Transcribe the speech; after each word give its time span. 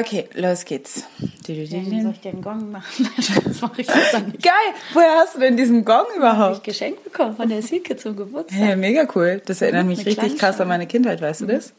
Okay, 0.00 0.28
los 0.34 0.64
geht's. 0.64 1.04
Soll 1.46 1.56
ich 1.58 2.20
den 2.20 2.40
Gong 2.40 2.70
machen? 2.70 3.08
Das 3.44 3.60
mache 3.60 3.82
ich 3.82 3.88
jetzt 3.88 4.14
dann 4.14 4.26
nicht. 4.28 4.42
Geil! 4.42 4.52
Woher 4.94 5.16
hast 5.18 5.34
du 5.34 5.40
denn 5.40 5.56
diesen 5.56 5.84
Gong 5.84 5.96
Habe 5.96 6.08
ich 6.12 6.16
überhaupt? 6.16 6.64
geschenkt 6.64 7.04
bekommen 7.04 7.36
von 7.36 7.48
der 7.48 7.60
Silke 7.62 7.96
zum 7.96 8.16
Geburtstag. 8.16 8.58
Ja, 8.58 8.76
mega 8.76 9.06
cool. 9.14 9.42
Das 9.44 9.60
erinnert 9.60 9.86
mich 9.86 10.06
richtig 10.06 10.38
krass 10.38 10.60
an 10.60 10.68
meine 10.68 10.86
Kindheit, 10.86 11.20
weißt 11.20 11.42
du 11.42 11.46
das? 11.46 11.72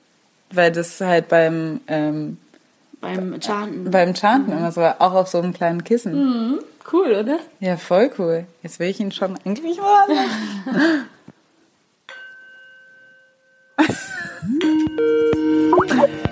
Weil 0.51 0.71
das 0.71 1.01
halt 1.01 1.29
beim, 1.29 1.81
ähm, 1.87 2.37
Beim 3.01 3.41
Chanten. 3.41 3.89
beim 3.89 4.13
Chanten 4.15 4.51
immer 4.51 4.71
so 4.71 4.81
war, 4.81 5.01
auch 5.01 5.13
auf 5.13 5.27
so 5.27 5.39
einem 5.39 5.53
kleinen 5.53 5.83
Kissen. 5.83 6.13
Mhm. 6.13 6.59
Cool, 6.91 7.13
oder? 7.13 7.39
Ja, 7.61 7.77
voll 7.77 8.11
cool. 8.19 8.45
Jetzt 8.61 8.79
will 8.79 8.89
ich 8.89 8.99
ihn 8.99 9.11
schon 9.11 9.37
eigentlich 9.45 9.77
mal. 9.77 10.05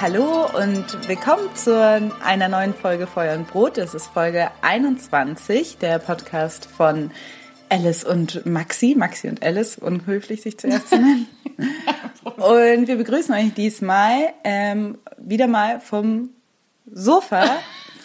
Hallo 0.00 0.46
und 0.56 1.08
willkommen 1.08 1.52
zu 1.56 2.08
einer 2.24 2.48
neuen 2.48 2.72
Folge 2.72 3.08
Feuer 3.08 3.36
und 3.36 3.48
Brot. 3.48 3.78
Es 3.78 3.94
ist 3.94 4.06
Folge 4.06 4.48
21, 4.62 5.78
der 5.78 5.98
Podcast 5.98 6.66
von 6.66 7.10
Alice 7.68 8.04
und 8.04 8.46
Maxi. 8.46 8.94
Maxi 8.96 9.28
und 9.28 9.42
Alice, 9.42 9.76
unhöflich 9.76 10.42
sich 10.42 10.56
zuerst 10.56 10.90
zu 10.90 10.98
nennen. 10.98 11.26
und 12.36 12.86
wir 12.86 12.96
begrüßen 12.96 13.34
euch 13.34 13.52
diesmal 13.54 14.32
ähm, 14.44 14.98
wieder 15.16 15.48
mal 15.48 15.80
vom 15.80 16.30
Sofa 16.86 17.58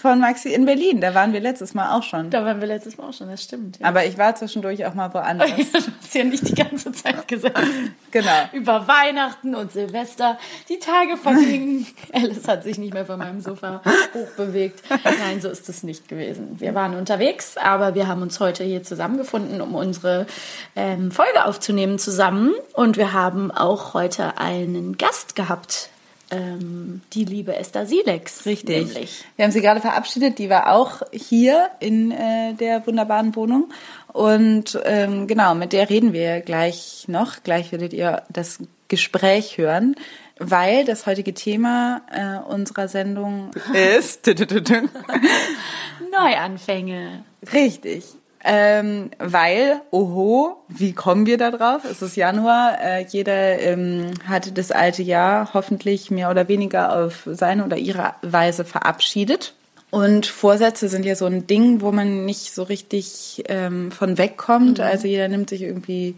von 0.03 0.19
Maxi 0.19 0.49
in 0.49 0.65
Berlin. 0.65 0.99
Da 0.99 1.15
waren 1.15 1.31
wir 1.31 1.39
letztes 1.39 1.73
Mal 1.73 1.97
auch 1.97 2.03
schon. 2.03 2.29
Da 2.29 2.43
waren 2.43 2.59
wir 2.59 2.67
letztes 2.67 2.97
Mal 2.97 3.07
auch 3.07 3.13
schon, 3.13 3.29
das 3.29 3.41
stimmt. 3.41 3.79
Ja. 3.79 3.87
Aber 3.87 4.05
ich 4.05 4.17
war 4.17 4.35
zwischendurch 4.35 4.85
auch 4.85 4.93
mal 4.95 5.13
woanders. 5.13 5.49
du 5.71 5.77
hast 5.77 6.13
ja 6.13 6.25
nicht 6.25 6.45
die 6.45 6.55
ganze 6.55 6.91
Zeit 6.91 7.25
gesagt. 7.25 7.65
Genau. 8.11 8.49
Über 8.51 8.85
Weihnachten 8.85 9.55
und 9.55 9.71
Silvester. 9.71 10.37
Die 10.67 10.77
Tage 10.77 11.15
vergingen. 11.15 11.87
Alice 12.13 12.45
hat 12.49 12.63
sich 12.63 12.77
nicht 12.77 12.93
mehr 12.93 13.05
von 13.05 13.17
meinem 13.17 13.39
Sofa 13.39 13.81
hochbewegt. 14.13 14.83
Nein, 14.89 15.39
so 15.39 15.47
ist 15.47 15.69
es 15.69 15.83
nicht 15.83 16.09
gewesen. 16.09 16.59
Wir 16.59 16.75
waren 16.75 16.97
unterwegs, 16.97 17.55
aber 17.55 17.95
wir 17.95 18.05
haben 18.09 18.23
uns 18.23 18.41
heute 18.41 18.65
hier 18.65 18.83
zusammengefunden, 18.83 19.61
um 19.61 19.73
unsere 19.73 20.27
ähm, 20.75 21.11
Folge 21.11 21.45
aufzunehmen 21.45 21.97
zusammen. 21.97 22.51
Und 22.73 22.97
wir 22.97 23.13
haben 23.13 23.51
auch 23.51 23.93
heute 23.93 24.37
einen 24.37 24.97
Gast 24.97 25.37
gehabt. 25.37 25.91
Ähm, 26.33 27.01
die 27.13 27.25
liebe 27.25 27.55
Esther 27.55 27.85
Silex. 27.85 28.45
Richtig. 28.45 28.87
Nämlich. 28.87 29.23
Wir 29.35 29.45
haben 29.45 29.51
sie 29.51 29.61
gerade 29.61 29.81
verabschiedet. 29.81 30.39
Die 30.39 30.49
war 30.49 30.71
auch 30.71 31.01
hier 31.11 31.69
in 31.79 32.11
äh, 32.11 32.53
der 32.53 32.85
wunderbaren 32.87 33.35
Wohnung. 33.35 33.71
Und 34.07 34.79
ähm, 34.85 35.27
genau, 35.27 35.55
mit 35.55 35.73
der 35.73 35.89
reden 35.89 36.13
wir 36.13 36.41
gleich 36.41 37.05
noch. 37.07 37.43
Gleich 37.43 37.71
werdet 37.71 37.93
ihr 37.93 38.23
das 38.29 38.59
Gespräch 38.87 39.57
hören, 39.57 39.95
weil 40.39 40.85
das 40.85 41.05
heutige 41.05 41.33
Thema 41.33 42.01
äh, 42.11 42.51
unserer 42.51 42.87
Sendung 42.87 43.51
ist. 43.73 44.27
Neuanfänge. 46.11 47.23
Richtig. 47.51 48.05
Ähm, 48.45 49.11
weil, 49.19 49.81
oho, 49.91 50.57
wie 50.67 50.91
kommen 50.91 51.25
wir 51.25 51.37
da 51.37 51.49
drauf? 51.49 51.83
Es 51.89 52.01
ist 52.01 52.17
Januar, 52.17 52.77
äh, 52.81 53.05
jeder 53.05 53.59
ähm, 53.59 54.11
hat 54.27 54.57
das 54.57 54.71
alte 54.71 55.01
Jahr 55.01 55.53
hoffentlich 55.53 56.11
mehr 56.11 56.29
oder 56.29 56.49
weniger 56.49 56.93
auf 56.93 57.23
seine 57.25 57.63
oder 57.63 57.77
ihre 57.77 58.15
Weise 58.21 58.65
verabschiedet. 58.65 59.53
Und 59.91 60.25
Vorsätze 60.25 60.89
sind 60.89 61.05
ja 61.05 61.15
so 61.15 61.25
ein 61.25 61.47
Ding, 61.47 61.79
wo 61.81 61.91
man 61.91 62.25
nicht 62.25 62.53
so 62.53 62.63
richtig 62.63 63.43
ähm, 63.47 63.91
von 63.91 64.17
wegkommt. 64.17 64.79
Also 64.79 65.07
jeder 65.07 65.27
nimmt 65.27 65.49
sich 65.49 65.61
irgendwie 65.61 66.15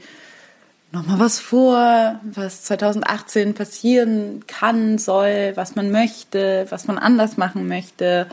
nochmal 0.94 1.20
was 1.20 1.40
vor, 1.40 2.20
was 2.24 2.64
2018 2.64 3.54
passieren 3.54 4.46
kann, 4.48 4.98
soll, 4.98 5.52
was 5.56 5.76
man 5.76 5.92
möchte, 5.92 6.66
was 6.70 6.88
man 6.88 6.98
anders 6.98 7.38
machen 7.38 7.68
möchte, 7.68 8.28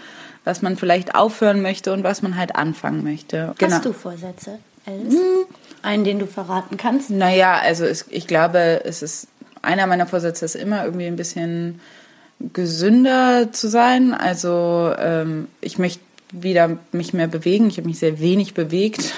was 0.44 0.62
man 0.62 0.76
vielleicht 0.76 1.14
aufhören 1.14 1.62
möchte 1.62 1.92
und 1.92 2.04
was 2.04 2.22
man 2.22 2.36
halt 2.36 2.56
anfangen 2.56 3.04
möchte. 3.04 3.54
Hast 3.60 3.84
du 3.84 3.92
Vorsätze, 3.92 4.58
Alice? 4.86 5.14
Einen, 5.82 6.04
den 6.04 6.18
du 6.18 6.26
verraten 6.26 6.76
kannst? 6.76 7.10
Naja, 7.10 7.58
also 7.58 7.84
es, 7.84 8.06
ich 8.08 8.26
glaube, 8.26 8.82
es 8.84 9.02
ist 9.02 9.28
einer 9.62 9.86
meiner 9.86 10.06
Vorsätze 10.06 10.44
ist 10.44 10.56
immer 10.56 10.84
irgendwie 10.84 11.06
ein 11.06 11.16
bisschen 11.16 11.80
gesünder 12.52 13.52
zu 13.52 13.68
sein. 13.68 14.12
Also 14.12 14.92
ähm, 14.98 15.48
ich 15.60 15.78
möchte 15.78 16.00
wieder 16.32 16.78
mich 16.92 17.12
mehr 17.12 17.28
bewegen. 17.28 17.68
Ich 17.68 17.76
habe 17.76 17.86
mich 17.86 17.98
sehr 17.98 18.18
wenig 18.18 18.54
bewegt 18.54 19.14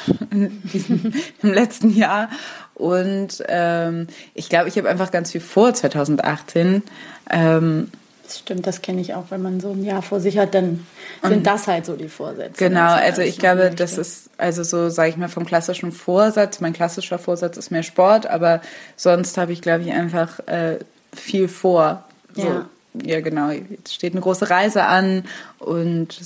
diesem, 0.73 1.13
im 1.43 1.53
letzten 1.53 1.91
Jahr. 1.97 2.29
Und 2.75 3.43
ähm, 3.49 4.09
ich 4.35 4.49
glaube, 4.49 4.69
ich 4.69 4.77
habe 4.77 4.89
einfach 4.89 5.11
ganz 5.11 5.31
viel 5.31 5.41
vor 5.41 5.73
2018. 5.73 6.83
Ähm, 7.31 7.91
Das 8.25 8.39
stimmt, 8.39 8.67
das 8.67 8.81
kenne 8.81 9.01
ich 9.03 9.15
auch. 9.15 9.25
Wenn 9.29 9.43
man 9.43 9.61
so 9.61 9.71
ein 9.73 9.85
Jahr 9.85 10.01
vor 10.01 10.19
sich 10.19 10.39
hat, 10.39 10.55
dann 10.55 10.87
sind 11.23 11.47
das 11.47 11.67
halt 11.67 11.85
so 11.85 11.95
die 11.95 12.09
Vorsätze. 12.09 12.69
Genau, 12.69 12.93
also 12.93 13.21
ich 13.21 13.39
glaube, 13.39 13.65
möchte. 13.65 13.77
das 13.77 13.99
ist 13.99 14.31
also 14.39 14.63
so, 14.63 14.89
sage 14.89 15.11
ich 15.11 15.17
mal, 15.17 15.29
vom 15.29 15.45
klassischen 15.45 15.93
Vorsatz. 15.93 16.61
Mein 16.61 16.73
klassischer 16.73 17.19
Vorsatz 17.19 17.57
ist 17.59 17.71
mehr 17.71 17.83
Sport, 17.83 18.27
aber 18.27 18.63
sonst 18.97 19.37
habe 19.37 19.53
ich, 19.53 19.61
glaube 19.61 19.83
ich, 19.85 19.93
einfach 19.93 20.41
äh, 20.47 20.79
viel 21.15 21.49
vor. 21.49 22.05
So, 22.35 22.43
Ja. 22.43 22.67
ja, 23.05 23.21
genau. 23.21 23.51
Jetzt 23.51 23.95
steht 23.95 24.15
eine 24.15 24.23
große 24.23 24.49
Reise 24.49 24.85
an 24.85 25.25
und 25.59 26.19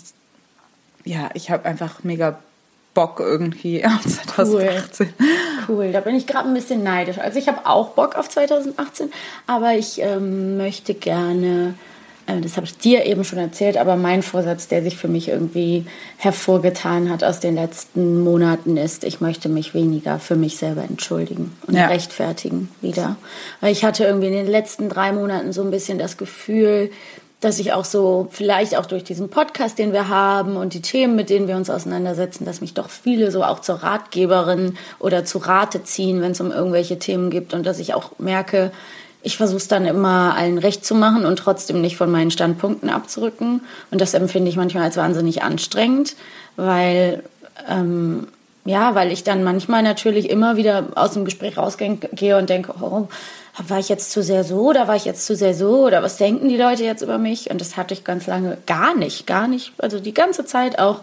ja, 1.05 1.31
ich 1.35 1.51
habe 1.51 1.65
einfach 1.65 2.05
mega 2.05 2.39
Bock 2.99 3.21
irgendwie 3.21 3.85
auf 3.85 4.01
2018. 4.05 5.15
Cool, 5.69 5.93
da 5.93 6.01
bin 6.01 6.17
ich 6.17 6.27
gerade 6.27 6.49
ein 6.49 6.55
bisschen 6.55 6.83
neidisch. 6.83 7.19
Also 7.19 7.39
ich 7.39 7.47
habe 7.47 7.65
auch 7.65 7.91
Bock 7.91 8.17
auf 8.17 8.29
2018, 8.29 9.13
aber 9.47 9.75
ich 9.75 10.01
ähm, 10.03 10.57
möchte 10.57 10.95
gerne, 10.95 11.75
äh, 12.27 12.41
das 12.41 12.57
habe 12.57 12.67
ich 12.67 12.77
dir 12.77 13.07
eben 13.07 13.23
schon 13.23 13.39
erzählt, 13.39 13.77
aber 13.77 13.95
mein 13.95 14.23
Vorsatz, 14.25 14.67
der 14.67 14.83
sich 14.83 14.97
für 14.97 15.07
mich 15.07 15.29
irgendwie 15.29 15.87
hervorgetan 16.17 17.09
hat 17.09 17.23
aus 17.23 17.39
den 17.39 17.55
letzten 17.55 18.19
Monaten 18.25 18.77
ist, 18.77 19.05
ich 19.05 19.21
möchte 19.21 19.49
mich 19.49 19.75
weniger 19.75 20.19
für 20.19 20.35
mich 20.35 20.57
selber 20.57 20.83
entschuldigen 20.83 21.57
und 21.69 21.77
Ja. 21.77 21.87
rechtfertigen 21.87 22.69
wieder. 22.81 23.15
Weil 23.61 23.71
ich 23.71 23.85
hatte 23.85 24.03
irgendwie 24.03 24.27
in 24.27 24.33
den 24.33 24.49
letzten 24.49 24.89
drei 24.89 25.13
Monaten 25.13 25.53
so 25.53 25.63
ein 25.63 25.71
bisschen 25.71 26.01
das 26.01 26.17
Gefühl, 26.17 26.91
dass 27.41 27.61
ich 27.61 27.73
auch 27.73 27.85
so, 27.85 28.29
vielleicht 28.31 28.77
auch 28.77 28.87
durch 28.87 29.05
diesen 29.05 29.29
Podcast, 29.29 29.79
den 29.79 29.93
wir 29.93 30.09
haben 30.09 30.57
und 30.57 30.75
die 30.75 30.83
Themen, 30.83 31.15
mit 31.15 31.31
denen 31.31 31.47
wir 31.47 31.57
uns 31.57 31.71
auseinandersetzen, 31.71 32.45
dass 32.45 32.61
mich 32.61 32.75
doch 32.75 32.91
viele 32.91 33.31
so 33.31 33.45
auch 33.45 33.61
zur 33.61 33.77
Ratgeberin 33.77 34.77
oder 34.99 35.25
zu 35.25 35.39
Rate 35.39 35.85
ziehen, 35.85 36.21
wenn 36.21 36.33
es 36.33 36.41
um 36.41 36.51
irgendwelche 36.51 36.99
Themen 36.99 37.31
gibt 37.31 37.55
und 37.55 37.65
dass 37.65 37.79
ich 37.79 37.95
auch 37.95 38.13
merke, 38.19 38.73
ich 39.23 39.37
versuche 39.37 39.59
es 39.59 39.69
dann 39.69 39.85
immer 39.85 40.35
allen 40.37 40.59
recht 40.59 40.85
zu 40.85 40.95
machen 40.95 41.27
und 41.27 41.39
trotzdem 41.39 41.81
nicht 41.81 41.97
von 41.97 42.11
meinen 42.11 42.31
Standpunkten 42.31 42.89
abzurücken. 42.89 43.63
Und 43.91 44.01
das 44.01 44.15
empfinde 44.15 44.49
ich 44.49 44.57
manchmal 44.57 44.85
als 44.85 44.97
wahnsinnig 44.97 45.43
anstrengend, 45.43 46.17
weil 46.57 47.23
ähm, 47.69 48.29
ja, 48.65 48.95
weil 48.95 49.13
ich 49.13 49.25
dann 49.25 49.45
manchmal 49.45 49.83
natürlich 49.83 50.29
immer 50.29 50.57
wieder 50.57 50.89
aus 50.95 51.13
dem 51.13 51.25
Gespräch 51.25 51.57
rausgehe 51.57 52.37
und 52.37 52.51
denke, 52.51 52.75
oh, 52.81 53.09
war 53.67 53.79
ich 53.79 53.89
jetzt 53.89 54.13
zu 54.13 54.23
sehr 54.23 54.45
so 54.45 54.69
oder 54.69 54.87
war 54.87 54.97
ich 54.97 55.05
jetzt 55.05 55.27
zu 55.27 55.35
sehr 55.35 55.55
so 55.55 55.87
oder 55.87 56.03
was 56.03 56.17
denken 56.17 56.49
die 56.49 56.57
Leute 56.57 56.85
jetzt 56.85 57.03
über 57.03 57.19
mich? 57.19 57.51
Und 57.51 57.61
das 57.61 57.77
hatte 57.77 57.95
ich 57.95 58.05
ganz 58.05 58.27
lange 58.27 58.59
gar 58.67 58.95
nicht, 58.95 59.27
gar 59.27 59.49
nicht. 59.49 59.73
Also 59.79 59.99
die 59.99 60.15
ganze 60.15 60.45
Zeit 60.45 60.79
auch, 60.79 61.01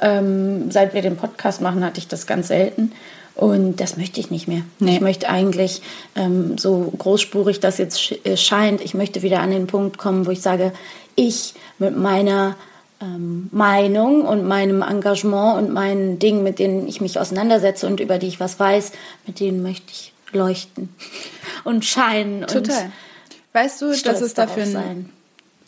ähm, 0.00 0.70
seit 0.70 0.94
wir 0.94 1.02
den 1.02 1.16
Podcast 1.16 1.60
machen, 1.60 1.84
hatte 1.84 1.98
ich 1.98 2.08
das 2.08 2.26
ganz 2.26 2.48
selten. 2.48 2.92
Und 3.34 3.80
das 3.80 3.96
möchte 3.96 4.20
ich 4.20 4.30
nicht 4.30 4.48
mehr. 4.48 4.62
Nee. 4.80 4.96
Ich 4.96 5.00
möchte 5.00 5.28
eigentlich, 5.28 5.82
ähm, 6.16 6.58
so 6.58 6.92
großspurig 6.98 7.60
das 7.60 7.78
jetzt 7.78 8.00
sch 8.02 8.14
äh, 8.24 8.36
scheint, 8.36 8.80
ich 8.80 8.94
möchte 8.94 9.22
wieder 9.22 9.40
an 9.40 9.50
den 9.50 9.66
Punkt 9.66 9.98
kommen, 9.98 10.26
wo 10.26 10.30
ich 10.30 10.42
sage, 10.42 10.72
ich 11.16 11.54
mit 11.78 11.96
meiner 11.96 12.56
ähm, 13.00 13.48
Meinung 13.52 14.22
und 14.22 14.46
meinem 14.46 14.82
Engagement 14.82 15.58
und 15.58 15.72
meinen 15.72 16.18
Dingen, 16.18 16.42
mit 16.42 16.58
denen 16.58 16.88
ich 16.88 17.00
mich 17.00 17.18
auseinandersetze 17.18 17.86
und 17.86 18.00
über 18.00 18.18
die 18.18 18.26
ich 18.26 18.40
was 18.40 18.58
weiß, 18.58 18.92
mit 19.26 19.40
denen 19.40 19.62
möchte 19.62 19.90
ich 19.90 20.12
leuchten 20.32 20.88
und 21.64 21.84
scheinen. 21.84 22.46
Total. 22.46 22.84
Und 22.84 22.92
Weißt 23.52 23.82
du, 23.82 23.92
dass 23.92 24.20
es 24.20 24.34
dafür 24.34 24.62
ein, 24.62 25.10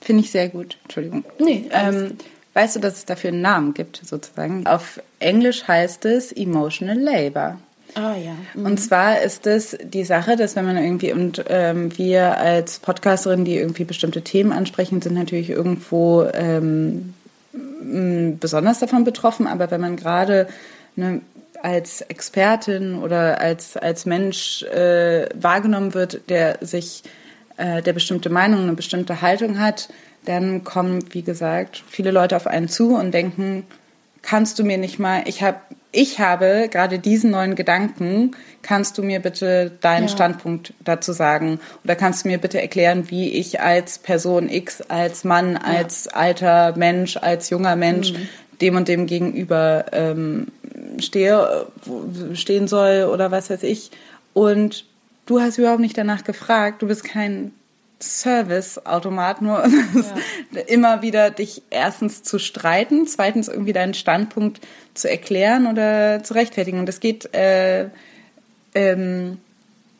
finde 0.00 0.22
ich 0.22 0.30
sehr 0.30 0.48
gut. 0.48 0.78
Entschuldigung. 0.84 1.24
Nee, 1.38 1.68
ähm, 1.72 2.16
weißt 2.54 2.76
du, 2.76 2.80
dass 2.80 2.98
es 2.98 3.04
dafür 3.06 3.30
einen 3.30 3.42
Namen 3.42 3.74
gibt 3.74 4.00
sozusagen? 4.04 4.66
Auf 4.66 5.00
Englisch 5.18 5.66
heißt 5.66 6.04
es 6.04 6.30
Emotional 6.30 6.98
Labor. 6.98 7.58
Ah 7.94 8.14
ja. 8.16 8.34
Und 8.54 8.78
zwar 8.78 9.20
ist 9.20 9.46
es 9.46 9.76
die 9.82 10.04
Sache, 10.04 10.36
dass 10.36 10.56
wenn 10.56 10.64
man 10.64 10.76
irgendwie, 10.78 11.12
und 11.12 11.44
ähm, 11.48 11.96
wir 11.98 12.38
als 12.38 12.78
Podcasterin, 12.78 13.44
die 13.44 13.56
irgendwie 13.56 13.84
bestimmte 13.84 14.22
Themen 14.22 14.52
ansprechen, 14.52 15.02
sind 15.02 15.14
natürlich 15.14 15.50
irgendwo 15.50 16.26
ähm, 16.32 17.14
besonders 18.40 18.78
davon 18.78 19.04
betroffen, 19.04 19.46
aber 19.46 19.70
wenn 19.70 19.80
man 19.80 19.96
gerade 19.96 20.46
eine 20.96 21.20
als 21.62 22.00
Expertin 22.02 22.98
oder 22.98 23.40
als, 23.40 23.76
als 23.76 24.06
Mensch 24.06 24.62
äh, 24.64 25.28
wahrgenommen 25.34 25.94
wird, 25.94 26.28
der 26.28 26.58
sich, 26.60 27.02
äh, 27.56 27.82
der 27.82 27.92
bestimmte 27.92 28.30
Meinung, 28.30 28.62
eine 28.62 28.74
bestimmte 28.74 29.22
Haltung 29.22 29.58
hat, 29.60 29.88
dann 30.24 30.64
kommen, 30.64 31.04
wie 31.12 31.22
gesagt, 31.22 31.82
viele 31.88 32.10
Leute 32.10 32.36
auf 32.36 32.46
einen 32.46 32.68
zu 32.68 32.94
und 32.96 33.12
denken, 33.12 33.64
kannst 34.22 34.58
du 34.58 34.64
mir 34.64 34.78
nicht 34.78 34.98
mal, 34.98 35.22
ich 35.26 35.42
habe 35.42 35.58
ich 35.94 36.18
habe 36.18 36.68
gerade 36.70 36.98
diesen 36.98 37.30
neuen 37.30 37.54
Gedanken, 37.54 38.30
kannst 38.62 38.96
du 38.96 39.02
mir 39.02 39.20
bitte 39.20 39.70
deinen 39.82 40.04
ja. 40.04 40.08
Standpunkt 40.08 40.72
dazu 40.80 41.12
sagen? 41.12 41.60
Oder 41.84 41.96
kannst 41.96 42.24
du 42.24 42.28
mir 42.28 42.38
bitte 42.38 42.60
erklären, 42.60 43.10
wie 43.10 43.28
ich 43.32 43.60
als 43.60 43.98
Person 43.98 44.48
X, 44.48 44.80
als 44.80 45.22
Mann, 45.24 45.58
als 45.58 46.06
ja. 46.06 46.12
alter 46.12 46.74
Mensch, 46.78 47.18
als 47.18 47.50
junger 47.50 47.76
Mensch 47.76 48.12
mhm. 48.12 48.28
Dem 48.62 48.76
und 48.76 48.88
dem 48.88 49.06
gegenüber 49.06 49.86
ähm, 49.92 50.46
stehe, 50.98 51.66
stehen 52.34 52.68
soll 52.68 53.10
oder 53.12 53.30
was 53.30 53.50
weiß 53.50 53.62
ich? 53.64 53.90
Und 54.32 54.86
du 55.26 55.40
hast 55.40 55.58
überhaupt 55.58 55.80
nicht 55.80 55.98
danach 55.98 56.24
gefragt, 56.24 56.80
du 56.80 56.86
bist 56.86 57.04
kein 57.04 57.52
Service-Automat, 58.00 59.42
nur 59.42 59.64
ja. 59.64 60.60
immer 60.66 61.02
wieder 61.02 61.30
dich 61.30 61.62
erstens 61.70 62.22
zu 62.22 62.38
streiten, 62.38 63.06
zweitens 63.06 63.48
irgendwie 63.48 63.72
deinen 63.72 63.94
Standpunkt 63.94 64.60
zu 64.94 65.08
erklären 65.08 65.66
oder 65.66 66.22
zu 66.22 66.34
rechtfertigen. 66.34 66.78
Und 66.80 66.86
das 66.86 67.00
geht, 67.00 67.32
äh, 67.34 67.88
ähm, 68.74 69.38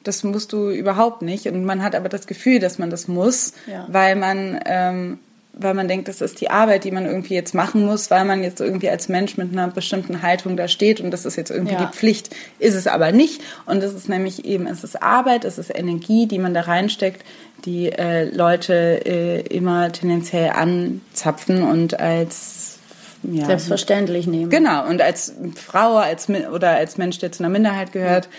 das 0.03 0.25
musst 0.25 0.53
du 0.53 0.71
überhaupt 0.71 1.23
nicht. 1.23 1.47
Und 1.47 1.65
man 1.65 1.83
hat 1.83 1.95
aber 1.95 2.09
das 2.09 2.27
Gefühl, 2.27 2.59
dass 2.59 2.79
man 2.79 2.91
das 2.91 3.07
muss, 3.07 3.55
ja. 3.67 3.87
weil 3.89 4.17
man 4.17 4.61
ähm, 4.67 5.19
weil 5.55 5.75
man 5.75 5.87
denkt, 5.87 6.09
das 6.09 6.21
ist 6.21 6.41
die 6.41 6.51
Arbeit, 6.51 6.85
die 6.85 6.91
man 6.91 7.05
irgendwie 7.05 7.35
jetzt 7.35 7.55
machen 7.55 7.85
muss, 7.85 8.11
weil 8.11 8.25
man 8.25 8.43
jetzt 8.43 8.61
irgendwie 8.61 8.89
als 8.89 9.09
Mensch 9.09 9.37
mit 9.37 9.53
einer 9.53 9.69
bestimmten 9.69 10.23
Haltung 10.23 10.57
da 10.57 10.67
steht 10.67 11.01
und 11.01 11.11
das 11.11 11.27
ist 11.27 11.37
jetzt 11.37 11.51
irgendwie 11.51 11.75
ja. 11.75 11.85
die 11.85 11.97
Pflicht, 11.97 12.35
ist 12.59 12.75
es 12.75 12.87
aber 12.87 13.13
nicht. 13.13 13.43
Und 13.67 13.83
es 13.83 13.93
ist 13.93 14.09
nämlich 14.09 14.45
eben, 14.45 14.67
es 14.67 14.83
ist 14.83 15.03
Arbeit, 15.03 15.45
es 15.45 15.59
ist 15.59 15.71
Energie, 15.75 16.27
die 16.27 16.39
man 16.39 16.55
da 16.55 16.63
reinsteckt, 16.63 17.25
die 17.65 17.93
äh, 17.93 18.25
Leute 18.25 19.05
äh, 19.05 19.41
immer 19.43 19.93
tendenziell 19.93 20.51
anzapfen 20.51 21.63
und 21.63 22.01
als 22.01 22.79
ja, 23.23 23.45
selbstverständlich 23.45 24.27
nehmen. 24.27 24.51
Genau 24.51 24.89
und 24.89 25.01
als 25.03 25.35
Frau, 25.55 25.97
als 25.97 26.29
oder 26.29 26.71
als 26.71 26.97
Mensch, 26.97 27.19
der 27.19 27.31
zu 27.31 27.43
einer 27.43 27.53
Minderheit 27.53 27.93
gehört. 27.93 28.25
Ja 28.25 28.31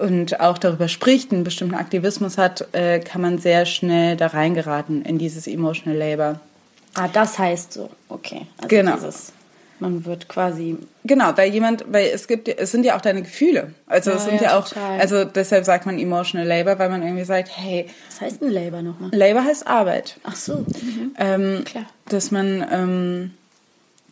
und 0.00 0.40
auch 0.40 0.58
darüber 0.58 0.88
spricht, 0.88 1.32
einen 1.32 1.44
bestimmten 1.44 1.74
Aktivismus 1.74 2.38
hat, 2.38 2.68
äh, 2.72 3.00
kann 3.00 3.20
man 3.20 3.38
sehr 3.38 3.66
schnell 3.66 4.16
da 4.16 4.28
reingeraten 4.28 5.02
in 5.04 5.18
dieses 5.18 5.46
Emotional 5.46 5.98
Labor. 5.98 6.40
Ah, 6.94 7.08
das 7.08 7.38
heißt 7.38 7.72
so, 7.72 7.90
okay. 8.08 8.46
Also 8.58 8.68
genau. 8.68 8.94
Dieses, 8.96 9.32
man 9.82 10.04
wird 10.04 10.28
quasi. 10.28 10.76
Genau, 11.04 11.36
weil 11.36 11.52
jemand, 11.52 11.84
weil 11.92 12.06
es 12.14 12.28
gibt, 12.28 12.48
es 12.48 12.70
sind 12.70 12.84
ja 12.84 12.96
auch 12.96 13.00
deine 13.00 13.22
Gefühle. 13.22 13.72
Also 13.86 14.10
ja, 14.10 14.16
es 14.16 14.24
sind 14.24 14.36
ja, 14.36 14.42
ja 14.42 14.58
auch, 14.58 14.68
total. 14.68 15.00
also 15.00 15.24
deshalb 15.24 15.64
sagt 15.64 15.86
man 15.86 15.98
Emotional 15.98 16.46
Labor, 16.46 16.78
weil 16.78 16.88
man 16.88 17.02
irgendwie 17.02 17.24
sagt, 17.24 17.50
hey. 17.52 17.86
Was 18.08 18.20
heißt 18.20 18.42
ein 18.42 18.50
Labor 18.50 18.82
nochmal? 18.82 19.10
Labor 19.12 19.44
heißt 19.44 19.66
Arbeit. 19.66 20.18
Ach 20.22 20.36
so. 20.36 20.58
Mhm. 20.58 21.16
Ähm, 21.18 21.64
Klar. 21.64 21.86
Dass 22.08 22.30
man, 22.30 22.64
ähm, 22.70 23.30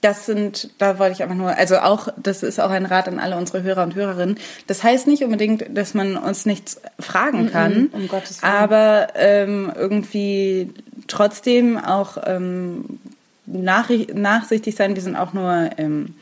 das 0.00 0.24
sind, 0.26 0.70
da 0.78 0.98
wollte 0.98 1.12
ich 1.12 1.22
einfach 1.22 1.36
nur, 1.36 1.56
also 1.56 1.78
auch, 1.78 2.08
das 2.16 2.42
ist 2.42 2.58
auch 2.58 2.70
ein 2.70 2.86
Rat 2.86 3.06
an 3.08 3.18
alle 3.18 3.36
unsere 3.36 3.62
Hörer 3.62 3.82
und 3.82 3.94
Hörerinnen. 3.94 4.38
Das 4.66 4.82
heißt 4.82 5.06
nicht 5.06 5.22
unbedingt, 5.24 5.76
dass 5.76 5.92
man 5.94 6.16
uns 6.16 6.46
nichts 6.46 6.80
fragen 6.98 7.50
kann, 7.50 7.88
um 7.92 8.08
Gottes 8.08 8.42
Willen. 8.42 8.52
aber 8.52 9.08
ähm, 9.14 9.70
irgendwie 9.74 10.72
trotzdem 11.06 11.76
auch 11.76 12.16
ähm, 12.24 12.98
nach, 13.46 13.90
nachsichtig 14.14 14.74
sein. 14.74 14.94
Wir 14.94 15.02
sind 15.02 15.16
auch 15.16 15.34
nur 15.34 15.70
ähm, 15.76 16.14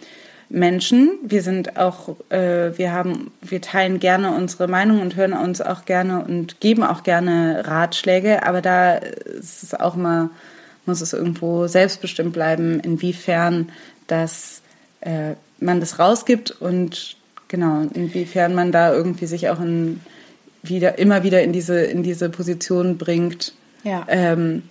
Menschen. 0.48 1.10
Wir 1.22 1.42
sind 1.42 1.76
auch, 1.76 2.16
äh, 2.30 2.76
wir 2.76 2.92
haben, 2.92 3.30
wir 3.42 3.60
teilen 3.60 4.00
gerne 4.00 4.34
unsere 4.34 4.66
Meinung 4.66 5.00
und 5.00 5.14
hören 5.14 5.34
uns 5.34 5.60
auch 5.60 5.84
gerne 5.84 6.24
und 6.24 6.60
geben 6.60 6.82
auch 6.82 7.02
gerne 7.02 7.62
Ratschläge, 7.66 8.44
aber 8.46 8.62
da 8.62 8.94
ist 8.94 9.62
es 9.62 9.74
auch 9.74 9.94
mal 9.94 10.30
muss 10.88 11.00
es 11.00 11.12
irgendwo 11.12 11.68
selbstbestimmt 11.68 12.32
bleiben, 12.32 12.80
inwiefern 12.80 13.70
das, 14.08 14.62
äh, 15.00 15.34
man 15.60 15.78
das 15.78 15.98
rausgibt 16.00 16.50
und 16.60 17.16
genau, 17.46 17.86
inwiefern 17.94 18.54
man 18.54 18.72
da 18.72 18.92
irgendwie 18.92 19.26
sich 19.26 19.48
auch 19.48 19.60
in, 19.60 20.00
wieder, 20.62 20.98
immer 20.98 21.22
wieder 21.22 21.42
in 21.42 21.52
diese, 21.52 21.80
in 21.80 22.02
diese 22.02 22.28
Position 22.28 22.98
bringt. 22.98 23.54
Ja. 23.84 24.04
Ähm, 24.08 24.64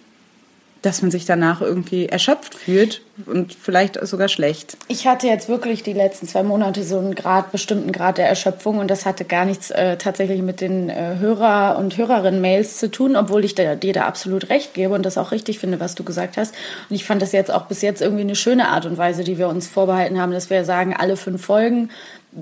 dass 0.88 1.02
man 1.02 1.12
sich 1.12 1.26
danach 1.26 1.60
irgendwie 1.62 2.08
erschöpft 2.08 2.56
fühlt 2.56 3.02
und 3.26 3.54
vielleicht 3.54 4.00
sogar 4.08 4.30
schlecht. 4.30 4.78
Ich 4.88 5.06
hatte 5.06 5.28
jetzt 5.28 5.50
wirklich 5.50 5.84
die 5.84 5.92
letzten 5.92 6.28
zwei 6.28 6.44
Monate 6.44 6.84
so 6.84 6.98
einen 6.98 7.14
Grad, 7.14 7.52
bestimmten 7.52 7.92
Grad 7.92 8.18
der 8.18 8.30
Erschöpfung 8.30 8.78
und 8.78 8.90
das 8.90 9.06
hatte 9.06 9.26
gar 9.26 9.44
nichts 9.44 9.70
äh, 9.72 9.98
tatsächlich 9.98 10.42
mit 10.42 10.62
den 10.62 10.90
äh, 10.90 11.16
Hörer- 11.20 11.78
und 11.78 11.98
Hörerinnen-Mails 11.98 12.78
zu 12.78 12.90
tun, 12.90 13.18
obwohl 13.18 13.44
ich 13.44 13.54
da, 13.54 13.76
dir 13.76 13.92
da 13.92 14.04
absolut 14.04 14.50
recht 14.50 14.74
gebe 14.74 14.94
und 14.94 15.06
das 15.06 15.18
auch 15.18 15.32
richtig 15.32 15.60
finde, 15.60 15.80
was 15.82 15.96
du 15.96 16.06
gesagt 16.06 16.38
hast. 16.38 16.54
Und 16.90 16.96
ich 16.96 17.04
fand 17.04 17.22
das 17.22 17.34
jetzt 17.34 17.52
auch 17.52 17.66
bis 17.66 17.82
jetzt 17.82 18.02
irgendwie 18.02 18.22
eine 18.22 18.36
schöne 18.36 18.70
Art 18.70 18.86
und 18.86 18.98
Weise, 18.98 19.26
die 19.26 19.38
wir 19.38 19.50
uns 19.50 19.68
vorbehalten 19.68 20.22
haben, 20.22 20.32
dass 20.32 20.50
wir 20.50 20.64
sagen, 20.64 20.96
alle 20.98 21.18
fünf 21.18 21.44
Folgen 21.44 21.90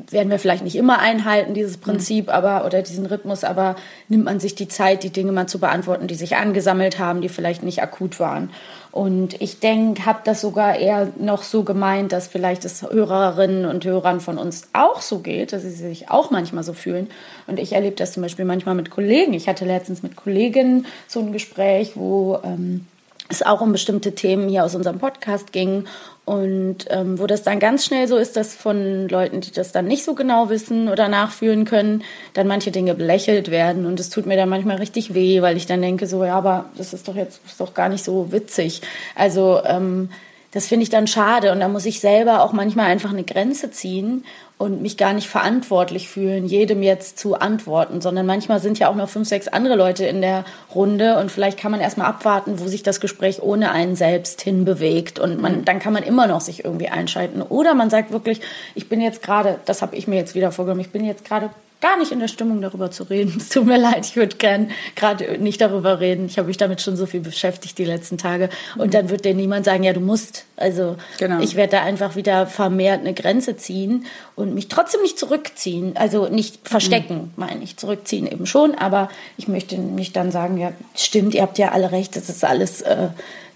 werden 0.10 0.30
wir 0.30 0.40
vielleicht 0.40 0.64
nicht 0.64 0.76
immer 0.76 1.00
einhalten, 1.00 1.54
dieses 1.54 1.78
Prinzip, 1.78 2.34
aber 2.34 2.66
oder 2.66 2.82
diesen 2.82 3.06
Rhythmus, 3.06 3.44
aber 3.44 3.76
nimmt 4.10 4.26
man 4.26 4.40
sich 4.40 4.56
die 4.56 4.68
Zeit, 4.68 5.04
die 5.04 5.10
Dinge 5.10 5.32
mal 5.32 5.48
zu 5.48 5.60
beantworten, 5.60 6.08
die 6.08 6.16
sich 6.16 6.36
angesammelt 6.36 7.00
haben, 7.00 7.22
die 7.22 7.30
vielleicht 7.30 7.64
nicht 7.64 7.82
akut 7.82 8.20
waren. 8.20 8.50
Und 8.92 9.42
ich 9.42 9.60
denke, 9.60 10.06
habe 10.06 10.20
das 10.24 10.42
sogar 10.42 10.78
eher 10.78 11.10
noch 11.18 11.44
so 11.44 11.64
gemeint, 11.64 12.12
dass 12.12 12.28
vielleicht 12.28 12.66
es 12.66 12.82
Hörerinnen 12.82 13.66
und 13.66 13.84
Hörern 13.86 14.22
von 14.22 14.38
uns 14.38 14.70
auch 14.74 15.02
so 15.02 15.20
geht, 15.20 15.54
dass 15.54 15.64
sie 15.64 15.70
sich 15.70 16.10
auch 16.10 16.32
manchmal 16.32 16.64
so 16.64 16.74
fühlen. 16.74 17.10
Und 17.48 17.60
ich 17.60 17.74
erlebe 17.74 17.96
das 17.96 18.14
zum 18.14 18.24
Beispiel 18.24 18.46
manchmal 18.46 18.76
mit 18.76 18.92
Kollegen. 18.92 19.34
Ich 19.34 19.48
hatte 19.48 19.66
letztens 19.66 20.04
mit 20.04 20.16
Kolleginnen 20.16 20.86
so 21.08 21.20
ein 21.20 21.32
Gespräch, 21.32 21.94
wo 21.96 22.40
ähm, 22.44 22.86
es 23.28 23.42
auch 23.42 23.62
um 23.62 23.72
bestimmte 23.72 24.14
Themen 24.14 24.50
hier 24.50 24.64
aus 24.64 24.76
unserem 24.76 25.00
Podcast 25.00 25.52
ging 25.52 25.86
und 26.26 26.86
ähm, 26.90 27.20
wo 27.20 27.28
das 27.28 27.44
dann 27.44 27.60
ganz 27.60 27.86
schnell 27.86 28.08
so 28.08 28.18
ist, 28.18 28.36
dass 28.36 28.56
von 28.56 29.08
Leuten, 29.08 29.42
die 29.42 29.52
das 29.52 29.72
dann 29.72 29.86
nicht 29.86 30.04
so 30.04 30.16
genau 30.16 30.50
wissen 30.50 30.90
oder 30.90 31.08
nachfühlen 31.08 31.66
können, 31.66 32.04
dann 32.34 32.48
manche 32.48 32.72
Dinge 32.72 32.96
belächelt 32.96 33.52
werden. 33.52 33.86
Und 33.86 34.00
es 34.00 34.10
tut 34.10 34.26
mir 34.26 34.36
dann 34.36 34.50
manchmal 34.50 34.78
richtig 34.78 35.14
weh, 35.14 35.44
weil 35.44 35.56
ich 35.56 35.68
dann 35.68 35.84
denke, 35.84 36.08
so, 36.08 36.26
ja, 36.26 36.36
aber 36.36 36.66
das 36.78 36.94
ist 36.94 37.08
doch 37.08 37.16
jetzt 37.16 37.42
ist 37.46 37.62
doch 37.62 37.76
gar 37.76 37.90
nicht 37.90 38.04
so 38.04 38.32
witzig. 38.32 38.82
Also 39.14 39.62
ähm, 39.66 40.10
das 40.52 40.68
finde 40.68 40.84
ich 40.84 40.90
dann 40.90 41.06
schade. 41.06 41.52
Und 41.52 41.60
da 41.60 41.68
muss 41.68 41.86
ich 41.86 42.00
selber 42.00 42.44
auch 42.44 42.54
manchmal 42.54 42.88
einfach 42.88 43.12
eine 43.12 43.24
Grenze 43.24 43.70
ziehen 43.70 44.26
und 44.58 44.82
mich 44.82 44.96
gar 44.96 45.14
nicht 45.14 45.28
verantwortlich 45.28 46.08
fühlen, 46.08 46.46
jedem 46.46 46.82
jetzt 46.82 47.20
zu 47.20 47.36
antworten, 47.36 48.00
sondern 48.00 48.26
manchmal 48.26 48.62
sind 48.62 48.80
ja 48.80 48.90
auch 48.90 48.96
noch 48.96 49.10
fünf, 49.10 49.28
sechs 49.28 49.50
andere 49.50 49.76
Leute 49.76 50.06
in 50.06 50.22
der 50.22 50.46
Runde 50.74 51.18
und 51.20 51.30
vielleicht 51.30 51.60
kann 51.60 51.72
man 51.72 51.82
erstmal 51.82 52.08
abwarten, 52.08 52.60
wo 52.60 52.68
sich 52.68 52.82
das 52.82 53.02
Gespräch 53.02 53.42
ohne 53.42 53.72
einen 53.72 53.98
selbst 53.98 54.42
hinbewegt 54.42 55.20
und 55.20 55.42
man, 55.42 55.58
mhm. 55.58 55.66
dann 55.66 55.80
kann 55.80 55.92
man 55.92 56.04
immer 56.04 56.28
noch 56.28 56.40
sich 56.40 56.64
irgendwie 56.64 56.88
einschalten. 56.88 57.42
Oder 57.42 57.74
man 57.74 57.90
sagt 57.90 58.12
wirklich, 58.12 58.40
ich 58.76 58.88
bin 58.88 59.02
jetzt 59.02 59.22
gerade, 59.22 59.60
das 59.66 59.82
habe 59.82 59.96
ich 59.96 60.08
mir 60.08 60.16
jetzt 60.16 60.36
wieder 60.36 60.54
vorgenommen, 60.54 60.82
ich 60.82 60.92
bin 60.92 61.04
jetzt 61.04 61.26
gerade 61.26 61.50
gar 61.82 61.98
nicht 61.98 62.12
in 62.12 62.20
der 62.20 62.28
Stimmung, 62.28 62.62
darüber 62.62 62.92
zu 62.92 63.04
reden. 63.04 63.36
Es 63.46 63.50
tut 63.50 63.66
mir 63.66 63.78
leid, 63.78 64.06
ich 64.06 64.16
würde 64.16 64.36
gern 64.38 64.72
gerade 64.96 65.38
nicht 65.38 65.62
darüber 65.62 66.00
reden. 66.00 66.26
Ich 66.26 66.38
habe 66.38 66.48
mich 66.48 66.58
damit 66.58 66.82
schon 66.82 66.96
so 66.96 67.06
viel 67.06 67.20
beschäftigt 67.20 67.78
die 67.78 67.86
letzten 67.86 68.18
Tage. 68.18 68.50
Und 68.78 68.94
dann 68.94 69.10
wird 69.10 69.26
dir 69.26 69.34
niemand 69.34 69.66
sagen, 69.66 69.84
ja, 69.84 69.94
du 69.94 70.00
musst. 70.00 70.46
Also 70.58 70.98
genau. 71.18 71.42
ich 71.42 71.56
werde 71.56 71.74
da 71.74 71.84
einfach 71.84 72.16
wieder 72.16 72.48
vermehrt 72.48 73.02
eine 73.02 73.14
Grenze 73.14 73.58
ziehen 73.58 74.06
und 74.36 74.54
mich 74.54 74.68
trotzdem 74.68 75.02
nicht 75.02 75.20
zurückziehen. 75.20 75.96
Also 75.96 76.28
nicht 76.28 76.68
verstecken, 76.68 77.16
mhm. 77.16 77.32
meine 77.36 77.64
ich. 77.64 77.78
Zurückziehen 77.78 78.28
eben 78.28 78.46
schon, 78.46 78.76
aber 78.76 79.10
ich 79.38 79.48
möchte 79.48 79.78
nicht 79.78 80.16
dann 80.16 80.32
sagen, 80.32 80.58
ja, 80.58 80.72
stimmt, 80.96 81.34
ihr 81.34 81.42
habt 81.42 81.58
ja 81.58 81.72
alle 81.72 81.92
recht, 81.92 82.16
das 82.16 82.30
ist 82.30 82.44
alles. 82.44 82.82
Äh, 82.82 83.10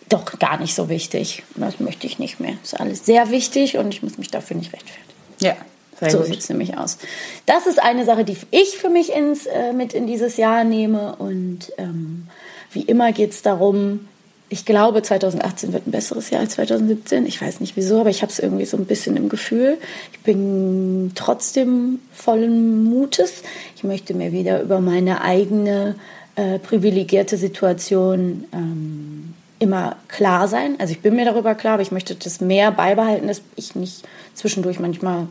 doch 0.09 0.39
gar 0.39 0.59
nicht 0.59 0.75
so 0.75 0.89
wichtig. 0.89 1.43
Das 1.55 1.79
möchte 1.79 2.07
ich 2.07 2.19
nicht 2.19 2.39
mehr. 2.39 2.53
Das 2.61 2.73
ist 2.73 2.79
alles 2.79 3.05
sehr 3.05 3.29
wichtig 3.29 3.77
und 3.77 3.93
ich 3.93 4.03
muss 4.03 4.17
mich 4.17 4.29
dafür 4.29 4.57
nicht 4.57 4.73
rechtfertigen. 4.73 5.05
Ja, 5.39 5.55
sehr 5.99 6.11
so 6.11 6.23
sieht 6.23 6.39
es 6.39 6.49
nämlich 6.49 6.77
aus. 6.77 6.97
Das 7.45 7.67
ist 7.67 7.81
eine 7.81 8.05
Sache, 8.05 8.23
die 8.23 8.37
ich 8.51 8.77
für 8.77 8.89
mich 8.89 9.13
ins, 9.13 9.45
äh, 9.45 9.73
mit 9.73 9.93
in 9.93 10.07
dieses 10.07 10.37
Jahr 10.37 10.63
nehme. 10.63 11.15
Und 11.17 11.71
ähm, 11.77 12.27
wie 12.71 12.81
immer 12.81 13.11
geht 13.11 13.31
es 13.31 13.41
darum, 13.41 14.07
ich 14.51 14.65
glaube, 14.65 15.03
2018 15.03 15.73
wird 15.73 15.87
ein 15.87 15.91
besseres 15.91 16.31
Jahr 16.31 16.41
als 16.41 16.53
2017. 16.53 17.25
Ich 17.27 17.39
weiß 17.39 17.59
nicht 17.59 17.75
wieso, 17.75 17.99
aber 17.99 18.09
ich 18.09 18.23
habe 18.23 18.31
es 18.31 18.39
irgendwie 18.39 18.65
so 18.65 18.77
ein 18.77 18.85
bisschen 18.85 19.15
im 19.15 19.29
Gefühl. 19.29 19.77
Ich 20.11 20.19
bin 20.21 21.11
trotzdem 21.13 21.99
vollen 22.11 22.83
Mutes. 22.83 23.43
Ich 23.75 23.83
möchte 23.83 24.15
mir 24.15 24.31
wieder 24.31 24.61
über 24.61 24.81
meine 24.81 25.21
eigene 25.21 25.95
äh, 26.35 26.57
privilegierte 26.57 27.37
Situation 27.37 28.45
ähm, 28.51 29.28
immer 29.59 29.97
klar 30.07 30.47
sein. 30.47 30.75
Also 30.79 30.91
ich 30.91 31.01
bin 31.01 31.15
mir 31.15 31.25
darüber 31.25 31.53
klar, 31.53 31.73
aber 31.73 31.83
ich 31.83 31.91
möchte 31.91 32.15
das 32.15 32.41
mehr 32.41 32.71
beibehalten, 32.71 33.27
dass 33.27 33.41
ich 33.55 33.75
nicht 33.75 34.07
zwischendurch 34.33 34.79
manchmal 34.79 35.27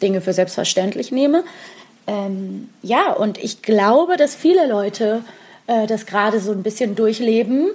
Dinge 0.00 0.20
für 0.20 0.32
selbstverständlich 0.32 1.12
nehme. 1.12 1.44
Ähm, 2.06 2.68
ja, 2.82 3.12
und 3.12 3.38
ich 3.38 3.62
glaube, 3.62 4.16
dass 4.16 4.34
viele 4.34 4.68
Leute 4.68 5.22
äh, 5.66 5.86
das 5.86 6.06
gerade 6.06 6.40
so 6.40 6.52
ein 6.52 6.62
bisschen 6.62 6.94
durchleben, 6.94 7.68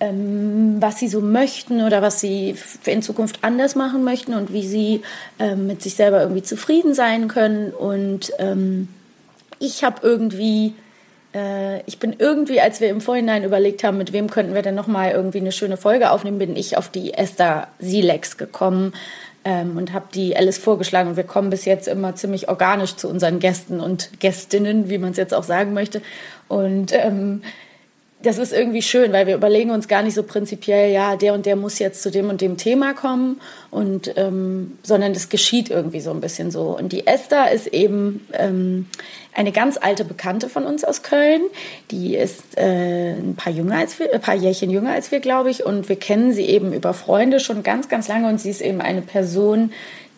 ähm, 0.00 0.76
was 0.80 0.98
sie 0.98 1.08
so 1.08 1.20
möchten 1.20 1.82
oder 1.82 2.02
was 2.02 2.20
sie 2.20 2.56
in 2.84 3.02
Zukunft 3.02 3.38
anders 3.42 3.74
machen 3.74 4.04
möchten 4.04 4.34
und 4.34 4.52
wie 4.52 4.66
sie 4.66 5.02
ähm, 5.38 5.66
mit 5.66 5.82
sich 5.82 5.94
selber 5.94 6.20
irgendwie 6.20 6.42
zufrieden 6.42 6.94
sein 6.94 7.28
können. 7.28 7.72
Und 7.72 8.32
ähm, 8.38 8.88
ich 9.58 9.84
habe 9.84 9.96
irgendwie 10.02 10.68
äh, 10.68 10.81
ich 11.86 11.98
bin 11.98 12.16
irgendwie, 12.18 12.60
als 12.60 12.80
wir 12.80 12.90
im 12.90 13.00
Vorhinein 13.00 13.44
überlegt 13.44 13.84
haben, 13.84 13.96
mit 13.96 14.12
wem 14.12 14.28
könnten 14.28 14.54
wir 14.54 14.62
denn 14.62 14.74
nochmal 14.74 15.12
irgendwie 15.12 15.40
eine 15.40 15.52
schöne 15.52 15.76
Folge 15.76 16.10
aufnehmen, 16.10 16.38
bin 16.38 16.56
ich 16.56 16.76
auf 16.76 16.88
die 16.88 17.14
Esther 17.14 17.68
Silex 17.78 18.36
gekommen 18.36 18.92
ähm, 19.44 19.76
und 19.76 19.92
habe 19.92 20.06
die 20.14 20.36
Alice 20.36 20.58
vorgeschlagen. 20.58 21.10
Und 21.10 21.16
wir 21.16 21.24
kommen 21.24 21.50
bis 21.50 21.64
jetzt 21.64 21.88
immer 21.88 22.14
ziemlich 22.14 22.48
organisch 22.48 22.96
zu 22.96 23.08
unseren 23.08 23.38
Gästen 23.38 23.80
und 23.80 24.20
Gästinnen, 24.20 24.90
wie 24.90 24.98
man 24.98 25.12
es 25.12 25.16
jetzt 25.16 25.34
auch 25.34 25.42
sagen 25.42 25.72
möchte. 25.72 26.02
Und 26.48 26.92
ähm, 26.92 27.42
das 28.22 28.38
ist 28.38 28.52
irgendwie 28.52 28.82
schön, 28.82 29.12
weil 29.12 29.26
wir 29.26 29.34
überlegen 29.34 29.70
uns 29.70 29.88
gar 29.88 30.02
nicht 30.02 30.14
so 30.14 30.22
prinzipiell, 30.22 30.92
ja, 30.92 31.16
der 31.16 31.34
und 31.34 31.46
der 31.46 31.56
muss 31.56 31.78
jetzt 31.78 32.02
zu 32.02 32.10
dem 32.10 32.28
und 32.28 32.40
dem 32.40 32.56
Thema 32.56 32.94
kommen, 32.94 33.40
und 33.70 34.12
ähm, 34.16 34.78
sondern 34.82 35.14
das 35.14 35.28
geschieht 35.28 35.70
irgendwie 35.70 36.00
so 36.00 36.10
ein 36.10 36.20
bisschen 36.20 36.50
so. 36.50 36.76
Und 36.76 36.92
die 36.92 37.06
Esther 37.06 37.50
ist 37.50 37.68
eben 37.68 38.26
ähm, 38.34 38.86
eine 39.34 39.50
ganz 39.50 39.78
alte 39.80 40.04
Bekannte 40.04 40.48
von 40.48 40.64
uns 40.64 40.84
aus 40.84 41.02
Köln. 41.02 41.40
Die 41.90 42.14
ist 42.16 42.58
äh, 42.58 43.12
ein 43.12 43.34
paar 43.34 43.52
jünger 43.52 43.78
als 43.78 43.98
wir, 43.98 44.12
ein 44.12 44.20
paar 44.20 44.34
Jährchen 44.34 44.70
jünger 44.70 44.92
als 44.92 45.10
wir, 45.10 45.20
glaube 45.20 45.50
ich, 45.50 45.64
und 45.64 45.88
wir 45.88 45.96
kennen 45.96 46.32
sie 46.32 46.44
eben 46.44 46.72
über 46.72 46.92
Freunde 46.92 47.40
schon 47.40 47.62
ganz, 47.62 47.88
ganz 47.88 48.08
lange. 48.08 48.28
Und 48.28 48.40
sie 48.40 48.50
ist 48.50 48.60
eben 48.60 48.80
eine 48.80 49.02
Person, 49.02 49.72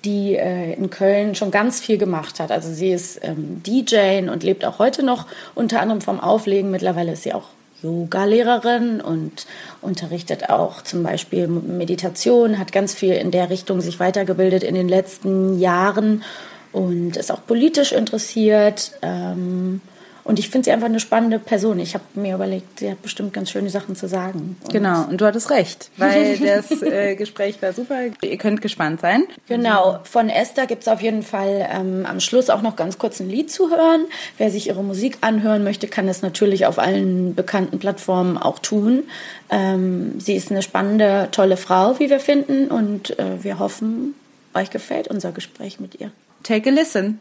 die 0.04 0.34
äh, 0.34 0.75
in 0.75 0.90
Köln 0.90 1.34
schon 1.34 1.50
ganz 1.50 1.80
viel 1.80 1.96
gemacht 1.96 2.40
hat. 2.40 2.50
Also 2.50 2.73
sie 2.73 2.90
ist 2.90 3.20
ähm, 3.23 3.62
DJ 3.64 4.28
und 4.28 4.42
lebt 4.42 4.64
auch 4.64 4.78
heute 4.78 5.02
noch 5.04 5.26
unter 5.54 5.80
anderem 5.80 6.00
vom 6.00 6.20
Auflegen. 6.20 6.70
Mittlerweile 6.70 7.12
ist 7.12 7.23
sie 7.23 7.32
auch 7.32 7.44
Yoga-Lehrerin 7.84 9.00
und 9.00 9.46
unterrichtet 9.82 10.48
auch 10.48 10.82
zum 10.82 11.02
Beispiel 11.02 11.46
Meditation, 11.46 12.58
hat 12.58 12.72
ganz 12.72 12.94
viel 12.94 13.12
in 13.12 13.30
der 13.30 13.50
Richtung 13.50 13.80
sich 13.80 14.00
weitergebildet 14.00 14.62
in 14.62 14.74
den 14.74 14.88
letzten 14.88 15.58
Jahren 15.60 16.24
und 16.72 17.16
ist 17.16 17.30
auch 17.30 17.46
politisch 17.46 17.92
interessiert. 17.92 18.92
Ähm, 19.02 19.80
und 20.25 20.38
ich 20.38 20.49
finde 20.49 20.64
sie 20.64 20.73
einfach 20.73 20.87
eine 20.87 21.00
spannende 21.00 21.38
Person. 21.38 21.78
Ich 21.78 21.95
habe 21.95 22.04
mir 22.14 22.35
überlegt, 22.35 22.81
sie 22.81 22.90
hat 22.90 23.02
bestimmt 23.02 23.35
ganz 23.35 23.50
schöne 23.50 23.69
Sachen 23.69 23.95
zu 23.95 24.09
sagen. 24.09 24.57
Und 24.64 24.73
genau, 24.73 25.04
und 25.04 25.21
du 25.21 25.26
hattest 25.26 25.50
recht, 25.50 25.90
weil 25.99 26.38
das 26.38 26.83
äh, 26.83 27.14
Gespräch 27.14 27.61
war 27.61 27.75
super. 27.75 27.97
Ihr 28.23 28.38
könnt 28.38 28.62
gespannt 28.62 29.02
sein. 29.02 29.25
Genau, 29.49 29.99
von 30.04 30.31
Esther 30.31 30.66
gibt 30.66 30.83
es 30.83 30.88
auf 30.88 31.02
jeden 31.02 31.23
Fall 31.23 31.69
ähm, 31.71 32.07
am 32.09 32.21
Schluss 32.21 32.49
auch 32.49 32.62
noch 32.62 32.75
ganz 32.75 32.97
kurz 32.97 33.21
ein 33.21 33.28
Lied 33.28 33.50
zu 33.50 33.71
hören. 33.71 34.07
Wer 34.38 34.50
sich 34.50 34.69
ihre 34.69 34.83
Musik 34.83 35.19
anhören 35.21 35.62
möchte, 35.62 35.88
kann 35.88 36.07
das 36.07 36.23
natürlich 36.23 36.64
auf 36.64 36.78
allen 36.78 37.35
bekannten 37.35 37.78
Plattformen 37.78 38.38
auch 38.38 38.59
tun. 38.59 39.04
Ähm, 39.50 40.19
sie 40.21 40.35
ist 40.35 40.50
eine 40.50 40.62
spannende, 40.62 41.28
tolle 41.33 41.59
Frau, 41.59 41.99
wie 41.99 42.09
wir 42.09 42.21
finden. 42.21 42.69
Und 42.69 43.19
äh, 43.19 43.45
wir 43.45 43.59
hoffen, 43.59 44.14
euch 44.54 44.71
gefällt 44.71 45.09
unser 45.09 45.33
Gespräch 45.33 45.81
mit 45.81 46.00
ihr. 46.00 46.11
Take 46.43 46.71
a 46.71 46.73
listen. 46.73 47.19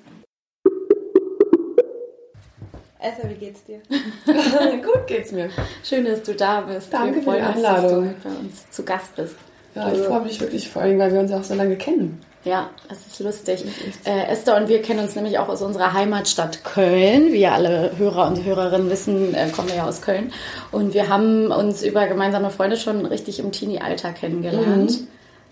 Esther, 3.04 3.30
wie 3.30 3.36
geht's 3.36 3.66
dir? 3.66 3.82
Gut 4.82 5.08
geht's 5.08 5.32
mir. 5.34 5.50
Schön, 5.84 6.06
dass 6.06 6.24
du 6.24 6.34
da 6.34 6.62
bist. 6.62 6.92
Danke 6.94 7.08
wir 7.08 7.14
für 7.14 7.20
die 7.20 7.26
freuen 7.26 7.44
Einladung. 7.44 8.06
dass 8.06 8.24
du 8.24 8.30
bei 8.30 8.36
uns 8.40 8.70
zu 8.72 8.84
Gast 8.84 9.16
bist. 9.18 9.36
Ja, 9.76 9.92
ich 9.92 10.00
freue 10.00 10.22
mich 10.22 10.40
wirklich 10.40 10.70
vor 10.70 10.84
allem, 10.84 11.00
weil 11.00 11.12
wir 11.12 11.20
uns 11.20 11.32
auch 11.32 11.44
so 11.44 11.54
lange 11.54 11.76
kennen. 11.76 12.22
Ja, 12.46 12.70
das 12.88 13.06
ist 13.08 13.20
lustig. 13.20 13.66
Äh, 14.06 14.28
Esther 14.28 14.56
und 14.58 14.70
wir 14.70 14.82
kennen 14.82 15.00
uns 15.00 15.16
nämlich 15.16 15.40
auch 15.40 15.50
aus 15.50 15.62
unserer 15.62 15.94
Heimatstadt 15.94 16.64
Köln. 16.64 17.34
Wie 17.34 17.40
ja 17.40 17.54
alle 17.54 17.98
Hörer 17.98 18.28
und 18.28 18.44
Hörerinnen 18.44 18.90
wissen, 18.90 19.34
äh, 19.34 19.50
kommen 19.50 19.70
wir 19.70 19.78
ja 19.78 19.88
aus 19.88 20.02
Köln. 20.02 20.32
Und 20.72 20.94
wir 20.94 21.10
haben 21.10 21.52
uns 21.52 21.84
über 21.84 22.08
gemeinsame 22.08 22.52
Freunde 22.52 22.78
schon 22.78 23.06
richtig 23.06 23.40
im 23.40 23.52
Teenie-Alter 23.52 24.12
kennengelernt. 24.14 25.00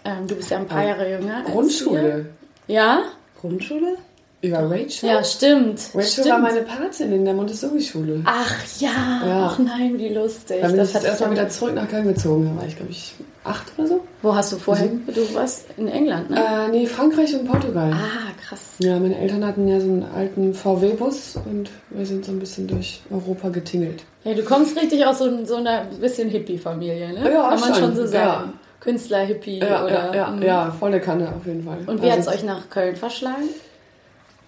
Ähm, 0.05 0.27
du 0.27 0.35
bist 0.35 0.51
ja 0.51 0.57
ein 0.57 0.67
paar 0.67 0.85
Jahre 0.85 1.09
jünger. 1.09 1.43
Grundschule. 1.43 2.27
Ja? 2.67 3.03
Grundschule? 3.39 3.97
Über 4.43 4.69
Rachel? 4.69 5.07
Ja, 5.09 5.23
stimmt. 5.23 5.79
Rachel 5.93 6.03
stimmt. 6.09 6.29
war 6.29 6.39
meine 6.39 6.61
Patin 6.61 7.11
in 7.11 7.25
der 7.25 7.33
Montessori-Schule. 7.35 8.21
Ach 8.25 8.55
ja. 8.79 8.89
Ja. 9.25 9.45
ach 9.51 9.59
nein, 9.59 9.99
wie 9.99 10.09
lustig. 10.09 10.57
Da 10.61 10.67
bin 10.67 10.77
Das 10.77 10.89
ich 10.89 10.95
hat 10.95 11.01
jetzt 11.03 11.11
erstmal 11.11 11.31
wieder 11.31 11.49
zurück 11.49 11.75
nach 11.75 11.87
Köln 11.87 12.07
gezogen. 12.07 12.49
Da 12.55 12.59
war 12.61 12.67
ich, 12.67 12.75
glaube 12.75 12.91
ich, 12.91 13.13
acht 13.43 13.71
oder 13.77 13.87
so. 13.87 14.01
Wo 14.23 14.35
hast 14.35 14.51
du 14.51 14.57
vorher? 14.57 14.87
Du 15.07 15.33
warst 15.35 15.65
in 15.77 15.87
England, 15.87 16.31
ne? 16.31 16.37
Äh, 16.39 16.69
nee, 16.71 16.87
Frankreich 16.87 17.35
und 17.35 17.45
Portugal. 17.47 17.91
Ah, 17.93 18.31
krass. 18.47 18.61
Ja, 18.79 18.97
meine 18.99 19.15
Eltern 19.17 19.45
hatten 19.45 19.67
ja 19.67 19.79
so 19.79 19.85
einen 19.87 20.05
alten 20.15 20.53
VW-Bus 20.55 21.35
und 21.45 21.69
wir 21.91 22.05
sind 22.07 22.25
so 22.25 22.31
ein 22.31 22.39
bisschen 22.39 22.65
durch 22.67 23.01
Europa 23.11 23.49
getingelt. 23.49 24.03
Ja, 24.23 24.33
du 24.33 24.43
kommst 24.43 24.75
richtig 24.75 25.05
aus 25.05 25.19
so, 25.19 25.45
so 25.45 25.55
einer 25.57 25.83
bisschen 25.99 26.29
Hippie-Familie, 26.29 27.13
ne? 27.13 27.31
Ja, 27.31 27.49
Kann 27.49 27.59
man 27.59 27.73
schon, 27.75 27.83
schon 27.83 27.95
so 27.95 28.01
ja. 28.03 28.07
sagen. 28.09 28.53
Künstler-Hippie 28.79 29.59
Ja, 29.59 29.85
oder. 29.85 29.93
ja, 30.07 30.15
ja, 30.15 30.27
Mhm. 30.31 30.41
ja, 30.41 30.71
volle 30.79 30.99
Kanne 30.99 31.27
auf 31.29 31.45
jeden 31.45 31.63
Fall. 31.63 31.77
Und 31.85 32.01
wie 32.01 32.11
hat's 32.11 32.27
Also- 32.27 32.39
euch 32.39 32.43
nach 32.43 32.69
Köln 32.71 32.95
verschlagen? 32.95 33.49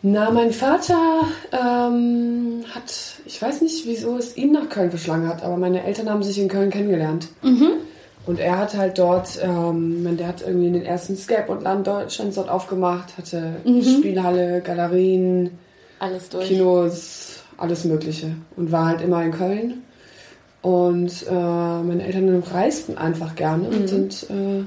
Na, 0.05 0.31
mein 0.31 0.51
Vater 0.51 1.21
ähm, 1.53 2.65
hat, 2.75 2.93
ich 3.25 3.41
weiß 3.41 3.61
nicht, 3.61 3.87
wieso 3.87 4.17
es 4.17 4.35
ihn 4.35 4.51
nach 4.51 4.67
Köln 4.67 4.89
verschlagen 4.89 5.27
hat, 5.29 5.41
aber 5.43 5.55
meine 5.55 5.81
Eltern 5.85 6.09
haben 6.09 6.21
sich 6.23 6.37
in 6.37 6.49
Köln 6.49 6.69
kennengelernt. 6.71 7.29
Und 8.25 8.39
er 8.39 8.57
hat 8.57 8.75
halt 8.75 8.99
dort, 8.99 9.39
ähm, 9.41 10.17
der 10.17 10.27
hat 10.27 10.41
irgendwie 10.45 10.71
den 10.71 10.83
ersten 10.83 11.15
Skateboardland 11.15 11.87
Deutschlands 11.87 12.35
dort 12.35 12.49
aufgemacht, 12.49 13.17
hatte 13.17 13.55
Spielhalle, 13.81 14.61
Galerien, 14.61 15.51
Alles 15.99 16.27
durch. 16.27 16.49
Kinos, 16.49 17.43
alles 17.57 17.85
Mögliche. 17.85 18.35
Und 18.57 18.73
war 18.73 18.87
halt 18.87 19.01
immer 19.01 19.23
in 19.23 19.31
Köln. 19.31 19.83
Und 20.61 21.25
äh, 21.29 21.33
meine 21.33 22.05
Eltern 22.05 22.43
reisten 22.43 22.97
einfach 22.97 23.35
gerne 23.35 23.67
und 23.69 23.87
sind, 23.87 24.23
äh, 24.29 24.63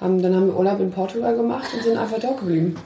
haben, 0.00 0.22
dann 0.22 0.34
haben 0.34 0.46
wir 0.46 0.56
Urlaub 0.56 0.80
in 0.80 0.90
Portugal 0.90 1.36
gemacht 1.36 1.68
und 1.74 1.82
sind 1.82 1.96
einfach 1.96 2.18
dort 2.18 2.38
geblieben. 2.40 2.76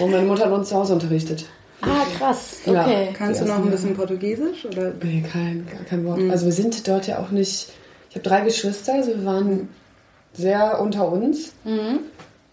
und 0.00 0.10
meine 0.10 0.26
Mutter 0.26 0.46
hat 0.46 0.52
uns 0.52 0.68
zu 0.68 0.76
Hause 0.76 0.94
unterrichtet. 0.94 1.46
Ah, 1.82 2.04
krass. 2.18 2.58
Ja. 2.66 2.82
Okay. 2.82 3.08
Kannst 3.16 3.40
du 3.40 3.46
noch 3.46 3.56
ein 3.56 3.70
bisschen 3.70 3.94
Portugiesisch? 3.94 4.66
Oder? 4.66 4.92
Nee, 5.02 5.24
kein, 5.30 5.66
gar 5.66 5.82
kein 5.84 6.04
Wort. 6.04 6.20
Also 6.30 6.44
wir 6.46 6.52
sind 6.52 6.86
dort 6.86 7.06
ja 7.06 7.18
auch 7.18 7.30
nicht. 7.30 7.72
Ich 8.10 8.16
habe 8.16 8.28
drei 8.28 8.40
Geschwister, 8.42 8.94
also 8.94 9.10
wir 9.12 9.24
waren 9.24 9.68
sehr 10.34 10.80
unter 10.80 11.10
uns. 11.10 11.52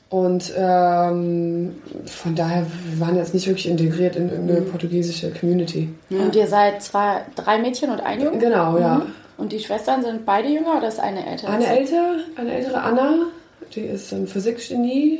Und 0.10 0.54
ähm, 0.56 1.76
von 2.06 2.36
daher, 2.36 2.66
wir 2.90 3.06
waren 3.06 3.18
jetzt 3.18 3.34
nicht 3.34 3.48
wirklich 3.48 3.68
integriert 3.68 4.16
in 4.16 4.30
irgendeine 4.30 4.62
portugiesische 4.62 5.32
Community. 5.32 5.90
Und 6.10 6.36
ihr 6.36 6.48
seid 6.48 6.82
zwei, 6.82 7.22
drei 7.36 7.58
Mädchen 7.60 7.90
und 7.92 8.00
ein 8.00 8.22
Junge? 8.22 8.38
Genau, 8.38 8.78
ja. 8.78 9.02
Und 9.38 9.52
die 9.52 9.60
Schwestern 9.60 10.04
sind 10.04 10.26
beide 10.26 10.48
jünger 10.48 10.78
oder 10.78 10.88
ist 10.88 11.00
eine 11.00 11.30
älter? 11.30 11.50
Eine 11.50 11.68
älter, 11.68 12.16
eine 12.38 12.54
ältere 12.54 12.82
Anna, 12.82 13.16
die 13.76 13.82
ist 13.82 14.12
ein 14.14 14.28
Physikgenie, 14.28 15.20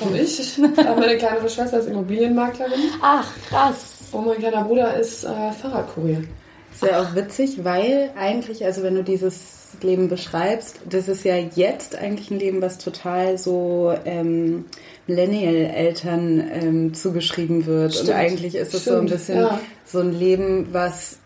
komme 0.00 0.20
ich. 0.20 0.58
Aber 0.76 1.00
meine 1.00 1.18
kleinere 1.18 1.48
Schwester 1.48 1.80
ist 1.80 1.88
Immobilienmaklerin. 1.88 2.80
Ach, 3.02 3.30
krass. 3.48 3.96
Und 4.12 4.26
mein 4.26 4.38
kleiner 4.38 4.64
Bruder 4.64 4.96
ist 4.96 5.24
äh, 5.24 5.52
Fahrradkurier. 5.52 6.24
Ist 6.72 6.82
ja 6.82 7.02
auch 7.02 7.14
witzig, 7.14 7.64
weil 7.64 8.10
eigentlich, 8.16 8.64
also 8.64 8.82
wenn 8.82 8.94
du 8.94 9.02
dieses 9.02 9.58
Leben 9.82 10.08
beschreibst, 10.08 10.80
das 10.88 11.08
ist 11.08 11.24
ja 11.24 11.36
jetzt 11.36 11.96
eigentlich 11.96 12.30
ein 12.30 12.38
Leben, 12.38 12.62
was 12.62 12.78
total 12.78 13.36
so 13.36 13.92
ähm, 14.04 14.66
Millennial-Eltern 15.06 16.50
ähm, 16.52 16.94
zugeschrieben 16.94 17.66
wird. 17.66 17.92
Und 17.96 18.04
Stimmt. 18.04 18.16
eigentlich 18.16 18.54
ist 18.54 18.74
es 18.74 18.84
so 18.84 18.96
ein 18.96 19.06
bisschen 19.06 19.38
ja. 19.38 19.60
so 19.84 20.00
ein 20.00 20.18
Leben, 20.18 20.68
was 20.72 21.18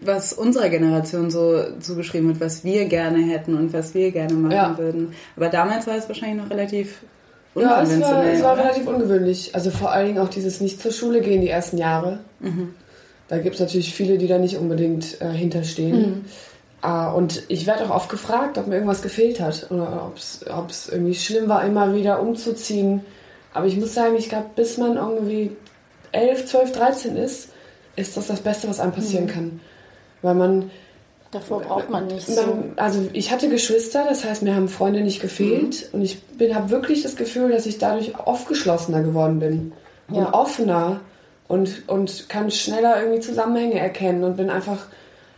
was 0.00 0.32
unserer 0.32 0.68
Generation 0.68 1.30
so 1.30 1.62
zugeschrieben 1.80 2.28
wird, 2.28 2.40
was 2.40 2.64
wir 2.64 2.84
gerne 2.86 3.18
hätten 3.18 3.56
und 3.56 3.72
was 3.72 3.94
wir 3.94 4.10
gerne 4.12 4.34
machen 4.34 4.52
Ja. 4.52 4.78
würden. 4.78 5.12
Aber 5.36 5.48
damals 5.48 5.86
war 5.86 5.96
es 5.96 6.08
wahrscheinlich 6.08 6.42
noch 6.42 6.50
relativ 6.50 7.02
Ja, 7.54 7.82
es 7.82 8.00
war, 8.00 8.24
es 8.24 8.42
war 8.42 8.56
relativ 8.56 8.86
ungewöhnlich. 8.86 9.54
Also 9.54 9.70
vor 9.70 9.90
allen 9.90 10.06
Dingen 10.08 10.18
auch 10.18 10.28
dieses 10.28 10.60
nicht 10.60 10.80
zur 10.80 10.92
Schule 10.92 11.20
gehen 11.20 11.40
die 11.40 11.48
ersten 11.48 11.78
Jahre. 11.78 12.20
Da 13.28 13.38
gibt 13.38 13.56
es 13.56 13.60
natürlich 13.60 13.92
viele, 13.92 14.16
die 14.18 14.28
da 14.28 14.38
nicht 14.38 14.56
unbedingt 14.56 15.20
äh, 15.20 15.30
hinterstehen. 15.32 16.24
Ah, 16.80 17.10
und 17.10 17.42
ich 17.48 17.66
werde 17.66 17.84
auch 17.86 17.90
oft 17.96 18.08
gefragt, 18.08 18.56
ob 18.56 18.68
mir 18.68 18.74
irgendwas 18.76 19.02
gefehlt 19.02 19.40
hat 19.40 19.66
oder 19.70 20.06
ob 20.06 20.70
es 20.70 20.88
irgendwie 20.88 21.14
schlimm 21.16 21.48
war, 21.48 21.64
immer 21.64 21.92
wieder 21.94 22.20
umzuziehen. 22.22 23.00
Aber 23.52 23.66
ich 23.66 23.76
muss 23.76 23.94
sagen, 23.94 24.14
ich 24.16 24.28
glaube, 24.28 24.46
bis 24.54 24.78
man 24.78 24.96
irgendwie 24.96 25.50
11, 26.12 26.46
12, 26.46 26.72
13 26.72 27.16
ist, 27.16 27.48
ist 27.96 28.16
das 28.16 28.28
das 28.28 28.38
Beste, 28.40 28.68
was 28.68 28.78
einem 28.78 28.92
passieren 28.92 29.26
kann. 29.26 29.60
Weil 30.22 30.34
man 30.34 30.70
Davor 31.30 31.60
braucht 31.60 31.90
man 31.90 32.06
nicht 32.06 32.26
so. 32.26 32.64
also 32.76 33.06
ich 33.12 33.30
hatte 33.30 33.50
Geschwister, 33.50 34.06
das 34.08 34.24
heißt, 34.24 34.42
mir 34.42 34.54
haben 34.54 34.68
Freunde 34.68 35.02
nicht 35.02 35.20
gefehlt 35.20 35.90
und 35.92 36.00
ich 36.00 36.22
habe 36.54 36.70
wirklich 36.70 37.02
das 37.02 37.16
Gefühl, 37.16 37.50
dass 37.50 37.66
ich 37.66 37.76
dadurch 37.76 38.18
aufgeschlossener 38.18 39.02
geworden 39.02 39.38
bin 39.38 39.72
und 40.08 40.14
Ja. 40.16 40.32
offener 40.32 41.00
und, 41.46 41.86
und 41.86 42.30
kann 42.30 42.50
schneller 42.50 43.00
irgendwie 43.02 43.20
Zusammenhänge 43.20 43.78
erkennen 43.78 44.24
und 44.24 44.38
bin 44.38 44.48
einfach 44.48 44.86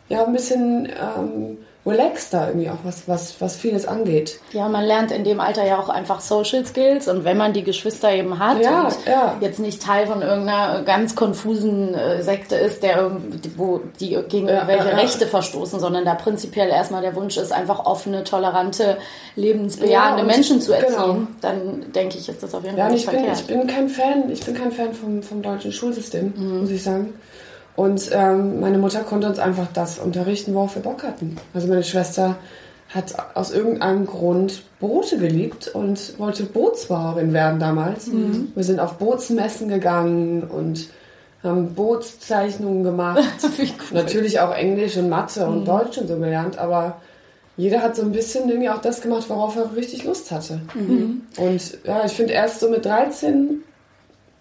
ja 0.09 0.25
ein 0.25 0.33
bisschen 0.33 0.87
ähm, 0.87 1.59
relaxter 1.87 2.49
irgendwie 2.49 2.69
auch, 2.69 2.77
was, 2.85 3.09
was, 3.09 3.41
was 3.41 3.57
vieles 3.57 3.87
angeht. 3.87 4.39
Ja, 4.53 4.69
man 4.69 4.85
lernt 4.85 5.11
in 5.13 5.25
dem 5.25 5.41
Alter 5.41 5.65
ja 5.67 5.79
auch 5.79 5.89
einfach 5.89 6.21
Social 6.21 6.65
Skills 6.67 7.09
und 7.09 7.25
wenn 7.25 7.39
man 7.39 7.55
die 7.55 7.65
Geschwister 7.65 8.13
eben 8.13 8.39
hat 8.39 8.61
Ja, 8.63 8.83
und 8.85 8.97
ja. 9.07 9.37
jetzt 9.41 9.59
nicht 9.59 9.83
Teil 9.83 10.07
von 10.07 10.21
irgendeiner 10.21 10.83
ganz 10.83 11.15
konfusen 11.15 11.95
äh, 11.95 12.23
Sekte 12.23 12.57
ist, 12.57 12.83
der 12.83 12.99
irgendwie- 12.99 13.51
wo 13.57 13.81
die 13.99 14.19
gegen 14.29 14.49
Ja, 14.49 14.55
irgendwelche 14.57 14.85
ja, 14.85 14.91
ja. 14.91 14.97
Rechte 14.97 15.27
verstoßen, 15.27 15.81
sondern 15.81 16.05
da 16.05 16.15
prinzipiell 16.15 16.69
erstmal 16.69 17.01
der 17.01 17.15
Wunsch 17.17 17.39
ist, 17.39 17.51
einfach 17.51 17.87
offene, 17.87 18.25
tolerante, 18.25 18.99
lebensbejahende 19.37 20.21
Ja, 20.23 20.27
Menschen 20.27 20.61
zu 20.61 20.73
erziehen, 20.75 20.95
genau. 20.97 21.27
dann 21.41 21.93
denke 21.95 22.19
ich, 22.19 22.29
ist 22.29 22.43
das 22.43 22.55
auf 22.55 22.63
jeden 22.63 22.77
Ja, 22.77 22.85
Fall 22.85 22.91
und 22.93 22.95
nicht 22.97 23.05
ich 23.07 23.11
bin, 23.11 23.19
verkehrt. 23.25 23.41
ich 23.41 23.47
bin 23.47 23.67
kein 23.67 23.89
Fan, 23.89 24.31
ich 24.31 24.45
bin 24.45 24.55
kein 24.55 24.73
Fan 24.73 24.93
vom, 24.93 25.23
vom 25.23 25.41
deutschen 25.41 25.73
Schulsystem, 25.73 26.35
Mhm. 26.37 26.61
muss 26.61 26.71
ich 26.71 26.83
sagen. 26.83 27.15
Und 27.77 28.11
ähm, 28.13 28.61
meine 28.61 28.79
Mutter 28.79 29.01
konnte 29.01 29.29
uns 29.29 29.39
einfach 29.39 29.69
das 29.73 29.99
unterrichten, 29.99 30.55
worauf 30.55 30.75
wir 30.75 30.83
Bock 30.83 31.03
hatten. 31.03 31.37
Also 31.55 31.67
meine 31.69 31.85
Schwester 31.85 32.37
hat 32.93 33.15
aus 33.35 33.53
irgendeinem 33.53 34.05
Grund 34.07 34.63
Boote 34.81 35.17
geliebt 35.19 35.69
und 35.69 36.19
wollte 36.19 36.43
Bootsbauerin 36.45 37.33
werden 37.33 37.61
damals. 37.61 38.09
Mhm. 38.09 38.51
Wir 38.55 38.65
sind 38.65 38.81
auf 38.81 38.95
Bootsmessen 38.95 39.69
gegangen 39.69 40.43
und 40.43 40.89
haben 41.43 41.75
Bootszeichnungen 41.75 42.83
gemacht. 42.83 43.23
Natürlich 43.93 44.41
auch 44.41 44.53
Englisch 44.55 44.97
und 44.97 45.09
Mathe 45.09 45.47
Mhm. 45.47 45.53
und 45.53 45.65
Deutsch 45.69 45.99
und 45.99 46.09
so 46.09 46.17
gelernt, 46.17 46.59
aber 46.59 46.97
jeder 47.57 47.81
hat 47.83 47.95
so 47.97 48.03
ein 48.03 48.13
bisschen 48.13 48.49
irgendwie 48.49 48.69
auch 48.71 48.81
das 48.81 49.01
gemacht, 49.01 49.25
worauf 49.29 49.57
er 49.57 49.75
richtig 49.77 50.05
Lust 50.05 50.31
hatte. 50.33 50.61
Mhm. 50.75 51.23
Und 51.37 51.79
ja, 51.85 52.05
ich 52.05 52.13
finde 52.13 52.33
erst 52.33 52.61
so 52.61 52.69
mit 52.69 52.85
13 52.85 53.63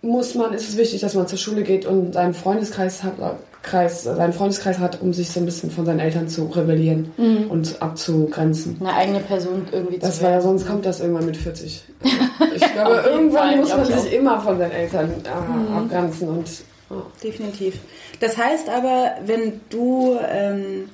muss 0.01 0.36
man, 0.36 0.53
ist 0.53 0.70
es 0.70 0.77
wichtig, 0.77 1.01
dass 1.01 1.13
man 1.13 1.27
zur 1.27 1.38
Schule 1.38 1.63
geht 1.63 1.86
und 1.86 2.13
seinen 2.13 2.34
Freundeskreis 2.34 3.03
hat, 3.03 3.13
Kreis, 3.62 4.03
seinen 4.03 4.32
Freundeskreis 4.32 4.79
hat, 4.79 5.01
um 5.01 5.13
sich 5.13 5.29
so 5.29 5.41
ein 5.41 5.46
bisschen 5.46 5.70
von 5.70 5.86
seinen 5.86 6.00
Eltern 6.00 6.29
zu 6.29 6.46
rebellieren 6.46 7.12
und 7.50 7.82
abzugrenzen. 7.82 8.77
Eine 8.79 8.94
eigene 8.94 9.20
Person 9.20 9.68
irgendwie 9.72 10.00
Das 10.00 10.18
zu 10.18 10.24
war 10.24 10.29
ja, 10.29 10.36
werden. 10.38 10.48
sonst 10.48 10.68
kommt 10.68 10.86
das 10.86 11.01
irgendwann 11.01 11.25
mit 11.25 11.38
40. 11.38 11.84
Ich 12.56 12.74
glaube, 12.74 13.03
irgendwann 13.06 13.50
Fall, 13.50 13.58
muss 13.58 13.70
man 13.70 13.82
ich 13.82 13.96
sich 13.96 14.13
immer 14.13 14.39
von 14.39 14.58
seinen 14.58 14.72
Eltern 14.72 15.12
äh, 15.25 15.75
abgrenzen 15.77 16.29
und 16.29 16.48
ja. 16.89 16.96
Definitiv. 17.22 17.75
Das 18.22 18.38
heißt 18.38 18.70
aber, 18.70 19.15
wenn 19.25 19.60
du, 19.70 20.18
ähm, 20.27 20.89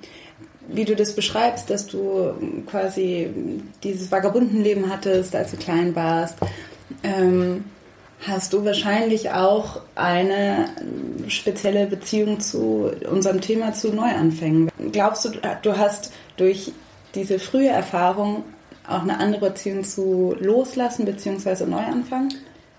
wie 0.68 0.86
du 0.86 0.96
das 0.96 1.14
beschreibst, 1.14 1.70
dass 1.70 1.86
du 1.86 2.34
quasi 2.66 3.30
dieses 3.84 4.12
Vagabundenleben 4.12 4.90
hattest, 4.92 5.36
als 5.36 5.52
du 5.52 5.58
klein 5.58 5.96
warst, 5.96 6.38
ähm, 7.04 7.64
hast 8.22 8.54
du 8.54 8.66
wahrscheinlich 8.66 9.32
auch 9.32 9.82
eine 9.96 10.70
spezielle 11.28 11.86
Beziehung 11.88 12.40
zu 12.40 12.92
unserem 13.10 13.42
Thema 13.42 13.74
zu 13.74 13.94
Neuanfängen. 13.94 14.72
Glaubst 14.92 15.26
du, 15.26 15.32
du 15.62 15.78
hast 15.78 16.12
durch 16.38 16.72
diese 17.14 17.40
frühe 17.40 17.70
Erfahrung 17.70 18.44
auch 18.88 19.02
eine 19.02 19.20
andere 19.20 19.50
Beziehung 19.50 19.84
zu 19.84 20.36
Loslassen 20.40 21.06
bzw. 21.06 21.66
Neuanfangen? 21.66 22.34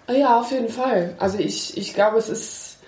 Ja, 0.09 0.41
auf 0.41 0.53
jeden 0.53 0.69
Fall. 0.69 1.15
Also 1.19 1.39
ich, 1.39 1.77
ich 1.77 1.95
glaube, 1.95 2.19
es 2.19 2.29
ist, 2.29 2.79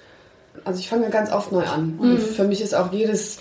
also 0.64 0.78
ich 0.78 0.88
fange 0.88 1.10
ganz 1.10 1.32
oft 1.32 1.50
neu 1.50 1.64
an. 1.64 1.98
Und 1.98 2.18
für 2.20 2.44
mich 2.44 2.60
ist 2.60 2.74
auch 2.74 2.92
jedes, 2.92 3.38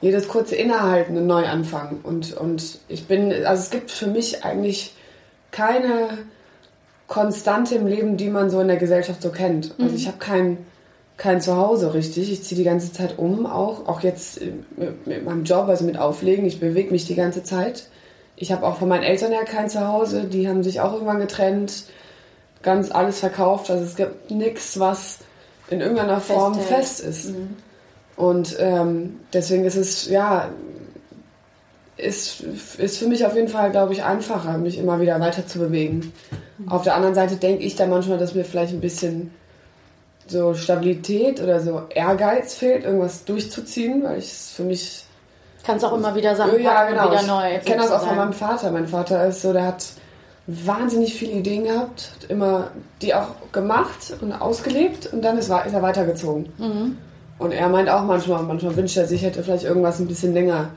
jedes 0.00 0.28
kurze 0.28 0.56
Innehalten 0.56 1.16
ein 1.16 1.26
Neuanfang. 1.26 2.00
Und, 2.02 2.34
und 2.34 2.78
ich 2.88 3.06
bin, 3.06 3.32
also 3.32 3.62
es 3.62 3.70
gibt 3.70 3.90
für 3.90 4.08
mich 4.08 4.44
eigentlich 4.44 4.94
keine 5.50 6.18
Konstante 7.06 7.74
im 7.74 7.86
Leben, 7.86 8.16
die 8.16 8.28
man 8.28 8.50
so 8.50 8.60
in 8.60 8.68
der 8.68 8.76
Gesellschaft 8.76 9.22
so 9.22 9.30
kennt. 9.30 9.74
Also 9.78 9.94
ich 9.94 10.06
habe 10.06 10.18
kein, 10.18 10.58
kein 11.16 11.40
Zuhause 11.40 11.94
richtig. 11.94 12.32
Ich 12.32 12.42
ziehe 12.42 12.58
die 12.58 12.64
ganze 12.64 12.92
Zeit 12.92 13.18
um, 13.18 13.46
auch, 13.46 13.86
auch 13.86 14.00
jetzt 14.00 14.40
mit, 14.76 15.06
mit 15.06 15.24
meinem 15.24 15.44
Job, 15.44 15.68
also 15.68 15.84
mit 15.84 15.98
Auflegen. 15.98 16.46
Ich 16.46 16.60
bewege 16.60 16.90
mich 16.90 17.06
die 17.06 17.14
ganze 17.14 17.42
Zeit. 17.42 17.88
Ich 18.36 18.52
habe 18.52 18.66
auch 18.66 18.78
von 18.78 18.88
meinen 18.88 19.04
Eltern 19.04 19.32
her 19.32 19.44
kein 19.44 19.68
Zuhause. 19.68 20.24
Die 20.24 20.48
haben 20.48 20.62
sich 20.62 20.80
auch 20.80 20.94
irgendwann 20.94 21.20
getrennt 21.20 21.84
ganz 22.64 22.90
alles 22.90 23.20
verkauft. 23.20 23.70
Also 23.70 23.84
es 23.84 23.94
gibt 23.94 24.30
nichts, 24.30 24.80
was 24.80 25.18
in 25.70 25.80
irgendeiner 25.80 26.20
Form 26.20 26.54
Festhält. 26.54 26.80
fest 26.80 27.00
ist. 27.00 27.34
Und 28.16 28.56
ähm, 28.58 29.20
deswegen 29.32 29.64
ist 29.64 29.76
es, 29.76 30.08
ja, 30.08 30.48
ist, 31.96 32.40
ist 32.78 32.98
für 32.98 33.06
mich 33.06 33.24
auf 33.24 33.34
jeden 33.36 33.48
Fall, 33.48 33.70
glaube 33.70 33.92
ich, 33.92 34.02
einfacher, 34.02 34.58
mich 34.58 34.78
immer 34.78 35.00
wieder 35.00 35.20
weiter 35.20 35.46
zu 35.46 35.58
bewegen. 35.60 36.12
Auf 36.68 36.82
der 36.82 36.94
anderen 36.94 37.14
Seite 37.14 37.36
denke 37.36 37.64
ich 37.64 37.76
dann 37.76 37.90
manchmal, 37.90 38.18
dass 38.18 38.34
mir 38.34 38.44
vielleicht 38.44 38.72
ein 38.72 38.80
bisschen 38.80 39.32
so 40.26 40.54
Stabilität 40.54 41.42
oder 41.42 41.60
so 41.60 41.82
Ehrgeiz 41.90 42.54
fehlt, 42.54 42.84
irgendwas 42.84 43.24
durchzuziehen, 43.24 44.04
weil 44.04 44.18
ich 44.18 44.32
es 44.32 44.52
für 44.52 44.62
mich 44.62 45.04
Kannst 45.64 45.84
auch 45.84 45.94
immer 45.94 46.14
wieder 46.14 46.36
Sachen 46.36 46.62
ja, 46.62 46.84
genau. 46.84 47.10
wieder 47.10 47.22
neu. 47.22 47.56
Ich 47.56 47.64
kenne 47.64 47.82
das 47.82 47.90
auch 47.90 48.06
von 48.06 48.16
meinem 48.16 48.34
Vater. 48.34 48.70
Mein 48.70 48.86
Vater 48.86 49.26
ist 49.26 49.40
so, 49.40 49.52
der 49.54 49.66
hat 49.66 49.84
wahnsinnig 50.46 51.14
viele 51.14 51.32
Ideen 51.32 51.64
gehabt, 51.64 52.12
hat 52.20 52.30
immer 52.30 52.70
die 53.00 53.14
auch 53.14 53.28
gemacht 53.50 54.14
und 54.20 54.32
ausgelebt 54.32 55.10
und 55.10 55.22
dann 55.22 55.38
ist, 55.38 55.48
ist 55.48 55.72
er 55.72 55.82
weitergezogen. 55.82 56.52
Mhm. 56.58 56.98
Und 57.38 57.52
er 57.52 57.68
meint 57.70 57.88
auch 57.88 58.02
manchmal, 58.02 58.42
manchmal 58.42 58.76
wünscht 58.76 58.98
er 58.98 59.06
sich, 59.06 59.22
hätte 59.22 59.42
vielleicht 59.42 59.64
irgendwas 59.64 59.98
ein 60.00 60.06
bisschen 60.06 60.34
länger 60.34 60.68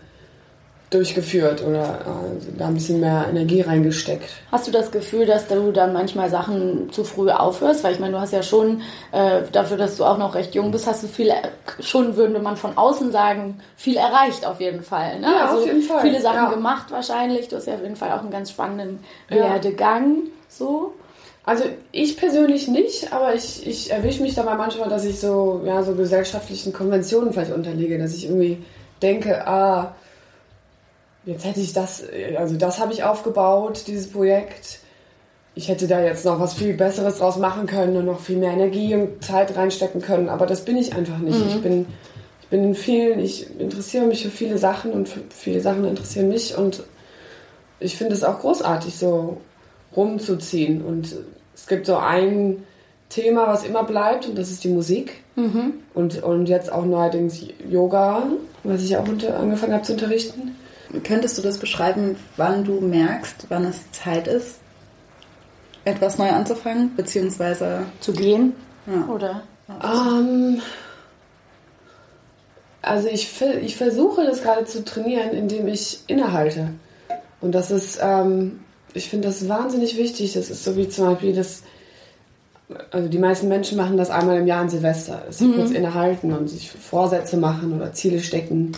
durchgeführt 0.90 1.62
oder 1.66 1.84
äh, 1.84 2.58
da 2.58 2.68
ein 2.68 2.76
bisschen 2.76 3.02
mehr 3.02 3.26
Energie 3.30 3.60
reingesteckt. 3.60 4.30
Hast 4.52 4.68
du 4.68 4.72
das 4.72 4.90
Gefühl, 4.90 5.26
dass 5.26 5.48
du 5.48 5.72
dann 5.72 5.92
manchmal 5.92 6.30
Sachen 6.30 6.90
zu 6.94 7.04
früh 7.04 7.30
aufhörst? 7.30 7.84
Weil 7.84 7.94
ich 7.94 8.00
meine, 8.00 8.14
du 8.14 8.20
hast 8.22 8.32
ja 8.32 8.42
schon, 8.42 8.82
äh, 9.12 9.42
dafür, 9.52 9.76
dass 9.76 9.98
du 9.98 10.06
auch 10.06 10.18
noch 10.18 10.34
recht 10.34 10.56
jung 10.56 10.72
bist, 10.72 10.88
hast 10.88 11.04
du 11.04 11.08
viel, 11.08 11.30
äh, 11.30 11.42
schon 11.82 12.16
würde 12.16 12.40
man 12.40 12.56
von 12.56 12.78
außen 12.78 13.12
sagen, 13.12 13.60
viel 13.76 13.98
erreicht 13.98 14.46
auf 14.46 14.62
jeden 14.62 14.82
Fall. 14.82 15.20
Ne? 15.20 15.28
Ja, 15.28 15.54
auf 15.54 15.66
jeden 15.66 15.82
Fall, 15.82 16.02
Viele 16.02 16.22
Sachen 16.22 16.44
ja. 16.44 16.50
gemacht 16.52 16.90
wahrscheinlich. 16.90 17.50
Du 17.50 17.58
hast 17.58 17.68
ja 17.68 17.74
auf 17.74 17.84
jeden 17.84 17.98
Fall 17.98 18.12
auch 18.12 18.22
einen 18.22 18.32
ganz 18.32 18.52
spannenden 18.52 19.00
Ja. 19.30 19.38
Werdegang. 19.38 20.20
So. 20.48 20.94
Also 21.44 21.66
ich 21.92 22.16
persönlich 22.16 22.70
nicht, 22.70 23.12
aber 23.12 23.34
ich, 23.34 23.68
ich 23.68 23.92
erwische 23.92 24.22
mich 24.22 24.36
dabei 24.36 24.56
manchmal, 24.56 24.90
dass 24.90 25.04
ich 25.04 25.20
so, 25.20 25.62
ja, 25.66 25.84
so 25.84 25.96
gesellschaftlichen 25.96 26.72
Konventionen 26.72 27.34
vielleicht 27.34 27.54
unterliege, 27.54 27.98
dass 27.98 28.14
ich 28.14 28.26
irgendwie 28.26 28.64
denke, 29.02 29.48
ah, 29.48 29.96
jetzt 31.28 31.46
hätte 31.46 31.60
ich 31.60 31.74
das, 31.74 32.04
also 32.38 32.56
das 32.56 32.80
habe 32.80 32.94
ich 32.94 33.04
aufgebaut, 33.04 33.84
dieses 33.86 34.10
Projekt. 34.10 34.80
Ich 35.54 35.70
hätte 35.70 35.88
da 35.88 36.02
jetzt 36.02 36.26
noch 36.26 36.40
was 36.40 36.56
viel 36.56 36.74
Besseres 36.74 37.20
draus 37.20 37.38
machen 37.38 37.68
können 37.68 37.96
und 37.98 38.06
noch 38.06 38.20
viel 38.20 38.38
mehr 38.38 38.52
Energie 38.52 38.96
und 38.96 39.24
Zeit 39.24 39.56
reinstecken 39.56 40.02
können, 40.02 40.30
aber 40.30 40.48
das 40.48 40.66
bin 40.66 40.78
ich 40.78 40.96
einfach 40.96 41.20
nicht. 41.20 41.40
Ich 41.48 41.62
bin, 41.62 41.86
ich 42.42 42.48
bin 42.48 42.64
in 42.64 42.76
vielen, 42.76 43.20
ich 43.20 43.60
interessiere 43.60 44.06
mich 44.06 44.24
für 44.24 44.30
viele 44.30 44.58
Sachen 44.58 44.92
und 44.92 45.10
viele 45.30 45.62
Sachen 45.62 45.86
interessieren 45.86 46.30
mich 46.30 46.58
und 46.58 46.84
ich 47.80 47.98
finde 47.98 48.14
es 48.14 48.24
auch 48.24 48.40
großartig, 48.40 48.96
so 48.98 49.38
rumzuziehen. 49.96 50.82
Und 50.82 51.16
es 51.54 51.68
gibt 51.68 51.86
so 51.86 51.98
ein 51.98 52.64
Thema, 53.10 53.48
was 53.48 53.64
immer 53.64 53.84
bleibt, 53.84 54.28
und 54.28 54.38
das 54.38 54.52
ist 54.52 54.64
die 54.64 54.70
Musik. 54.70 55.24
Und, 55.94 56.24
und 56.24 56.50
jetzt 56.50 56.72
auch 56.72 56.86
neuerdings 56.86 57.42
Yoga, 57.70 58.24
was 58.64 58.84
ich 58.84 58.98
auch 58.98 59.08
unter, 59.08 59.40
angefangen 59.40 59.74
habe 59.74 59.84
zu 59.84 59.94
unterrichten. 59.94 60.56
Könntest 61.04 61.38
du 61.38 61.42
das 61.42 61.58
beschreiben, 61.58 62.16
wann 62.38 62.64
du 62.64 62.80
merkst, 62.80 63.48
wann 63.50 63.66
es 63.66 63.92
Zeit 63.92 64.28
ist, 64.28 64.60
etwas 65.84 66.18
neu 66.18 66.30
anzufangen, 66.30 66.96
beziehungsweise 66.96 67.84
Zu 68.00 68.14
gehen. 68.14 68.54
Ja. 68.86 69.08
Oder? 69.14 69.44
Ähm, 69.70 70.62
also 72.82 73.08
ich, 73.10 73.42
ich 73.62 73.76
versuche 73.76 74.26
das 74.26 74.42
gerade 74.42 74.66
zu 74.66 74.84
trainieren, 74.86 75.32
indem 75.32 75.68
ich 75.68 76.00
innehalte. 76.08 76.70
Und 77.42 77.54
das 77.54 77.72
ist, 77.72 78.00
ähm, 78.02 78.62
ich 78.94 79.10
finde 79.10 79.28
das 79.28 79.48
wahnsinnig 79.48 79.98
wichtig. 79.98 80.34
Das 80.34 80.50
ist 80.50 80.64
so 80.64 80.76
wie 80.76 80.88
zum 80.90 81.06
Beispiel 81.06 81.34
das, 81.34 81.64
also 82.92 83.08
die 83.10 83.20
meisten 83.20 83.48
Menschen 83.48 83.78
machen 83.78 83.98
das 83.98 84.10
einmal 84.10 84.38
im 84.38 84.48
Jahr 84.48 84.62
an 84.62 84.70
Silvester. 84.70 85.24
Dass 85.26 85.40
sie 85.40 85.52
kurz 85.52 85.72
innehalten 85.72 86.34
und 86.34 86.48
sich 86.48 86.72
Vorsätze 86.72 87.38
machen 87.38 87.74
oder 87.74 87.94
Ziele 87.94 88.22
stecken. 88.22 88.72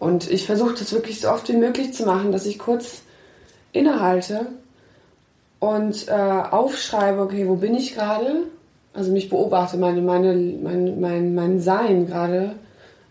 Und 0.00 0.30
ich 0.30 0.46
versuche 0.46 0.74
das 0.76 0.92
wirklich 0.92 1.20
so 1.20 1.28
oft 1.28 1.48
wie 1.50 1.56
möglich 1.56 1.92
zu 1.92 2.04
machen, 2.04 2.32
dass 2.32 2.46
ich 2.46 2.58
kurz 2.58 3.02
innehalte 3.72 4.46
und 5.60 6.08
äh, 6.08 6.12
aufschreibe, 6.12 7.20
okay, 7.20 7.46
wo 7.46 7.56
bin 7.56 7.74
ich 7.74 7.94
gerade? 7.94 8.44
Also 8.94 9.12
mich 9.12 9.28
beobachte, 9.28 9.76
meine, 9.76 10.00
meine, 10.00 10.34
mein, 10.34 11.00
mein, 11.00 11.34
mein 11.34 11.60
Sein 11.60 12.06
gerade. 12.06 12.54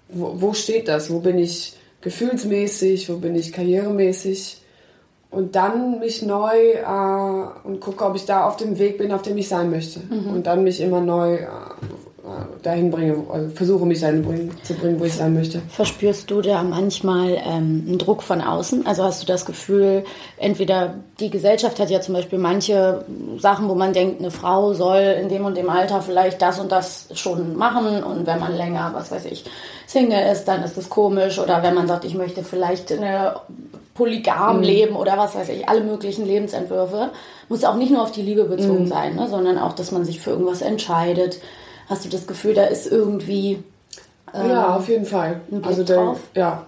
Wo, 0.10 0.34
wo 0.42 0.54
steht 0.54 0.88
das? 0.88 1.12
Wo 1.12 1.20
bin 1.20 1.38
ich 1.38 1.78
gefühlsmäßig? 2.02 3.08
Wo 3.08 3.18
bin 3.18 3.36
ich 3.36 3.54
karrieremäßig? 3.54 4.60
Und 5.30 5.56
dann 5.56 6.00
mich 6.00 6.24
neu 6.24 6.72
äh, 6.72 7.68
und 7.68 7.82
gucke, 7.82 8.04
ob 8.04 8.16
ich 8.16 8.26
da 8.26 8.48
auf 8.48 8.58
dem 8.58 8.80
Weg 8.80 8.98
bin, 8.98 9.12
auf 9.12 9.22
dem 9.22 9.38
ich 9.38 9.48
sein 9.48 9.70
möchte. 9.70 10.00
Und 10.34 10.48
dann 10.48 10.64
mich 10.64 10.82
immer 10.82 11.02
neu 11.02 11.36
äh, 11.36 11.48
dahin 12.64 12.92
bringe, 12.92 13.24
also 13.32 13.50
versuche 13.50 13.86
mich 13.86 14.02
dahin 14.02 14.24
bringen, 14.24 14.52
zu 14.64 14.74
bringen, 14.74 15.00
wo 15.00 15.06
ich 15.06 15.14
sein 15.14 15.34
möchte. 15.34 15.62
Verspürst 15.70 16.30
du 16.30 16.42
da 16.42 16.62
manchmal 16.64 17.34
ähm, 17.46 17.86
einen 17.88 17.98
Druck 17.98 18.22
von 18.24 18.42
außen? 18.42 18.86
Also 18.86 19.04
hast 19.04 19.22
du 19.22 19.26
das 19.28 19.46
Gefühl, 19.46 20.04
entweder 20.38 20.96
die 21.20 21.30
Gesellschaft 21.30 21.80
hat 21.80 21.90
ja 21.90 22.02
zum 22.02 22.14
Beispiel 22.16 22.40
manche 22.40 23.06
Sachen, 23.38 23.70
wo 23.70 23.76
man 23.76 23.94
denkt, 23.94 24.20
eine 24.20 24.32
Frau 24.32 24.74
soll 24.74 25.02
in 25.22 25.30
dem 25.30 25.46
und 25.46 25.56
dem 25.58 25.70
Alter 25.70 26.02
vielleicht 26.02 26.42
das 26.42 26.60
und 26.60 26.72
das 26.72 27.08
schon 27.14 27.56
machen 27.56 28.04
und 28.04 28.26
wenn 28.28 28.40
man 28.40 28.56
länger, 28.56 28.92
was 28.94 29.12
weiß 29.12 29.26
ich, 29.26 29.46
Single 29.88 30.32
ist, 30.32 30.46
dann 30.46 30.64
ist 30.64 30.78
das 30.78 30.90
komisch 30.90 31.40
oder 31.40 31.64
wenn 31.64 31.74
man 31.74 31.88
sagt, 31.88 32.06
ich 32.06 32.14
möchte 32.16 32.44
vielleicht 32.44 32.92
eine 32.92 33.36
polygam 33.96 34.58
Mhm. 34.58 34.64
leben 34.64 34.96
oder 34.96 35.18
was 35.18 35.36
weiß 35.36 35.50
ich, 35.50 35.68
alle 35.68 35.82
möglichen 35.82 36.26
Lebensentwürfe. 36.26 37.10
Muss 37.50 37.64
auch 37.66 37.76
nicht 37.76 37.92
nur 37.92 38.02
auf 38.04 38.12
die 38.12 38.22
Liebe 38.22 38.44
bezogen 38.46 38.84
Mhm. 38.84 38.88
sein, 38.88 39.16
ne, 39.16 39.28
sondern 39.28 39.58
auch, 39.58 39.74
dass 39.74 39.92
man 39.92 40.06
sich 40.06 40.20
für 40.22 40.30
irgendwas 40.32 40.62
entscheidet. 40.62 41.40
Hast 41.90 42.06
du 42.06 42.10
das 42.10 42.28
Gefühl, 42.28 42.54
da 42.54 42.66
ist 42.66 42.90
irgendwie 42.90 43.64
ja, 44.34 44.76
auf 44.76 44.88
jeden 44.88 45.06
Fall. 45.06 45.42
Also 45.64 45.84
der, 45.84 46.16
ja, 46.36 46.66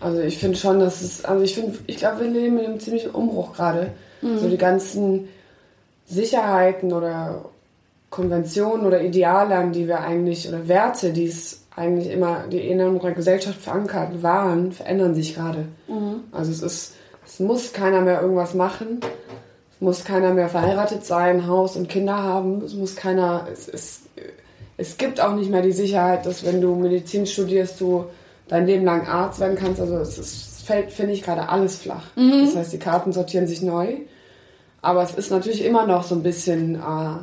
also 0.00 0.20
ich 0.20 0.38
finde 0.38 0.56
schon, 0.56 0.80
dass 0.80 1.00
es, 1.00 1.24
also 1.24 1.42
ich 1.42 1.54
finde, 1.54 1.78
ich 1.86 1.96
glaube, 1.96 2.20
wir 2.20 2.28
leben 2.28 2.58
in 2.58 2.66
einem 2.66 2.80
ziemlichen 2.80 3.10
Umbruch 3.10 3.54
gerade. 3.54 3.92
Mhm. 4.22 4.38
So 4.38 4.48
die 4.48 4.58
ganzen 4.58 5.28
Sicherheiten 6.06 6.92
oder 6.92 7.46
Konventionen 8.10 8.86
oder 8.86 9.02
Ideale, 9.02 9.56
an 9.56 9.72
die 9.72 9.86
wir 9.86 10.00
eigentlich, 10.00 10.48
oder 10.48 10.68
Werte, 10.68 11.12
die 11.12 11.26
es 11.26 11.62
eigentlich 11.74 12.10
immer, 12.10 12.44
die 12.50 12.58
in 12.58 12.80
unserer 12.80 13.12
Gesellschaft 13.12 13.60
verankert 13.60 14.22
waren, 14.22 14.72
verändern 14.72 15.14
sich 15.14 15.34
gerade. 15.34 15.66
Mhm. 15.86 16.24
Also 16.32 16.50
es 16.50 16.62
ist, 16.62 16.94
es 17.24 17.40
muss 17.40 17.72
keiner 17.72 18.00
mehr 18.00 18.22
irgendwas 18.22 18.54
machen. 18.54 19.00
Es 19.74 19.80
muss 19.80 20.04
keiner 20.04 20.32
mehr 20.32 20.48
verheiratet 20.48 21.04
sein, 21.04 21.46
Haus 21.46 21.76
und 21.76 21.88
Kinder 21.88 22.16
haben. 22.16 22.62
Es 22.64 22.74
muss 22.74 22.96
keiner, 22.96 23.46
es, 23.52 23.68
es, 23.68 24.00
es 24.78 24.96
gibt 24.96 25.20
auch 25.20 25.34
nicht 25.34 25.50
mehr 25.50 25.60
die 25.60 25.72
Sicherheit, 25.72 26.24
dass 26.24 26.46
wenn 26.46 26.60
du 26.60 26.74
Medizin 26.76 27.26
studierst, 27.26 27.80
du 27.80 28.06
dein 28.46 28.66
Leben 28.66 28.84
lang 28.84 29.06
Arzt 29.06 29.40
werden 29.40 29.56
kannst. 29.56 29.80
Also 29.80 29.96
es, 29.98 30.18
ist, 30.18 30.58
es 30.58 30.62
fällt, 30.62 30.92
finde 30.92 31.12
ich, 31.12 31.22
gerade 31.22 31.48
alles 31.48 31.76
flach. 31.76 32.04
Das 32.44 32.56
heißt, 32.56 32.72
die 32.72 32.78
Karten 32.78 33.12
sortieren 33.12 33.46
sich 33.46 33.60
neu. 33.60 33.96
Aber 34.80 35.02
es 35.02 35.14
ist 35.14 35.30
natürlich 35.30 35.64
immer 35.64 35.86
noch 35.86 36.04
so 36.04 36.14
ein 36.14 36.22
bisschen 36.22 36.76
äh, 36.76 37.18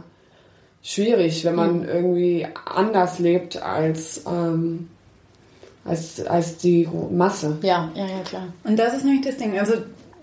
schwierig, 0.84 1.46
wenn 1.46 1.56
man 1.56 1.88
irgendwie 1.88 2.46
anders 2.66 3.20
lebt 3.20 3.62
als, 3.62 4.24
ähm, 4.28 4.90
als, 5.86 6.26
als 6.26 6.58
die 6.58 6.88
Masse. 7.10 7.58
Ja, 7.62 7.90
ja, 7.96 8.06
ja, 8.06 8.22
klar. 8.26 8.48
Und 8.66 8.78
das 8.78 8.96
ist 8.96 9.06
nämlich 9.06 9.26
das 9.26 9.38
Ding. 9.38 9.58
Also, 9.58 9.76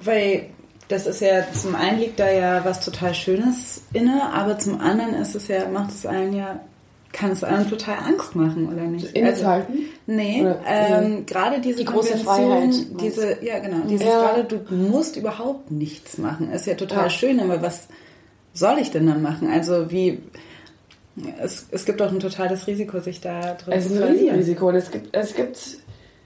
weil 0.03 0.51
das 0.88 1.07
ist 1.07 1.23
ja, 1.23 1.45
zum 1.55 1.75
einen 1.75 2.01
liegt 2.01 2.21
da 2.21 2.31
ja 2.31 2.62
was 2.64 2.85
total 2.85 3.14
Schönes 3.14 3.83
inne, 3.95 4.31
aber 4.35 4.59
zum 4.59 4.79
anderen 4.79 5.14
ist 5.14 5.35
es 5.35 5.49
ja, 5.49 5.66
macht 5.68 5.90
es 5.90 6.05
allen 6.05 6.35
ja, 6.35 6.61
kann 7.12 7.31
es 7.31 7.44
einem 7.44 7.68
total 7.68 7.96
Angst 8.07 8.35
machen, 8.35 8.68
oder 8.72 8.83
nicht? 8.85 9.12
Innezuhalten? 9.14 9.81
Nee, 10.07 10.40
Oder- 10.42 10.61
ähm, 10.66 11.27
gerade 11.27 11.61
diese 11.61 11.79
Die 11.79 11.85
große 11.85 12.16
Freiheit, 12.18 12.75
diese, 13.01 13.44
ja 13.44 13.59
genau, 13.59 13.87
dieses 13.88 14.07
Ja. 14.07 14.33
gerade, 14.33 14.44
du 14.44 14.75
musst 14.75 15.16
überhaupt 15.16 15.70
nichts 15.70 16.18
machen, 16.18 16.51
ist 16.53 16.66
ja 16.66 16.75
total 16.75 17.05
Ja. 17.05 17.11
schön, 17.11 17.38
aber 17.40 17.61
was 17.62 17.88
soll 18.55 18.79
ich 18.81 18.90
denn 18.90 19.07
dann 19.07 19.22
machen? 19.22 19.48
Also 19.51 19.90
wie, 19.90 20.20
es, 21.42 21.66
es 21.70 21.85
gibt 21.85 22.01
auch 22.01 22.11
ein 22.11 22.20
totales 22.20 22.66
Risiko, 22.66 22.98
sich 23.01 23.20
da 23.20 23.55
drin 23.55 23.75
Es 23.75 23.87
zu 23.87 23.94
ist 23.94 24.01
ein 24.01 24.07
verlieren. 24.07 24.37
Riesenrisiko. 24.37 24.68
Und 24.68 24.75
es 24.77 24.90
gibt, 24.90 25.14
es 25.14 25.35
gibt, 25.35 25.57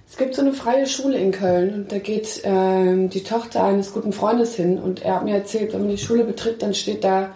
es 0.08 0.16
gibt 0.16 0.34
so 0.34 0.42
eine 0.42 0.52
freie 0.52 0.86
Schule 0.86 1.18
in 1.18 1.32
Köln 1.32 1.74
und 1.74 1.92
da 1.92 1.98
geht 1.98 2.40
ähm, 2.44 3.10
die 3.10 3.24
Tochter 3.24 3.64
eines 3.64 3.92
guten 3.92 4.12
Freundes 4.12 4.54
hin 4.54 4.78
und 4.78 5.02
er 5.02 5.16
hat 5.16 5.24
mir 5.24 5.34
erzählt, 5.34 5.72
wenn 5.72 5.80
man 5.80 5.90
die 5.90 5.98
Schule 5.98 6.22
betritt, 6.24 6.62
dann 6.62 6.74
steht 6.74 7.02
da, 7.02 7.30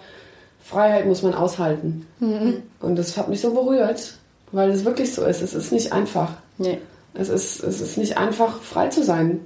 Freiheit 0.71 1.07
muss 1.07 1.23
man 1.23 1.35
aushalten. 1.35 2.07
Und 2.81 2.97
das 2.97 3.17
hat 3.17 3.29
mich 3.29 3.41
so 3.41 3.53
berührt, 3.53 4.15
weil 4.53 4.71
es 4.71 4.85
wirklich 4.85 5.13
so 5.13 5.25
ist. 5.25 5.43
Es 5.43 5.53
ist 5.53 5.73
nicht 5.73 5.93
einfach. 5.93 6.35
Nee. 6.59 6.79
Es 7.13 7.29
ist, 7.29 7.65
es 7.65 7.81
ist 7.81 7.99
nicht 7.99 8.17
einfach, 8.19 8.61
frei 8.63 8.87
zu 8.87 9.03
sein. 9.03 9.41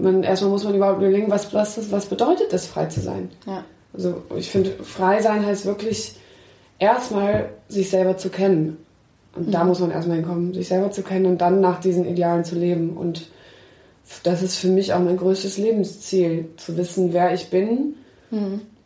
Man, 0.00 0.22
erstmal 0.22 0.52
muss 0.52 0.62
man 0.62 0.76
überhaupt 0.76 0.98
überlegen, 0.98 1.32
was, 1.32 1.52
was, 1.52 1.90
was 1.90 2.06
bedeutet 2.06 2.52
es, 2.52 2.66
frei 2.66 2.86
zu 2.86 3.00
sein. 3.00 3.28
Ja. 3.44 3.64
Also 3.92 4.22
ich 4.36 4.50
finde, 4.50 4.70
frei 4.84 5.20
sein 5.20 5.44
heißt 5.44 5.66
wirklich 5.66 6.14
erstmal 6.78 7.48
sich 7.68 7.90
selber 7.90 8.16
zu 8.16 8.28
kennen. 8.28 8.76
Und 9.34 9.52
da 9.52 9.64
muss 9.64 9.80
man 9.80 9.90
erstmal 9.90 10.18
hinkommen, 10.18 10.54
sich 10.54 10.68
selber 10.68 10.92
zu 10.92 11.02
kennen 11.02 11.26
und 11.26 11.38
dann 11.38 11.60
nach 11.60 11.80
diesen 11.80 12.04
Idealen 12.06 12.44
zu 12.44 12.54
leben. 12.54 12.96
Und 12.96 13.30
das 14.22 14.42
ist 14.42 14.58
für 14.58 14.68
mich 14.68 14.92
auch 14.92 15.00
mein 15.00 15.16
größtes 15.16 15.58
Lebensziel, 15.58 16.50
zu 16.56 16.76
wissen, 16.76 17.12
wer 17.12 17.34
ich 17.34 17.50
bin 17.50 17.96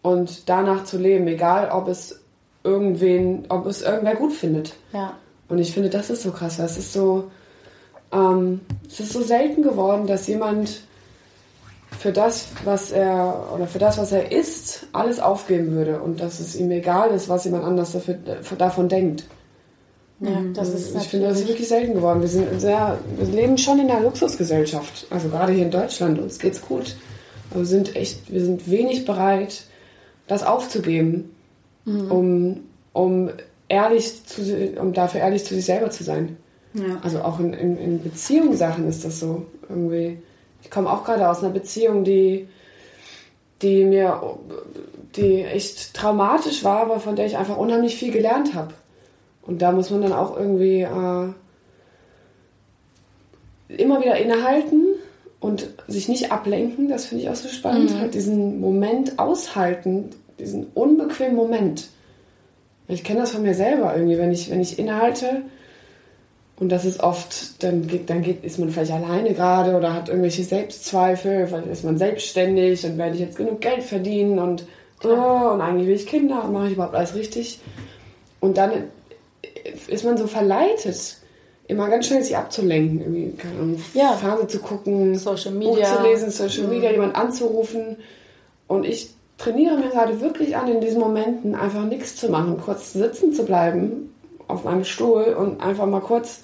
und 0.02 0.48
danach 0.48 0.84
zu 0.84 0.98
leben, 0.98 1.26
egal 1.28 1.70
ob 1.70 1.88
es 1.88 2.20
irgendwen, 2.64 3.44
ob 3.48 3.66
es 3.66 3.82
irgendwer 3.82 4.16
gut 4.16 4.32
findet. 4.32 4.74
Ja. 4.92 5.14
Und 5.48 5.58
ich 5.58 5.72
finde, 5.72 5.90
das 5.90 6.10
ist 6.10 6.22
so 6.22 6.30
krass, 6.30 6.58
weil 6.58 6.66
es 6.66 6.78
ist 6.78 6.92
so, 6.92 7.30
ähm, 8.12 8.60
es 8.88 9.00
ist 9.00 9.12
so 9.12 9.22
selten 9.22 9.62
geworden, 9.62 10.06
dass 10.06 10.26
jemand 10.26 10.82
für 11.98 12.12
das, 12.12 12.46
was 12.64 12.90
er 12.90 13.48
oder 13.54 13.66
für 13.66 13.78
das, 13.78 13.98
was 13.98 14.12
er 14.12 14.32
ist, 14.32 14.86
alles 14.92 15.20
aufgeben 15.20 15.72
würde 15.72 16.00
und 16.00 16.20
dass 16.20 16.40
es 16.40 16.56
ihm 16.56 16.70
egal 16.70 17.10
ist, 17.10 17.28
was 17.28 17.44
jemand 17.44 17.64
anders 17.64 17.92
dafür, 17.92 18.16
davon 18.58 18.88
denkt. 18.88 19.24
Ja, 20.20 20.40
das 20.54 20.68
ist 20.68 20.94
Ich 20.94 21.08
finde, 21.08 21.28
das 21.28 21.40
ist 21.40 21.48
wirklich 21.48 21.68
selten 21.68 21.94
geworden. 21.94 22.20
Wir 22.20 22.28
sind 22.28 22.60
sehr, 22.60 22.98
wir 23.16 23.26
leben 23.26 23.58
schon 23.58 23.80
in 23.80 23.90
einer 23.90 24.00
Luxusgesellschaft, 24.00 25.06
also 25.10 25.28
gerade 25.28 25.52
hier 25.52 25.64
in 25.64 25.70
Deutschland, 25.70 26.20
uns 26.20 26.38
geht's 26.38 26.62
gut. 26.62 26.96
Aber 27.50 27.60
wir 27.60 27.66
sind 27.66 27.96
echt, 27.96 28.32
wir 28.32 28.40
sind 28.40 28.70
wenig 28.70 29.04
bereit, 29.04 29.64
das 30.26 30.44
aufzugeben, 30.44 31.34
um, 31.84 32.60
um 32.92 33.30
ehrlich 33.68 34.24
zu, 34.26 34.42
um 34.78 34.92
dafür 34.92 35.20
ehrlich 35.20 35.44
zu 35.44 35.54
sich 35.54 35.64
selber 35.64 35.90
zu 35.90 36.04
sein. 36.04 36.36
Ja. 36.74 37.00
Also 37.02 37.22
auch 37.22 37.40
in, 37.40 37.52
in, 37.52 37.76
in 37.76 38.02
Beziehungssachen 38.02 38.88
ist 38.88 39.04
das 39.04 39.20
so 39.20 39.46
irgendwie. 39.68 40.18
Ich 40.62 40.70
komme 40.70 40.90
auch 40.90 41.04
gerade 41.04 41.28
aus 41.28 41.42
einer 41.42 41.52
Beziehung, 41.52 42.04
die, 42.04 42.48
die 43.62 43.84
mir, 43.84 44.38
die 45.16 45.42
echt 45.42 45.92
traumatisch 45.94 46.62
war, 46.62 46.82
aber 46.82 47.00
von 47.00 47.16
der 47.16 47.26
ich 47.26 47.36
einfach 47.36 47.56
unheimlich 47.56 47.96
viel 47.96 48.12
gelernt 48.12 48.54
habe. 48.54 48.74
Und 49.42 49.60
da 49.60 49.72
muss 49.72 49.90
man 49.90 50.02
dann 50.02 50.12
auch 50.12 50.36
irgendwie 50.36 50.82
äh, 50.82 51.28
immer 53.76 54.00
wieder 54.00 54.16
innehalten 54.16 54.91
und 55.42 55.68
sich 55.88 56.08
nicht 56.08 56.30
ablenken. 56.30 56.88
Das 56.88 57.06
finde 57.06 57.24
ich 57.24 57.28
auch 57.28 57.34
so 57.34 57.48
spannend. 57.48 57.98
Halt 57.98 58.14
diesen 58.14 58.60
Moment 58.60 59.18
aushalten, 59.18 60.10
diesen 60.38 60.68
unbequemen 60.72 61.34
Moment. 61.34 61.88
Ich 62.86 63.02
kenne 63.02 63.20
das 63.20 63.32
von 63.32 63.42
mir 63.42 63.54
selber 63.54 63.94
irgendwie, 63.94 64.18
wenn 64.18 64.30
ich, 64.30 64.50
wenn 64.50 64.60
ich 64.60 64.78
innehalte 64.78 65.42
und 66.56 66.68
das 66.70 66.84
ist 66.84 67.00
oft, 67.00 67.60
dann, 67.62 67.88
geht, 67.88 68.08
dann 68.08 68.22
geht, 68.22 68.44
ist 68.44 68.60
man 68.60 68.70
vielleicht 68.70 68.92
alleine 68.92 69.34
gerade 69.34 69.76
oder 69.76 69.92
hat 69.92 70.08
irgendwelche 70.08 70.44
Selbstzweifel, 70.44 71.48
vielleicht 71.48 71.66
ist 71.66 71.84
man 71.84 71.98
selbstständig 71.98 72.86
und 72.86 72.96
werde 72.98 73.14
ich 73.14 73.20
jetzt 73.20 73.36
genug 73.36 73.60
Geld 73.60 73.82
verdienen 73.82 74.38
und, 74.38 74.64
oh, 75.02 75.08
und 75.08 75.60
eigentlich 75.60 75.88
will 75.88 75.96
ich 75.96 76.06
Kinder 76.06 76.44
und 76.44 76.52
mache 76.52 76.68
ich 76.68 76.74
überhaupt 76.74 76.94
alles 76.94 77.16
richtig. 77.16 77.58
Und 78.38 78.58
dann 78.58 78.70
ist 79.88 80.04
man 80.04 80.16
so 80.16 80.28
verleitet, 80.28 81.16
immer 81.72 81.88
ganz 81.88 82.06
schnell 82.06 82.22
sich 82.22 82.36
abzulenken, 82.36 83.00
irgendwie, 83.00 83.32
keine 83.36 83.54
Ahnung, 83.58 83.82
Ja. 83.94 84.12
Fernsehen 84.12 84.48
zu 84.48 84.58
gucken, 84.60 85.16
Social 85.18 85.52
Buch 85.52 85.74
Media. 85.74 85.96
zu 85.96 86.02
lesen, 86.02 86.30
Social 86.30 86.68
Media, 86.68 86.90
jemand 86.90 87.16
anzurufen. 87.16 87.96
Und 88.68 88.84
ich 88.84 89.10
trainiere 89.38 89.76
mir 89.76 89.88
gerade 89.90 90.20
wirklich 90.20 90.56
an, 90.56 90.68
in 90.68 90.80
diesen 90.80 91.00
Momenten 91.00 91.54
einfach 91.54 91.84
nichts 91.84 92.16
zu 92.16 92.28
machen, 92.28 92.58
kurz 92.64 92.92
sitzen 92.92 93.32
zu 93.32 93.44
bleiben 93.44 94.14
auf 94.48 94.64
meinem 94.64 94.84
Stuhl 94.84 95.34
und 95.38 95.60
einfach 95.62 95.86
mal 95.86 96.00
kurz 96.00 96.40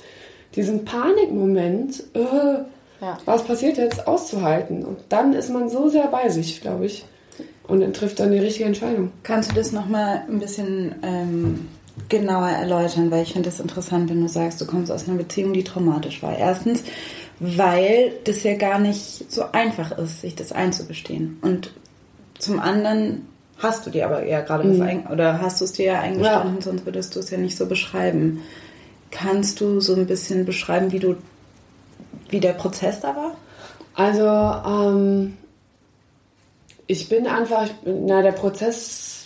diesen 0.56 0.84
Panikmoment, 0.84 2.02
äh, 2.14 2.18
Ja. 3.00 3.18
was 3.26 3.44
passiert 3.44 3.76
jetzt, 3.78 4.08
auszuhalten. 4.08 4.84
Und 4.84 4.98
dann 5.08 5.32
ist 5.34 5.50
man 5.50 5.68
so 5.68 5.88
sehr 5.88 6.06
bei 6.08 6.28
sich, 6.30 6.60
glaube 6.60 6.86
ich. 6.86 7.04
Und 7.68 7.80
dann 7.80 7.92
trifft 7.92 8.18
dann 8.18 8.32
die 8.32 8.38
richtige 8.38 8.64
Entscheidung. 8.64 9.12
Kannst 9.22 9.50
du 9.50 9.54
das 9.54 9.72
nochmal 9.72 10.22
ein 10.28 10.38
bisschen 10.40 10.94
ähm, 11.02 11.68
genauer 12.08 12.48
erläutern? 12.48 13.10
Weil 13.10 13.22
ich 13.22 13.32
finde 13.32 13.50
das 13.50 13.60
interessant, 13.60 14.10
wenn 14.10 14.20
du 14.20 14.28
sagst, 14.28 14.60
du 14.60 14.66
kommst 14.66 14.90
aus 14.90 15.08
einer 15.08 15.16
Beziehung, 15.16 15.52
die 15.52 15.64
traumatisch 15.64 16.22
war. 16.22 16.36
Erstens, 16.36 16.82
weil 17.40 18.12
das 18.24 18.42
ja 18.42 18.56
gar 18.56 18.78
nicht 18.78 19.30
so 19.30 19.44
einfach 19.52 19.96
ist, 19.98 20.20
sich 20.20 20.34
das 20.34 20.52
einzugestehen. 20.52 21.38
Und 21.42 21.72
zum 22.38 22.60
anderen 22.60 23.26
hast 23.58 23.86
du 23.86 23.90
dir 23.90 24.06
aber 24.06 24.26
ja 24.26 24.40
gerade 24.40 24.70
was 24.70 24.80
ein, 24.80 25.06
oder 25.06 25.40
hast 25.40 25.60
du 25.60 25.64
es 25.64 25.72
dir 25.72 25.86
ja 25.86 26.00
eingestanden, 26.00 26.60
sonst 26.60 26.86
würdest 26.86 27.14
du 27.16 27.20
es 27.20 27.30
ja 27.30 27.38
nicht 27.38 27.56
so 27.56 27.66
beschreiben. 27.66 28.42
Kannst 29.10 29.60
du 29.60 29.80
so 29.80 29.94
ein 29.94 30.06
bisschen 30.06 30.44
beschreiben, 30.44 30.92
wie 30.92 31.00
du 31.00 31.16
wie 32.30 32.40
der 32.40 32.52
Prozess 32.52 33.00
da 33.00 33.16
war? 33.16 33.36
Also, 33.94 34.26
ähm, 34.68 35.36
ich 36.86 37.08
bin 37.08 37.26
einfach, 37.26 37.64
ich 37.64 37.72
bin, 37.72 38.06
na, 38.06 38.22
der 38.22 38.32
Prozess 38.32 39.17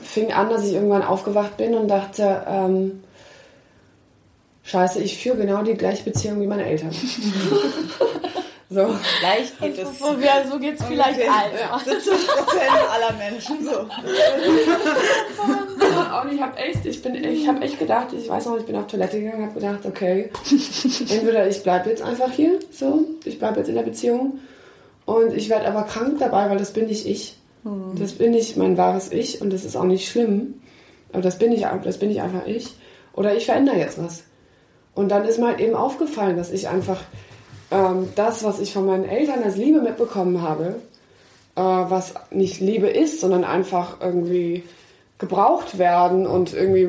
fing 0.00 0.32
an, 0.32 0.48
dass 0.48 0.64
ich 0.64 0.74
irgendwann 0.74 1.02
aufgewacht 1.02 1.56
bin 1.56 1.74
und 1.74 1.88
dachte, 1.88 2.44
ähm, 2.48 3.02
Scheiße, 4.64 5.02
ich 5.02 5.18
führe 5.18 5.38
genau 5.38 5.62
die 5.62 5.74
gleiche 5.74 6.04
Beziehung 6.04 6.40
wie 6.40 6.46
meine 6.46 6.64
Eltern. 6.64 6.92
So. 8.74 8.88
Vielleicht 9.18 9.60
geht 9.60 9.76
es. 9.78 9.98
So, 9.98 10.16
ja, 10.18 10.44
so 10.50 10.58
geht 10.58 10.80
es 10.80 10.86
vielleicht 10.86 11.20
allen. 11.20 11.52
70 11.84 12.26
Prozent 12.26 12.70
aller 12.90 13.12
Menschen 13.18 13.62
so. 13.62 13.80
Und 16.22 16.32
ich 16.32 16.40
habe 16.40 16.56
echt, 16.56 16.86
ich 16.86 17.02
bin, 17.02 17.14
ich 17.16 17.46
habe 17.46 17.60
echt 17.60 17.78
gedacht, 17.78 18.14
ich 18.14 18.26
weiß 18.30 18.46
noch, 18.46 18.56
ich 18.56 18.64
bin 18.64 18.76
auf 18.76 18.86
Toilette 18.86 19.20
gegangen, 19.20 19.42
habe 19.44 19.60
gedacht, 19.60 19.84
okay, 19.84 20.30
entweder 21.10 21.46
ich 21.46 21.62
bleibe 21.62 21.90
jetzt 21.90 22.00
einfach 22.00 22.30
hier, 22.30 22.60
so, 22.70 23.04
ich 23.24 23.38
bleibe 23.38 23.58
jetzt 23.58 23.68
in 23.68 23.74
der 23.74 23.82
Beziehung 23.82 24.38
und 25.04 25.34
ich 25.34 25.50
werde 25.50 25.66
aber 25.66 25.82
krank 25.82 26.18
dabei, 26.18 26.48
weil 26.48 26.56
das 26.56 26.72
bin 26.72 26.86
nicht 26.86 27.04
ich. 27.06 27.36
Das 27.96 28.12
bin 28.12 28.32
nicht 28.32 28.56
mein 28.56 28.76
wahres 28.76 29.12
Ich 29.12 29.40
und 29.40 29.52
das 29.52 29.64
ist 29.64 29.76
auch 29.76 29.84
nicht 29.84 30.08
schlimm, 30.08 30.54
aber 31.12 31.22
das 31.22 31.38
bin 31.38 31.52
ich, 31.52 31.66
das 31.84 31.98
bin 31.98 32.10
ich 32.10 32.20
einfach 32.20 32.46
ich. 32.46 32.74
Oder 33.14 33.36
ich 33.36 33.46
verändere 33.46 33.78
jetzt 33.78 34.02
was. 34.02 34.24
Und 34.94 35.10
dann 35.10 35.24
ist 35.24 35.38
mir 35.38 35.48
halt 35.48 35.60
eben 35.60 35.74
aufgefallen, 35.74 36.36
dass 36.36 36.50
ich 36.50 36.68
einfach 36.68 37.00
ähm, 37.70 38.08
das, 38.14 38.44
was 38.44 38.60
ich 38.60 38.72
von 38.72 38.86
meinen 38.86 39.04
Eltern 39.04 39.42
als 39.42 39.56
Liebe 39.56 39.80
mitbekommen 39.80 40.42
habe, 40.42 40.76
äh, 41.56 41.60
was 41.60 42.14
nicht 42.30 42.60
Liebe 42.60 42.88
ist, 42.88 43.20
sondern 43.20 43.44
einfach 43.44 44.00
irgendwie 44.00 44.64
gebraucht 45.18 45.78
werden 45.78 46.26
und 46.26 46.52
irgendwie 46.52 46.88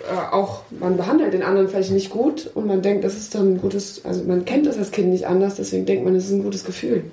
äh, 0.00 0.32
auch, 0.32 0.62
man 0.70 0.96
behandelt 0.96 1.34
den 1.34 1.42
anderen 1.42 1.68
vielleicht 1.68 1.92
nicht 1.92 2.10
gut 2.10 2.50
und 2.54 2.66
man 2.66 2.82
denkt, 2.82 3.04
das 3.04 3.16
ist 3.16 3.34
dann 3.34 3.54
ein 3.54 3.60
gutes, 3.60 4.04
also 4.04 4.24
man 4.24 4.44
kennt 4.44 4.66
das 4.66 4.78
als 4.78 4.90
Kind 4.90 5.08
nicht 5.08 5.26
anders, 5.26 5.56
deswegen 5.56 5.86
denkt 5.86 6.04
man, 6.04 6.14
das 6.14 6.24
ist 6.24 6.32
ein 6.32 6.42
gutes 6.42 6.64
Gefühl. 6.64 7.04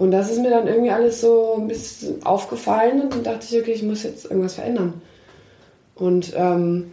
Und 0.00 0.12
das 0.12 0.30
ist 0.30 0.40
mir 0.40 0.48
dann 0.48 0.66
irgendwie 0.66 0.90
alles 0.90 1.20
so 1.20 1.56
ein 1.58 1.68
bisschen 1.68 2.24
aufgefallen 2.24 3.02
und 3.02 3.12
dann 3.12 3.22
dachte 3.22 3.46
ich, 3.50 3.60
okay, 3.60 3.72
ich 3.72 3.82
muss 3.82 4.02
jetzt 4.02 4.24
irgendwas 4.24 4.54
verändern. 4.54 5.02
Und 5.94 6.32
ähm, 6.34 6.92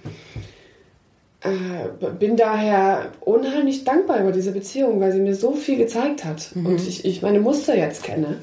äh, 1.39 2.09
bin 2.19 2.35
daher 2.35 3.13
unheimlich 3.21 3.85
dankbar 3.85 4.19
über 4.19 4.33
diese 4.33 4.51
Beziehung, 4.51 4.99
weil 4.99 5.13
sie 5.13 5.21
mir 5.21 5.35
so 5.35 5.53
viel 5.53 5.77
gezeigt 5.77 6.25
hat. 6.25 6.51
Und 6.65 6.85
ich, 6.85 7.05
ich 7.05 7.21
meine 7.21 7.39
Muster 7.39 7.77
jetzt 7.77 8.03
kenne. 8.03 8.39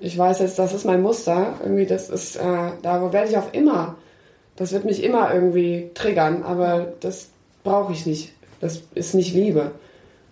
Ich 0.00 0.18
weiß 0.18 0.40
jetzt, 0.40 0.58
das 0.58 0.74
ist 0.74 0.84
mein 0.84 1.00
Muster. 1.00 1.54
Irgendwie, 1.62 1.86
das 1.86 2.10
ist, 2.10 2.34
äh, 2.34 2.72
da 2.82 3.12
werde 3.12 3.30
ich 3.30 3.38
auch 3.38 3.52
immer, 3.52 3.94
das 4.56 4.72
wird 4.72 4.86
mich 4.86 5.04
immer 5.04 5.32
irgendwie 5.32 5.90
triggern, 5.94 6.42
aber 6.42 6.94
das 6.98 7.28
brauche 7.62 7.92
ich 7.92 8.06
nicht. 8.06 8.32
Das 8.60 8.82
ist 8.96 9.14
nicht 9.14 9.34
Liebe. 9.34 9.70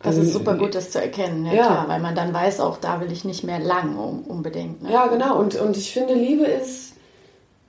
Das 0.03 0.09
Also, 0.17 0.23
ist 0.23 0.33
super 0.35 0.57
gut, 0.57 0.75
das 0.75 0.91
zu 0.91 1.01
erkennen, 1.01 1.47
ja, 1.47 1.53
Ja. 1.55 1.67
klar, 1.67 1.89
weil 1.89 2.01
man 2.01 2.15
dann 2.15 2.33
weiß, 2.33 2.61
auch 2.61 2.79
da 2.79 3.01
will 3.01 3.11
ich 3.11 3.25
nicht 3.25 3.45
mehr 3.45 3.59
lang 3.59 3.97
um, 3.97 4.21
unbedingt. 4.23 4.83
Ne? 4.83 4.93
Ja, 4.93 5.07
genau. 5.07 5.39
Und, 5.39 5.55
und 5.57 5.77
ich 5.77 5.93
finde, 5.93 6.15
Liebe 6.15 6.45
ist, 6.45 6.93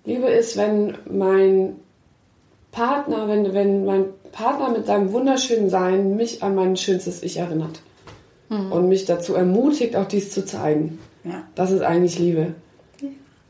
Liebe 0.06 0.28
ist, 0.28 0.58
wenn 0.58 0.98
mein 1.10 1.78
Partner, 2.72 3.28
wenn, 3.28 3.54
wenn 3.54 3.86
mein 3.86 4.06
Partner 4.32 4.70
mit 4.70 4.86
seinem 4.86 5.12
wunderschönen 5.14 5.70
Sein 5.70 6.16
mich 6.16 6.44
an 6.44 6.54
mein 6.56 6.76
schönstes 6.78 7.24
Ich 7.24 7.38
erinnert. 7.38 7.82
Und 8.50 8.88
mich 8.88 9.04
dazu 9.04 9.36
ermutigt, 9.36 9.98
auch 9.98 10.06
dies 10.08 10.32
zu 10.32 10.46
zeigen. 10.46 11.00
Ja. 11.26 11.44
Das 11.56 11.70
ist 11.72 11.82
eigentlich 11.82 12.18
Liebe. 12.18 12.54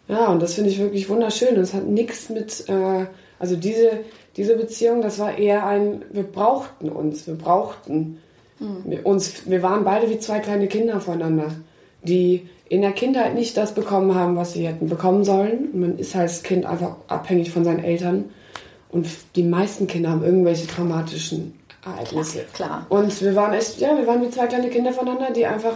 Ja, 0.08 0.30
und 0.30 0.42
das 0.42 0.56
finde 0.56 0.72
ich 0.72 0.80
wirklich 0.80 1.08
wunderschön. 1.08 1.56
Und 1.56 1.62
es 1.62 1.76
hat 1.76 1.86
nichts 1.86 2.30
mit, 2.30 2.68
äh, 2.68 3.06
also 3.38 3.56
diese, 3.56 3.92
diese 4.38 4.56
Beziehung, 4.56 5.04
das 5.04 5.20
war 5.20 5.38
eher 5.38 5.68
ein, 5.68 6.04
wir 6.12 6.24
brauchten 6.24 6.90
uns, 6.90 7.28
wir 7.28 7.36
brauchten 7.36 8.18
wir, 8.60 9.06
uns, 9.06 9.50
wir 9.50 9.62
waren 9.64 9.84
beide 9.84 10.10
wie 10.10 10.20
zwei 10.20 10.40
kleine 10.40 10.68
Kinder 10.68 11.00
voneinander, 11.00 11.52
die 12.02 12.50
in 12.70 12.82
der 12.82 12.92
Kindheit 12.92 13.36
nicht 13.36 13.56
das 13.56 13.74
bekommen 13.74 14.16
haben, 14.16 14.36
was 14.36 14.54
sie 14.54 14.68
hätten 14.68 14.90
bekommen 14.90 15.24
sollen. 15.24 15.70
Man 15.74 15.98
ist 15.98 16.16
als 16.16 16.44
Kind 16.44 16.66
einfach 16.66 16.98
abhängig 17.08 17.52
von 17.52 17.64
seinen 17.64 17.84
Eltern. 17.84 18.26
Und 18.90 19.08
die 19.36 19.44
meisten 19.44 19.88
Kinder 19.88 20.10
haben 20.10 20.24
irgendwelche 20.24 20.68
traumatischen 20.68 21.58
Ereignisse. 21.86 22.46
Klar. 22.54 22.86
Und 22.90 23.22
wir 23.22 23.36
waren 23.36 23.54
echt, 23.54 23.80
ja, 23.80 23.96
wir 23.98 24.08
waren 24.08 24.22
wie 24.22 24.30
zwei 24.30 24.48
kleine 24.48 24.70
Kinder 24.70 24.92
voneinander, 24.92 25.32
die 25.32 25.46
einfach 25.46 25.74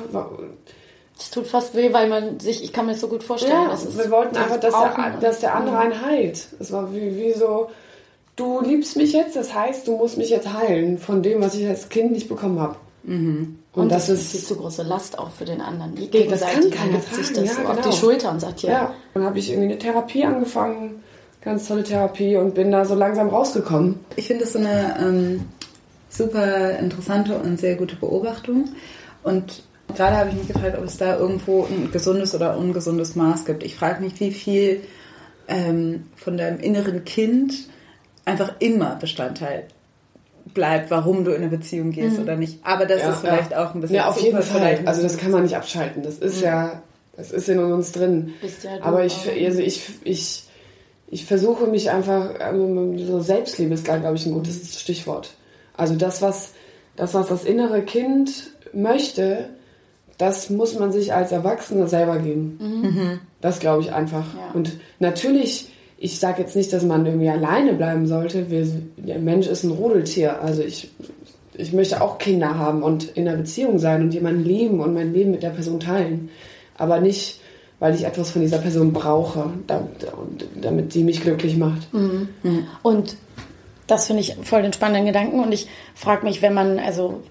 Es 1.17 1.30
tut 1.30 1.48
fast 1.48 1.76
weh, 1.76 1.94
weil 1.94 2.10
man 2.10 2.39
sich, 2.39 2.63
ich 2.63 2.74
kann 2.74 2.86
mir 2.86 2.94
das 2.94 3.02
so 3.02 3.08
gut 3.08 3.24
vorstellen. 3.24 3.54
Ja, 3.54 3.78
wir 3.98 4.12
wollten 4.12 4.36
einfach, 4.38 4.60
dass 4.60 4.74
der, 4.74 5.17
dass 5.22 5.39
der 5.39 5.56
andere 5.56 5.78
einen 5.78 6.06
heilt. 6.06 6.48
Es 6.60 6.72
war 6.72 6.94
wie, 6.94 7.15
wie 7.15 7.34
so, 7.34 7.70
du 8.36 8.62
liebst 8.62 8.98
mich 8.98 9.13
jetzt, 9.13 9.36
das 9.36 9.54
heißt, 9.54 9.88
du 9.88 9.98
musst 9.98 10.17
mich 10.17 10.30
jetzt 10.30 10.52
heilen 10.52 10.98
von 10.98 11.24
dem, 11.24 11.41
was 11.41 11.56
ich 11.56 11.67
als 11.67 11.89
Kind 11.89 12.12
nicht 12.12 12.30
bekommen 12.30 12.60
habe. 12.60 12.76
Und, 13.74 13.84
Und 13.84 13.89
das, 13.89 14.08
das, 14.08 14.20
ist 14.20 14.34
die 14.34 14.38
ist, 14.38 14.48
zu 14.48 14.56
große 14.56 14.84
Last 14.84 15.17
auch 15.17 15.32
für 15.32 15.46
den 15.46 15.62
anderen. 15.62 15.96
Die 15.96 16.10
das 16.28 16.41
kann 16.41 16.70
keiner 16.70 16.91
nimmt 16.91 17.04
sich 17.06 17.32
tragen, 17.32 17.48
das 17.48 17.58
ja, 17.58 17.63
so 17.63 17.70
auf 17.70 17.76
genau. 17.78 17.89
die 17.89 17.98
Schulter 17.98 18.32
und 18.32 18.39
sagt, 18.41 18.62
ja, 18.62 18.72
ja. 18.72 18.94
Dann 19.13 19.24
habe 19.24 19.39
ich 19.39 19.50
irgendwie 19.50 19.70
eine 19.70 19.80
Therapie 19.80 20.26
angefangen, 20.26 21.02
ganz 21.41 21.67
tolle 21.67 21.84
Therapie 21.84 22.36
und 22.36 22.54
bin 22.54 22.72
da 22.72 22.86
so 22.86 22.96
langsam 22.96 23.30
rausgekommen. 23.30 24.00
Ich 24.17 24.28
finde 24.28 24.44
das 24.44 24.54
so 24.54 24.60
eine 24.60 24.98
ähm, 25.00 25.46
super 26.10 26.78
interessante 26.78 27.38
und 27.38 27.60
sehr 27.60 27.76
gute 27.76 27.96
Beobachtung. 27.96 28.70
Und 29.24 29.63
gerade 29.96 30.17
habe 30.17 30.30
ich 30.30 30.36
mich 30.36 30.48
gefragt, 30.48 30.78
ob 30.78 30.84
es 30.84 30.98
da 30.98 31.17
irgendwo 31.17 31.65
ein 31.65 31.89
gesundes 31.91 32.36
oder 32.36 32.58
ungesundes 32.58 33.15
Maß 33.15 33.46
gibt. 33.46 33.63
Ich 33.63 33.76
frage 33.76 34.04
mich, 34.04 34.20
wie 34.20 34.32
viel 34.32 34.82
ähm, 35.48 36.08
von 36.17 36.38
deinem 36.38 36.60
inneren 36.60 37.04
Kind 37.06 37.54
einfach 38.26 38.54
immer 38.60 38.96
Bestandteil 38.96 39.66
bleibt, 40.54 40.92
warum 40.92 41.24
du 41.24 41.32
in 41.32 41.42
eine 41.42 41.50
Beziehung 41.50 41.92
gehst 41.92 42.20
oder 42.20 42.36
nicht. 42.36 42.60
Aber 42.64 42.86
das 42.86 43.04
ist 43.04 43.20
vielleicht 43.20 43.56
auch 43.56 43.74
ein 43.74 43.82
bisschen 43.82 43.96
Ja, 43.96 44.10
auf 44.10 44.20
jeden 44.20 44.42
Fall. 44.42 44.82
Also 44.86 45.02
das 45.02 45.18
kann 45.18 45.32
man 45.32 45.44
nicht 45.44 45.56
abschalten. 45.56 46.04
Das 46.04 46.18
ist 46.18 46.42
ja, 46.42 46.82
das 47.16 47.32
ist 47.32 47.48
in 47.48 47.60
uns 47.60 47.92
drin. 47.92 48.34
Bist 48.42 48.64
ja 48.64 48.78
du 48.78 48.84
Aber 48.84 49.06
ich, 49.06 49.30
also 49.30 49.60
ich, 49.60 49.90
ich, 50.04 50.44
ich 51.08 51.26
versuche 51.26 51.68
mich 51.68 51.92
einfach, 51.92 52.32
ähm, 52.40 52.98
so 53.00 53.20
Selbstliebe 53.20 53.74
ist, 53.74 53.86
glaube 53.86 54.16
ich, 54.16 54.26
ein 54.26 54.34
gutes 54.34 54.80
Stichwort. 54.80 55.32
Also 55.78 55.96
das, 55.96 56.22
was 56.22 56.52
das, 56.96 57.14
was 57.14 57.28
das 57.28 57.46
innere 57.46 57.82
Kind 57.84 58.52
möchte, 58.74 59.50
das 60.18 60.50
muss 60.50 60.78
man 60.78 60.92
sich 60.92 61.14
als 61.14 61.32
Erwachsener 61.32 61.88
selber 61.88 62.20
geben. 62.20 63.20
Das 63.42 63.60
glaube 63.60 63.82
ich 63.82 63.92
einfach. 63.92 64.26
Ja. 64.36 64.52
Und 64.54 64.80
natürlich, 65.00 65.71
ich 66.04 66.20
sage 66.20 66.42
jetzt 66.42 66.56
nicht, 66.56 66.74
dass 66.74 66.84
man 66.84 67.06
irgendwie 67.06 67.30
alleine 67.30 67.74
bleiben 67.74 68.08
sollte. 68.08 68.50
Wir, 68.50 68.68
der 68.98 69.20
Mensch 69.20 69.46
ist 69.46 69.64
ein 69.64 69.70
Rudeltier. 69.70 70.42
Also 70.42 70.64
ich, 70.64 70.90
ich 71.54 71.74
möchte 71.74 72.02
auch 72.02 72.18
Kinder 72.18 72.58
haben 72.58 72.82
und 72.82 73.04
in 73.16 73.28
einer 73.28 73.38
Beziehung 73.38 73.78
sein 73.78 74.02
und 74.02 74.12
jemanden 74.12 74.44
lieben 74.44 74.80
und 74.80 74.96
mein 74.96 75.14
Leben 75.14 75.30
mit 75.30 75.44
der 75.44 75.52
Person 75.52 75.80
teilen. 75.80 76.30
Aber 76.76 77.00
nicht, 77.00 77.40
weil 77.78 77.94
ich 77.94 78.04
etwas 78.04 78.32
von 78.32 78.42
dieser 78.42 78.58
Person 78.58 78.94
brauche, 78.94 79.52
damit, 79.68 80.08
damit 80.60 80.94
die 80.96 81.04
mich 81.04 81.22
glücklich 81.22 81.56
macht. 81.56 81.88
Und 82.82 83.16
das 83.86 84.08
finde 84.08 84.22
ich 84.22 84.36
voll 84.42 84.64
den 84.64 84.74
spannenden 84.74 85.06
Gedanken. 85.06 85.40
Und 85.40 85.54
ich 85.54 85.68
frage 85.94 86.26
mich, 86.26 86.42
wenn 86.42 86.56
man, 86.56 86.80
also 86.80 87.22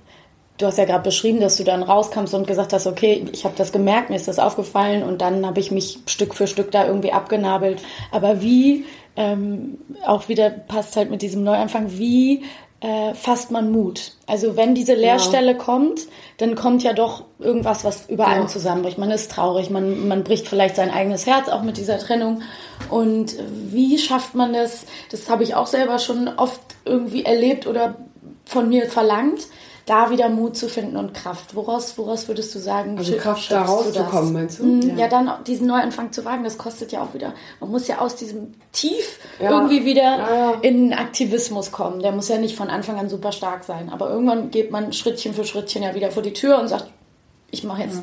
du 0.61 0.66
hast 0.66 0.79
ja 0.79 0.85
gerade 0.85 1.03
beschrieben, 1.03 1.40
dass 1.40 1.57
du 1.57 1.64
dann 1.64 1.83
rauskamst 1.83 2.35
und 2.35 2.46
gesagt 2.46 2.73
hast, 2.73 2.87
okay, 2.87 3.27
ich 3.33 3.44
habe 3.44 3.55
das 3.57 3.73
gemerkt, 3.73 4.11
mir 4.11 4.16
ist 4.16 4.29
das 4.29 4.38
aufgefallen 4.38 5.03
und 5.03 5.20
dann 5.20 5.46
habe 5.46 5.61
ich 5.61 5.70
mich 5.70 5.99
Stück 6.07 6.35
für 6.35 6.46
Stück 6.46 6.70
da 6.70 6.87
irgendwie 6.87 7.12
abgenabelt. 7.12 7.83
Aber 8.11 8.42
wie, 8.42 8.85
ähm, 9.16 9.79
auch 10.07 10.29
wieder 10.29 10.51
passt 10.51 10.96
halt 10.96 11.11
mit 11.11 11.23
diesem 11.23 11.42
Neuanfang, 11.42 11.99
wie 11.99 12.44
äh, 12.81 13.14
fasst 13.14 13.51
man 13.51 13.70
Mut? 13.70 14.12
Also 14.27 14.57
wenn 14.57 14.75
diese 14.75 14.94
Leerstelle 14.94 15.57
kommt, 15.57 16.01
dann 16.38 16.55
kommt 16.55 16.83
ja 16.83 16.92
doch 16.92 17.25
irgendwas, 17.38 17.85
was 17.85 18.09
über 18.09 18.29
allem 18.29 18.49
zusammenbricht. 18.49 18.99
Man 18.99 19.11
ist 19.11 19.31
traurig, 19.31 19.70
man, 19.70 20.09
man 20.09 20.25
bricht 20.25 20.49
vielleicht 20.49 20.77
sein 20.77 20.90
eigenes 20.90 21.27
Herz 21.27 21.49
auch 21.49 21.62
mit 21.62 21.77
dieser 21.77 21.99
Trennung. 21.99 22.42
Und 22.88 23.37
wie 23.49 23.99
schafft 23.99 24.35
man 24.35 24.53
das? 24.53 24.87
Das 25.11 25.29
habe 25.29 25.42
ich 25.42 25.55
auch 25.55 25.66
selber 25.66 25.99
schon 25.99 26.29
oft 26.29 26.61
irgendwie 26.85 27.25
erlebt 27.25 27.66
oder 27.66 27.96
von 28.46 28.68
mir 28.68 28.87
verlangt, 28.87 29.46
da 29.90 30.09
wieder 30.11 30.29
Mut 30.29 30.57
zu 30.57 30.68
finden 30.68 30.96
und 30.96 31.14
Kraft. 31.14 31.57
Woraus, 31.57 31.98
woraus 31.98 32.29
würdest 32.29 32.55
du 32.55 32.61
sagen? 32.61 32.96
Also 32.96 33.16
Kraft 33.16 33.50
da 33.50 33.62
rauszukommen, 33.62 34.33
meinst 34.33 34.61
du? 34.61 34.64
Mhm, 34.64 34.96
ja. 34.96 35.09
dann 35.09 35.29
diesen 35.48 35.66
Neuanfang 35.66 36.12
zu 36.12 36.24
wagen, 36.24 36.44
das 36.44 36.59
kostet 36.59 36.92
ja 36.92 37.03
auch 37.03 37.12
wieder. 37.12 37.35
Man 37.59 37.70
muss 37.72 37.88
ja 37.88 37.98
aus 37.98 38.14
diesem 38.14 38.53
Tief 38.70 39.18
Ja. 39.40 39.50
irgendwie 39.50 39.85
wieder 39.85 40.03
Ja, 40.03 40.35
ja. 40.53 40.53
in 40.62 40.92
Aktivismus 40.92 41.72
kommen. 41.72 42.00
Der 42.00 42.12
muss 42.12 42.29
ja 42.29 42.38
nicht 42.38 42.57
von 42.57 42.68
Anfang 42.70 43.00
an 43.00 43.09
super 43.09 43.33
stark 43.33 43.64
sein. 43.64 43.90
Aber 43.90 44.11
irgendwann 44.11 44.53
geht 44.53 44.70
man 44.70 44.92
Schrittchen 44.92 45.35
für 45.35 45.44
Schrittchen 45.44 45.83
ja 45.83 45.92
wieder 45.92 46.12
vor 46.12 46.22
die 46.22 46.35
Tür 46.35 46.61
und 46.61 46.68
sagt, 46.68 46.87
ich 47.50 47.64
mache 47.64 47.83
jetzt 47.83 48.00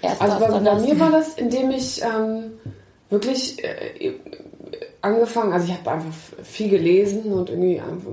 erst 0.00 0.22
Also 0.22 0.38
das, 0.38 0.52
bei, 0.54 0.60
bei 0.60 0.80
mir 0.80 0.98
war 0.98 1.10
das, 1.10 1.34
indem 1.34 1.70
ich 1.70 2.00
ähm, 2.02 2.52
wirklich 3.10 3.62
äh, 3.62 4.14
angefangen, 5.04 5.52
also 5.52 5.66
ich 5.66 5.72
habe 5.72 5.90
einfach 5.90 6.12
viel 6.42 6.70
gelesen 6.70 7.32
und 7.32 7.50
irgendwie 7.50 7.80
einfach 7.80 8.10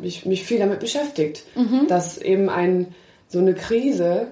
mich, 0.00 0.26
mich 0.26 0.44
viel 0.44 0.58
damit 0.58 0.80
beschäftigt, 0.80 1.44
dass 1.88 2.18
eben 2.18 2.48
ein, 2.50 2.94
so 3.28 3.38
eine 3.38 3.54
Krise 3.54 4.28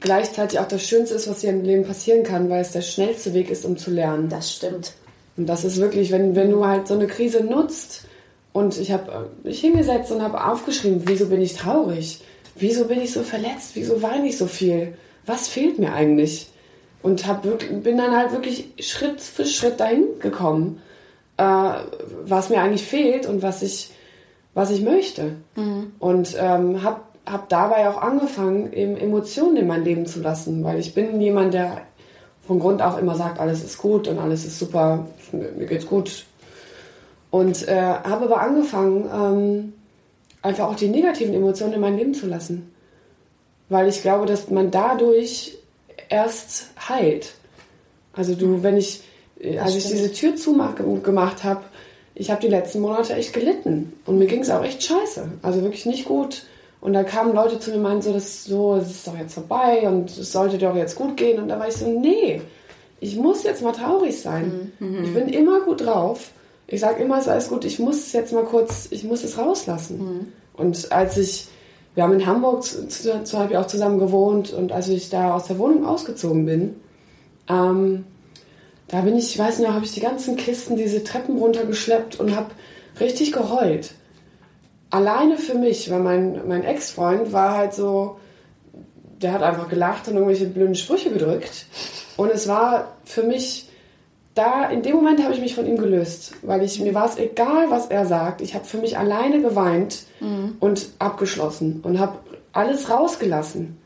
gleichzeitig 0.00 0.58
auch 0.58 0.68
das 0.68 0.82
Schönste 0.86 1.14
ist, 1.14 1.28
was 1.28 1.40
dir 1.40 1.50
im 1.50 1.64
Leben 1.64 1.84
passieren 1.84 2.24
kann, 2.24 2.50
weil 2.50 2.60
es 2.60 2.72
der 2.72 2.82
schnellste 2.82 3.34
Weg 3.34 3.50
ist, 3.50 3.64
um 3.64 3.76
zu 3.76 3.90
lernen. 3.90 4.28
das 4.28 4.52
stimmt. 4.52 4.94
Und 5.36 5.46
das 5.46 5.64
ist 5.64 5.80
wirklich, 5.80 6.10
wenn, 6.10 6.34
wenn 6.34 6.50
du 6.50 6.66
halt 6.66 6.88
so 6.88 6.94
eine 6.94 7.06
Krise 7.06 7.42
nutzt 7.44 8.04
und 8.52 8.78
ich 8.78 8.92
habe 8.92 9.30
mich 9.44 9.60
hingesetzt 9.60 10.10
und 10.12 10.22
habe 10.22 10.44
aufgeschrieben, 10.44 11.02
wieso 11.06 11.26
bin 11.26 11.40
ich 11.40 11.54
traurig? 11.54 12.20
Wieso 12.56 12.84
bin 12.84 13.00
ich 13.00 13.12
so 13.12 13.22
verletzt? 13.22 13.70
Wieso 13.74 14.02
weine 14.02 14.28
ich 14.28 14.36
so 14.36 14.46
viel? 14.46 14.94
Was 15.24 15.48
fehlt 15.48 15.78
mir 15.78 15.92
eigentlich? 15.92 16.48
Und 17.02 17.26
hab 17.26 17.42
bin 17.42 17.96
dann 17.96 18.16
halt 18.16 18.32
wirklich 18.32 18.68
Schritt 18.78 19.20
für 19.20 19.46
Schritt 19.46 19.80
dahin 19.80 20.04
gekommen, 20.20 20.80
äh, 21.36 21.72
was 22.24 22.50
mir 22.50 22.60
eigentlich 22.60 22.84
fehlt 22.84 23.26
und 23.26 23.42
was 23.42 23.62
ich, 23.62 23.90
was 24.54 24.70
ich 24.70 24.82
möchte. 24.82 25.36
Und 25.98 26.36
ähm, 26.38 26.82
habe 26.82 27.00
habe 27.26 27.44
dabei 27.48 27.88
auch 27.88 28.00
angefangen, 28.02 28.72
eben 28.72 28.96
Emotionen 28.96 29.56
in 29.56 29.66
mein 29.66 29.84
Leben 29.84 30.06
zu 30.06 30.20
lassen, 30.20 30.64
weil 30.64 30.78
ich 30.78 30.94
bin 30.94 31.20
jemand, 31.20 31.54
der 31.54 31.82
von 32.46 32.58
Grund 32.58 32.82
auf 32.82 32.98
immer 32.98 33.14
sagt, 33.14 33.38
alles 33.38 33.62
ist 33.62 33.78
gut 33.78 34.08
und 34.08 34.18
alles 34.18 34.44
ist 34.44 34.58
super, 34.58 35.06
mir 35.30 35.66
geht's 35.66 35.86
gut. 35.86 36.26
Und 37.30 37.66
äh, 37.68 37.80
habe 37.80 38.24
aber 38.24 38.40
angefangen, 38.40 39.08
ähm, 39.14 39.72
einfach 40.42 40.68
auch 40.68 40.74
die 40.74 40.88
negativen 40.88 41.34
Emotionen 41.34 41.74
in 41.74 41.80
mein 41.80 41.96
Leben 41.96 42.14
zu 42.14 42.26
lassen. 42.26 42.74
Weil 43.68 43.88
ich 43.88 44.02
glaube, 44.02 44.26
dass 44.26 44.50
man 44.50 44.70
dadurch 44.70 45.56
erst 46.08 46.66
heilt. 46.88 47.34
Also 48.12 48.34
du, 48.34 48.62
wenn 48.62 48.76
ich, 48.76 49.02
als 49.60 49.74
ich 49.74 49.88
diese 49.88 50.12
Tür 50.12 50.36
zugemacht 50.36 51.44
habe, 51.44 51.62
ich 52.14 52.30
habe 52.30 52.40
die 52.40 52.48
letzten 52.48 52.80
Monate 52.80 53.14
echt 53.14 53.32
gelitten. 53.32 53.92
Und 54.06 54.18
mir 54.18 54.26
ging 54.26 54.40
es 54.40 54.50
auch 54.50 54.64
echt 54.64 54.82
scheiße. 54.82 55.24
Also 55.42 55.62
wirklich 55.62 55.86
nicht 55.86 56.04
gut. 56.04 56.44
Und 56.80 56.92
da 56.92 57.04
kamen 57.04 57.34
Leute 57.34 57.58
zu 57.58 57.70
mir 57.70 57.76
und 57.76 57.82
meinten 57.82 58.02
so, 58.02 58.12
das, 58.12 58.44
so, 58.44 58.76
das 58.76 58.90
ist 58.90 59.06
doch 59.06 59.16
jetzt 59.16 59.34
vorbei 59.34 59.88
und 59.88 60.10
es 60.10 60.32
sollte 60.32 60.58
doch 60.58 60.76
jetzt 60.76 60.96
gut 60.96 61.16
gehen. 61.16 61.40
Und 61.40 61.48
da 61.48 61.58
war 61.58 61.68
ich 61.68 61.76
so, 61.76 61.86
nee, 61.86 62.42
ich 63.00 63.16
muss 63.16 63.44
jetzt 63.44 63.62
mal 63.62 63.72
traurig 63.72 64.20
sein. 64.20 64.72
Mhm. 64.78 65.04
Ich 65.04 65.14
bin 65.14 65.28
immer 65.28 65.60
gut 65.60 65.84
drauf. 65.84 66.30
Ich 66.66 66.80
sage 66.80 67.02
immer, 67.02 67.16
es 67.16 67.22
ist 67.22 67.28
alles 67.28 67.48
gut, 67.48 67.64
ich 67.64 67.78
muss 67.78 68.12
jetzt 68.12 68.32
mal 68.32 68.44
kurz, 68.44 68.88
ich 68.90 69.04
muss 69.04 69.24
es 69.24 69.38
rauslassen. 69.38 69.98
Mhm. 69.98 70.32
Und 70.54 70.92
als 70.92 71.16
ich, 71.16 71.48
wir 71.94 72.04
haben 72.04 72.14
in 72.14 72.26
Hamburg 72.26 72.64
zu, 72.64 72.88
zu, 72.88 73.24
zu 73.24 73.36
auch 73.38 73.66
zusammen 73.66 73.98
gewohnt 73.98 74.52
und 74.52 74.72
als 74.72 74.88
ich 74.88 75.10
da 75.10 75.34
aus 75.34 75.46
der 75.46 75.58
Wohnung 75.58 75.86
ausgezogen 75.86 76.46
bin, 76.46 76.76
ähm, 77.48 78.04
da 78.88 79.00
bin 79.00 79.16
ich, 79.16 79.34
ich 79.34 79.38
weiß 79.38 79.58
nicht, 79.58 79.68
habe 79.68 79.84
ich 79.84 79.92
die 79.92 80.00
ganzen 80.00 80.36
Kisten, 80.36 80.76
diese 80.76 81.02
Treppen 81.02 81.38
runtergeschleppt 81.38 82.20
und 82.20 82.36
habe 82.36 82.50
richtig 83.00 83.32
geheult 83.32 83.94
alleine 84.92 85.38
für 85.38 85.54
mich, 85.54 85.90
weil 85.90 86.00
mein, 86.00 86.46
mein 86.46 86.64
Ex-Freund 86.64 87.32
war 87.32 87.56
halt 87.56 87.72
so, 87.72 88.18
der 89.20 89.32
hat 89.32 89.42
einfach 89.42 89.68
gelacht 89.68 90.06
und 90.06 90.14
irgendwelche 90.14 90.46
blöden 90.46 90.74
Sprüche 90.74 91.10
gedrückt. 91.10 91.66
Und 92.16 92.30
es 92.30 92.46
war 92.46 92.96
für 93.04 93.22
mich, 93.22 93.70
da, 94.34 94.68
in 94.68 94.82
dem 94.82 94.94
Moment 94.94 95.22
habe 95.24 95.32
ich 95.32 95.40
mich 95.40 95.54
von 95.54 95.66
ihm 95.66 95.78
gelöst, 95.78 96.34
weil 96.42 96.62
ich, 96.62 96.78
mir 96.78 96.94
war 96.94 97.06
es 97.06 97.16
egal, 97.16 97.70
was 97.70 97.86
er 97.86 98.04
sagt. 98.04 98.42
Ich 98.42 98.54
habe 98.54 98.66
für 98.66 98.78
mich 98.78 98.98
alleine 98.98 99.40
geweint 99.40 100.04
mhm. 100.20 100.56
und 100.60 100.90
abgeschlossen 100.98 101.80
und 101.82 101.98
habe 101.98 102.18
alles 102.52 102.90
rausgelassen. 102.90 103.78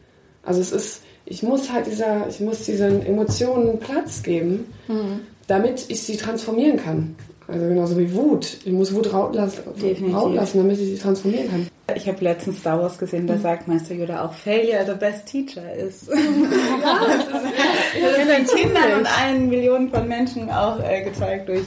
Also 0.42 0.60
es 0.60 0.72
ist, 0.72 1.02
ich 1.26 1.42
muss 1.42 1.72
halt 1.72 1.86
dieser, 1.86 2.28
ich 2.28 2.40
muss 2.40 2.62
diesen 2.62 3.04
Emotionen 3.04 3.78
Platz 3.78 4.22
geben, 4.22 4.72
mhm. 4.88 5.20
damit 5.48 5.86
ich 5.88 6.02
sie 6.02 6.16
transformieren 6.16 6.78
kann. 6.78 7.16
Also 7.48 7.66
genauso 7.68 7.98
wie 7.98 8.12
Wut. 8.12 8.58
Ich 8.64 8.72
muss 8.72 8.92
Wut 8.92 9.12
rauslassen, 9.12 9.62
rauslassen 10.12 10.58
damit 10.58 10.80
ich 10.80 10.86
sie 10.86 10.98
transformieren 10.98 11.48
kann. 11.48 11.68
Ich 11.94 12.08
habe 12.08 12.18
letztens 12.24 12.58
Star 12.58 12.80
Wars 12.80 12.98
gesehen, 12.98 13.28
da 13.28 13.34
mhm. 13.34 13.42
sagt 13.42 13.68
Meister 13.68 13.94
Yoda 13.94 14.24
auch, 14.24 14.32
Failure 14.32 14.84
the 14.84 14.94
best 14.98 15.26
teacher 15.26 15.72
ist. 15.74 16.08
ja, 16.08 16.14
das 17.06 17.26
ist, 17.26 18.28
das 18.28 18.38
ist 18.38 18.56
Kindern 18.56 18.98
und 18.98 19.06
allen 19.06 19.48
Millionen 19.48 19.90
von 19.90 20.08
Menschen 20.08 20.50
auch 20.50 20.80
äh, 20.80 21.02
gezeigt 21.02 21.48
durch, 21.48 21.64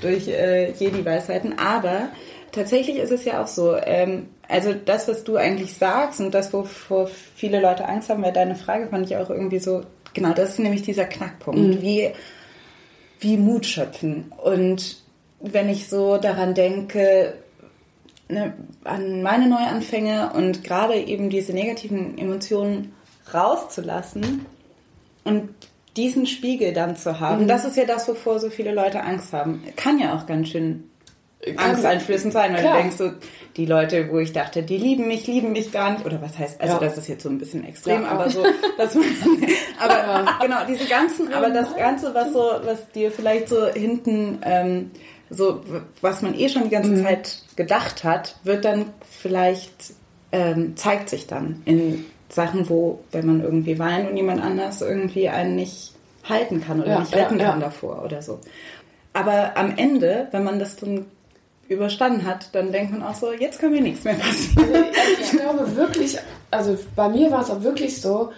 durch 0.00 0.28
äh, 0.28 0.70
Jedi-Weisheiten. 0.70 1.58
Aber 1.58 2.10
tatsächlich 2.52 2.96
ist 2.96 3.12
es 3.12 3.24
ja 3.24 3.42
auch 3.42 3.46
so, 3.46 3.76
ähm, 3.76 4.28
also 4.48 4.72
das, 4.72 5.08
was 5.08 5.24
du 5.24 5.36
eigentlich 5.36 5.74
sagst 5.74 6.20
und 6.20 6.32
das, 6.32 6.52
wovor 6.52 7.08
viele 7.34 7.60
Leute 7.60 7.88
Angst 7.88 8.08
haben, 8.08 8.22
weil 8.22 8.32
deine 8.32 8.54
Frage 8.54 8.88
fand 8.88 9.06
ich 9.06 9.16
auch 9.16 9.30
irgendwie 9.30 9.58
so, 9.58 9.82
genau, 10.14 10.32
das 10.32 10.50
ist 10.50 10.58
nämlich 10.58 10.82
dieser 10.82 11.04
Knackpunkt. 11.04 11.60
Mhm. 11.60 11.82
Wie, 11.82 12.10
wie 13.20 13.36
Mut 13.36 13.66
schöpfen. 13.66 14.32
Und 14.42 14.98
wenn 15.40 15.68
ich 15.68 15.88
so 15.88 16.16
daran 16.16 16.54
denke, 16.54 17.34
ne, 18.28 18.54
an 18.84 19.22
meine 19.22 19.48
Neuanfänge 19.48 20.32
und 20.34 20.64
gerade 20.64 20.94
eben 20.94 21.30
diese 21.30 21.52
negativen 21.52 22.18
Emotionen 22.18 22.94
rauszulassen 23.32 24.46
und 25.24 25.48
diesen 25.96 26.26
Spiegel 26.26 26.72
dann 26.72 26.96
zu 26.96 27.20
haben, 27.20 27.44
mhm. 27.44 27.48
das 27.48 27.64
ist 27.64 27.76
ja 27.76 27.84
das, 27.84 28.06
wovor 28.08 28.38
so 28.38 28.50
viele 28.50 28.72
Leute 28.72 29.02
Angst 29.02 29.32
haben. 29.32 29.62
Kann 29.76 29.98
ja 29.98 30.16
auch 30.16 30.26
ganz 30.26 30.48
schön 30.48 30.84
angsteinflößend 31.56 32.32
sein, 32.32 32.54
weil 32.54 32.60
klar. 32.60 32.76
du 32.76 32.82
denkst 32.82 32.96
so, 32.96 33.12
die 33.56 33.66
Leute, 33.66 34.10
wo 34.10 34.18
ich 34.18 34.32
dachte, 34.32 34.62
die 34.62 34.78
lieben 34.78 35.06
mich, 35.06 35.26
lieben 35.26 35.52
mich 35.52 35.70
gar 35.70 35.92
nicht, 35.92 36.04
oder 36.04 36.20
was 36.20 36.38
heißt, 36.38 36.60
also 36.60 36.74
ja. 36.74 36.80
das 36.80 36.98
ist 36.98 37.08
jetzt 37.08 37.22
so 37.22 37.28
ein 37.28 37.38
bisschen 37.38 37.64
extrem, 37.64 38.02
ja. 38.02 38.08
aber 38.08 38.30
so, 38.30 38.42
dass 38.78 38.94
man, 38.94 39.04
aber 39.78 40.26
genau, 40.40 40.58
diese 40.68 40.86
ganzen, 40.86 41.32
aber 41.32 41.50
das 41.50 41.74
Ganze, 41.76 42.14
was 42.14 42.32
so, 42.32 42.50
was 42.64 42.90
dir 42.90 43.10
vielleicht 43.10 43.48
so 43.48 43.66
hinten 43.68 44.38
ähm, 44.42 44.90
so, 45.30 45.60
was 46.00 46.22
man 46.22 46.38
eh 46.38 46.48
schon 46.48 46.64
die 46.64 46.70
ganze 46.70 46.90
mhm. 46.90 47.02
Zeit 47.02 47.42
gedacht 47.56 48.04
hat, 48.04 48.36
wird 48.44 48.64
dann 48.64 48.86
vielleicht, 49.08 49.94
ähm, 50.32 50.76
zeigt 50.76 51.08
sich 51.08 51.26
dann 51.26 51.62
in 51.64 52.04
Sachen, 52.28 52.68
wo, 52.68 53.00
wenn 53.12 53.26
man 53.26 53.42
irgendwie 53.42 53.78
weint 53.78 54.10
und 54.10 54.16
jemand 54.16 54.42
anders 54.42 54.82
irgendwie 54.82 55.28
einen 55.28 55.56
nicht 55.56 55.94
halten 56.24 56.60
kann 56.60 56.82
oder 56.82 57.00
nicht 57.00 57.14
retten 57.14 57.38
kann 57.38 57.60
davor 57.60 58.02
oder 58.04 58.22
so. 58.22 58.40
Aber 59.12 59.56
am 59.56 59.76
Ende, 59.76 60.28
wenn 60.32 60.44
man 60.44 60.58
das 60.58 60.76
dann 60.76 61.06
überstanden 61.68 62.24
hat, 62.24 62.54
dann 62.54 62.72
denkt 62.72 62.92
man 62.92 63.02
auch 63.02 63.14
so, 63.14 63.32
jetzt 63.32 63.58
kann 63.58 63.72
mir 63.72 63.80
nichts 63.80 64.04
mehr 64.04 64.14
passieren. 64.14 64.64
Also 64.68 64.74
ich, 64.74 65.20
ich 65.20 65.30
glaube 65.38 65.76
wirklich, 65.76 66.18
also 66.50 66.76
bei 66.94 67.08
mir 67.08 67.30
war 67.30 67.42
es 67.42 67.50
auch 67.50 67.62
wirklich 67.62 68.00
so, 68.00 68.30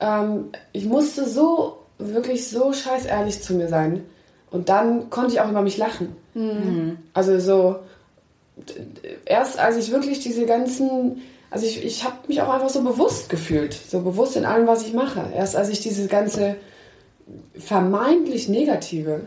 ähm, 0.00 0.50
ich 0.72 0.84
musste 0.86 1.28
so, 1.28 1.78
wirklich 1.98 2.48
so 2.48 2.72
scheiß 2.72 3.06
ehrlich 3.06 3.42
zu 3.42 3.54
mir 3.54 3.68
sein. 3.68 4.04
Und 4.50 4.68
dann 4.68 5.10
konnte 5.10 5.32
ich 5.32 5.40
auch 5.40 5.50
über 5.50 5.62
mich 5.62 5.76
lachen. 5.76 6.16
Mhm. 6.34 6.98
Also 7.12 7.38
so, 7.38 7.76
erst 9.24 9.58
als 9.58 9.76
ich 9.76 9.90
wirklich 9.90 10.20
diese 10.20 10.46
ganzen, 10.46 11.22
also 11.50 11.66
ich, 11.66 11.84
ich 11.84 12.04
habe 12.04 12.16
mich 12.28 12.40
auch 12.42 12.52
einfach 12.52 12.70
so 12.70 12.82
bewusst 12.82 13.28
gefühlt, 13.28 13.74
so 13.74 14.00
bewusst 14.00 14.36
in 14.36 14.44
allem, 14.44 14.66
was 14.66 14.86
ich 14.86 14.92
mache. 14.92 15.24
Erst 15.34 15.56
als 15.56 15.68
ich 15.68 15.80
diese 15.80 16.06
ganze 16.06 16.56
vermeintlich 17.58 18.48
Negative, 18.48 19.22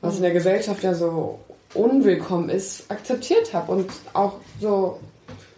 was 0.00 0.16
in 0.16 0.22
der 0.22 0.32
Gesellschaft 0.32 0.82
ja 0.82 0.94
so 0.94 1.38
unwillkommen 1.74 2.48
ist, 2.48 2.90
akzeptiert 2.90 3.52
habe 3.52 3.72
und 3.72 3.90
auch 4.14 4.34
so 4.60 4.98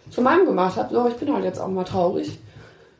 zu 0.09 0.21
meinem 0.21 0.45
gemacht 0.45 0.75
habe, 0.75 0.93
so 0.93 1.07
ich 1.07 1.15
bin 1.15 1.33
halt 1.33 1.45
jetzt 1.45 1.59
auch 1.59 1.67
mal 1.67 1.83
traurig, 1.83 2.39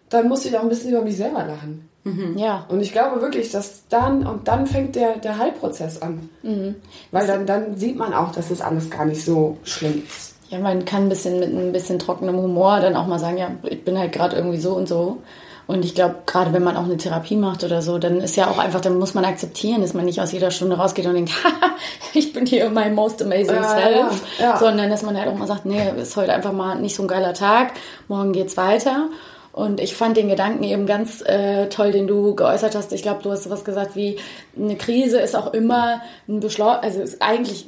dann 0.09 0.27
musste 0.27 0.49
ich 0.49 0.57
auch 0.57 0.63
ein 0.63 0.69
bisschen 0.69 0.91
über 0.91 1.01
mich 1.01 1.17
selber 1.17 1.43
lachen. 1.45 1.89
Mhm. 2.03 2.37
Ja. 2.37 2.65
Und 2.69 2.81
ich 2.81 2.91
glaube 2.91 3.21
wirklich, 3.21 3.51
dass 3.51 3.87
dann, 3.89 4.25
und 4.25 4.47
dann 4.47 4.65
fängt 4.65 4.95
der, 4.95 5.17
der 5.17 5.37
Heilprozess 5.37 6.01
an. 6.01 6.29
Mhm. 6.41 6.75
Weil 7.11 7.27
dann, 7.27 7.45
dann 7.45 7.77
sieht 7.77 7.97
man 7.97 8.13
auch, 8.13 8.31
dass 8.31 8.49
das 8.49 8.61
alles 8.61 8.89
gar 8.89 9.05
nicht 9.05 9.23
so 9.23 9.57
schlimm 9.63 10.03
ist. 10.05 10.35
Ja, 10.49 10.59
man 10.59 10.83
kann 10.83 11.03
ein 11.03 11.09
bisschen 11.09 11.39
mit 11.39 11.53
ein 11.53 11.71
bisschen 11.71 11.99
trockenem 11.99 12.35
Humor 12.35 12.79
dann 12.81 12.95
auch 12.95 13.07
mal 13.07 13.19
sagen, 13.19 13.37
ja, 13.37 13.51
ich 13.63 13.85
bin 13.85 13.97
halt 13.97 14.11
gerade 14.11 14.35
irgendwie 14.35 14.59
so 14.59 14.73
und 14.73 14.87
so. 14.87 15.19
Und 15.67 15.85
ich 15.85 15.95
glaube, 15.95 16.15
gerade 16.25 16.53
wenn 16.53 16.63
man 16.63 16.75
auch 16.75 16.83
eine 16.83 16.97
Therapie 16.97 17.35
macht 17.35 17.63
oder 17.63 17.81
so, 17.81 17.97
dann 17.97 18.19
ist 18.19 18.35
ja 18.35 18.47
auch 18.47 18.57
einfach, 18.57 18.81
dann 18.81 18.97
muss 18.97 19.13
man 19.13 19.25
akzeptieren, 19.25 19.81
dass 19.81 19.93
man 19.93 20.05
nicht 20.05 20.19
aus 20.19 20.31
jeder 20.31 20.51
Stunde 20.51 20.77
rausgeht 20.77 21.05
und 21.05 21.13
denkt, 21.13 21.31
ich 22.13 22.33
bin 22.33 22.45
hier 22.45 22.69
my 22.69 22.89
most 22.89 23.21
amazing 23.21 23.55
ja, 23.55 23.63
self, 23.63 24.23
ja, 24.39 24.45
ja. 24.45 24.57
sondern 24.57 24.89
dass 24.89 25.01
man 25.03 25.17
halt 25.17 25.29
auch 25.29 25.37
mal 25.37 25.47
sagt, 25.47 25.65
nee, 25.65 25.81
ist 25.97 26.17
heute 26.17 26.33
einfach 26.33 26.53
mal 26.53 26.75
nicht 26.79 26.95
so 26.95 27.03
ein 27.03 27.07
geiler 27.07 27.33
Tag, 27.33 27.73
morgen 28.07 28.33
geht's 28.33 28.57
weiter. 28.57 29.09
Und 29.53 29.81
ich 29.81 29.95
fand 29.95 30.15
den 30.15 30.29
Gedanken 30.29 30.63
eben 30.63 30.85
ganz 30.85 31.21
äh, 31.21 31.67
toll, 31.67 31.91
den 31.91 32.07
du 32.07 32.35
geäußert 32.35 32.73
hast. 32.73 32.93
Ich 32.93 33.01
glaube, 33.01 33.21
du 33.21 33.31
hast 33.31 33.43
sowas 33.43 33.65
gesagt 33.65 33.95
wie, 33.95 34.17
eine 34.57 34.77
Krise 34.77 35.19
ist 35.19 35.35
auch 35.35 35.53
immer 35.53 36.01
ein 36.27 36.39
Beschleuniger, 36.39 36.83
also 36.83 37.01
ist 37.01 37.21
eigentlich 37.21 37.67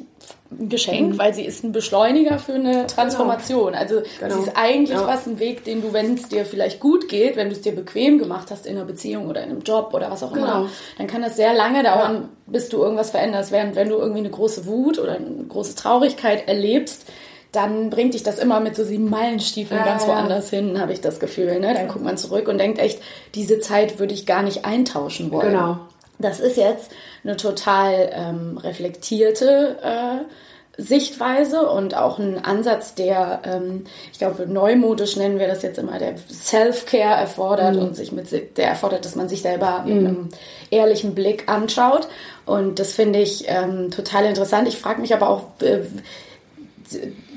ein 0.59 0.69
Geschenk, 0.69 1.13
mhm. 1.13 1.17
weil 1.17 1.33
sie 1.33 1.43
ist 1.45 1.63
ein 1.63 1.71
Beschleuniger 1.71 2.39
für 2.39 2.53
eine 2.53 2.71
genau. 2.71 2.87
Transformation. 2.87 3.73
Genau. 3.73 3.77
Also 3.77 4.01
genau. 4.19 4.35
sie 4.35 4.41
ist 4.41 4.51
eigentlich 4.55 4.97
ja. 4.97 5.07
was, 5.07 5.27
ein 5.27 5.39
Weg, 5.39 5.63
den 5.63 5.81
du, 5.81 5.93
wenn 5.93 6.15
es 6.15 6.29
dir 6.29 6.45
vielleicht 6.45 6.79
gut 6.79 7.07
geht, 7.09 7.35
wenn 7.35 7.49
du 7.49 7.55
es 7.55 7.61
dir 7.61 7.73
bequem 7.73 8.19
gemacht 8.19 8.51
hast 8.51 8.65
in 8.65 8.75
einer 8.75 8.85
Beziehung 8.85 9.27
oder 9.27 9.43
in 9.43 9.49
einem 9.49 9.61
Job 9.61 9.93
oder 9.93 10.09
was 10.11 10.23
auch 10.23 10.33
genau. 10.33 10.45
immer, 10.45 10.69
dann 10.97 11.07
kann 11.07 11.21
das 11.21 11.35
sehr 11.35 11.53
lange 11.53 11.83
dauern, 11.83 12.13
ja. 12.13 12.29
bis 12.47 12.69
du 12.69 12.81
irgendwas 12.81 13.11
veränderst. 13.11 13.51
Während 13.51 13.75
wenn 13.75 13.89
du 13.89 13.95
irgendwie 13.95 14.19
eine 14.19 14.29
große 14.29 14.65
Wut 14.65 14.99
oder 14.99 15.15
eine 15.15 15.43
große 15.47 15.75
Traurigkeit 15.75 16.47
erlebst, 16.47 17.05
dann 17.53 17.91
bringt 17.91 18.15
dich 18.15 18.23
das 18.23 18.39
immer 18.39 18.59
mit 18.59 18.75
so 18.75 18.83
sieben 18.83 19.09
Meilenstiefeln 19.09 19.79
ja, 19.79 19.85
ganz 19.85 20.07
woanders 20.07 20.49
ja. 20.51 20.59
hin, 20.59 20.81
habe 20.81 20.91
ich 20.91 21.01
das 21.01 21.19
Gefühl. 21.19 21.59
Ne? 21.59 21.73
Dann 21.73 21.87
guckt 21.87 22.03
man 22.03 22.17
zurück 22.17 22.47
und 22.47 22.57
denkt 22.57 22.79
echt, 22.79 22.99
diese 23.35 23.59
Zeit 23.59 23.99
würde 23.99 24.13
ich 24.13 24.25
gar 24.25 24.41
nicht 24.41 24.65
eintauschen 24.65 25.31
wollen. 25.31 25.51
Genau. 25.51 25.77
Das 26.19 26.39
ist 26.39 26.57
jetzt 26.57 26.91
eine 27.23 27.37
total 27.37 28.09
ähm, 28.13 28.57
reflektierte 28.57 29.77
äh, 29.81 30.81
Sichtweise 30.81 31.69
und 31.69 31.95
auch 31.95 32.17
ein 32.17 32.43
Ansatz, 32.43 32.95
der, 32.95 33.41
ähm, 33.45 33.83
ich 34.11 34.17
glaube, 34.17 34.47
neumodisch 34.47 35.15
nennen 35.17 35.37
wir 35.37 35.47
das 35.47 35.61
jetzt 35.61 35.77
immer, 35.77 35.99
der 35.99 36.15
Self-Care 36.17 37.15
erfordert 37.15 37.75
mhm. 37.75 37.81
und 37.81 37.95
sich 37.95 38.11
mit, 38.11 38.31
der 38.57 38.67
erfordert, 38.67 39.05
dass 39.05 39.15
man 39.15 39.29
sich 39.29 39.43
selber 39.43 39.83
mhm. 39.85 39.87
mit 39.87 39.97
einem 39.97 40.29
ehrlichen 40.71 41.13
Blick 41.13 41.47
anschaut. 41.47 42.07
Und 42.47 42.79
das 42.79 42.93
finde 42.93 43.19
ich 43.19 43.45
ähm, 43.47 43.91
total 43.91 44.25
interessant. 44.25 44.67
Ich 44.67 44.79
frage 44.79 45.01
mich 45.01 45.13
aber 45.13 45.29
auch, 45.29 45.43
äh, 45.61 45.81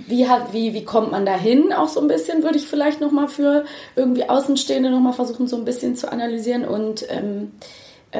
wie, 0.07 0.29
hat, 0.29 0.55
wie, 0.55 0.73
wie 0.73 0.85
kommt 0.85 1.11
man 1.11 1.27
da 1.27 1.37
hin? 1.37 1.75
Auch 1.75 1.89
so 1.89 2.01
ein 2.01 2.09
bisschen 2.09 2.43
würde 2.43 2.57
ich 2.57 2.67
vielleicht 2.67 3.03
nochmal 3.03 3.29
für 3.29 3.67
irgendwie 3.97 4.29
Außenstehende 4.29 4.91
nochmal 4.91 5.12
versuchen, 5.12 5.47
so 5.47 5.57
ein 5.57 5.67
bisschen 5.67 5.95
zu 5.95 6.11
analysieren. 6.11 6.65
Und 6.65 7.05
ähm, 7.11 7.53
äh, 8.12 8.19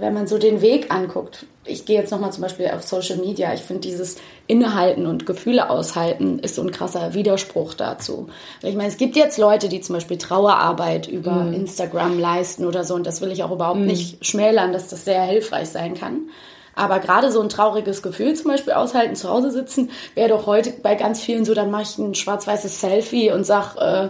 wenn 0.00 0.14
man 0.14 0.26
so 0.26 0.38
den 0.38 0.60
Weg 0.62 0.92
anguckt, 0.92 1.46
ich 1.64 1.84
gehe 1.84 1.98
jetzt 2.00 2.10
nochmal 2.10 2.32
zum 2.32 2.42
Beispiel 2.42 2.68
auf 2.68 2.82
Social 2.82 3.18
Media, 3.18 3.52
ich 3.52 3.60
finde 3.60 3.82
dieses 3.82 4.16
Innehalten 4.46 5.06
und 5.06 5.26
Gefühle 5.26 5.68
aushalten 5.68 6.38
ist 6.38 6.54
so 6.54 6.62
ein 6.62 6.70
krasser 6.70 7.12
Widerspruch 7.12 7.74
dazu. 7.74 8.28
Ich 8.62 8.74
meine, 8.74 8.88
es 8.88 8.96
gibt 8.96 9.16
jetzt 9.16 9.36
Leute, 9.36 9.68
die 9.68 9.82
zum 9.82 9.94
Beispiel 9.96 10.16
Trauerarbeit 10.16 11.06
über 11.08 11.32
Mhm. 11.44 11.52
Instagram 11.52 12.18
leisten 12.18 12.64
oder 12.64 12.84
so 12.84 12.94
und 12.94 13.06
das 13.06 13.20
will 13.20 13.30
ich 13.30 13.44
auch 13.44 13.50
überhaupt 13.50 13.80
nicht 13.80 14.24
schmälern, 14.24 14.72
dass 14.72 14.88
das 14.88 15.04
sehr 15.04 15.22
hilfreich 15.22 15.68
sein 15.68 15.94
kann. 15.94 16.30
Aber 16.74 17.00
gerade 17.00 17.30
so 17.32 17.42
ein 17.42 17.48
trauriges 17.48 18.02
Gefühl 18.02 18.34
zum 18.34 18.52
Beispiel 18.52 18.72
aushalten, 18.72 19.16
zu 19.16 19.28
Hause 19.28 19.50
sitzen, 19.50 19.90
wäre 20.14 20.28
doch 20.28 20.46
heute 20.46 20.72
bei 20.82 20.94
ganz 20.94 21.20
vielen 21.20 21.44
so, 21.44 21.52
dann 21.52 21.70
mache 21.72 21.82
ich 21.82 21.98
ein 21.98 22.14
schwarz-weißes 22.14 22.80
Selfie 22.80 23.32
und 23.32 23.44
sag 23.44 23.74
äh, 23.76 24.08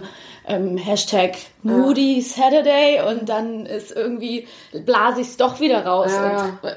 ähm, 0.49 0.77
Hashtag 0.77 1.37
Moody 1.63 2.21
Saturday 2.21 3.01
und 3.07 3.29
dann 3.29 3.65
ist 3.65 3.91
irgendwie, 3.91 4.47
blase 4.85 5.21
ich 5.21 5.27
es 5.27 5.37
doch 5.37 5.59
wieder 5.59 5.85
raus 5.85 6.11
und 6.63 6.69
äh, 6.69 6.73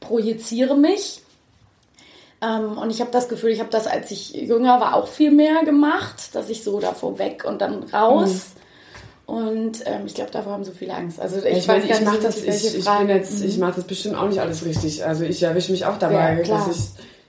projiziere 0.00 0.76
mich. 0.76 1.20
Ähm, 2.42 2.78
und 2.78 2.90
ich 2.90 3.00
habe 3.00 3.10
das 3.10 3.28
Gefühl, 3.28 3.50
ich 3.50 3.60
habe 3.60 3.70
das, 3.70 3.86
als 3.86 4.10
ich 4.10 4.32
jünger 4.34 4.78
war, 4.80 4.94
auch 4.94 5.08
viel 5.08 5.30
mehr 5.30 5.64
gemacht, 5.64 6.34
dass 6.34 6.50
ich 6.50 6.62
so 6.62 6.80
davor 6.80 7.18
weg 7.18 7.44
und 7.46 7.60
dann 7.60 7.82
raus. 7.84 8.48
Und 9.24 9.82
ähm, 9.86 10.02
ich 10.06 10.14
glaube, 10.14 10.30
davor 10.30 10.52
haben 10.52 10.62
so 10.64 10.70
viele 10.70 10.94
Angst. 10.94 11.18
Also 11.18 11.38
ich, 11.38 11.44
Ich, 11.58 11.66
weiß 11.68 11.82
gar 11.82 11.94
ich 11.96 12.00
nicht, 12.00 12.04
mache 12.04 12.18
das, 12.20 12.36
ich, 12.42 12.76
ich 12.76 12.84
Frage- 12.84 13.06
bin 13.06 13.16
jetzt, 13.16 13.42
ich 13.42 13.58
mache 13.58 13.72
das 13.76 13.84
bestimmt 13.84 14.16
auch 14.16 14.28
nicht 14.28 14.38
alles 14.40 14.64
richtig. 14.64 15.04
Also 15.04 15.24
ich 15.24 15.42
erwische 15.42 15.72
mich 15.72 15.84
auch 15.84 15.98
dabei, 15.98 16.42
Ja, 16.44 16.56
dass 16.56 16.68
ich, 16.76 16.82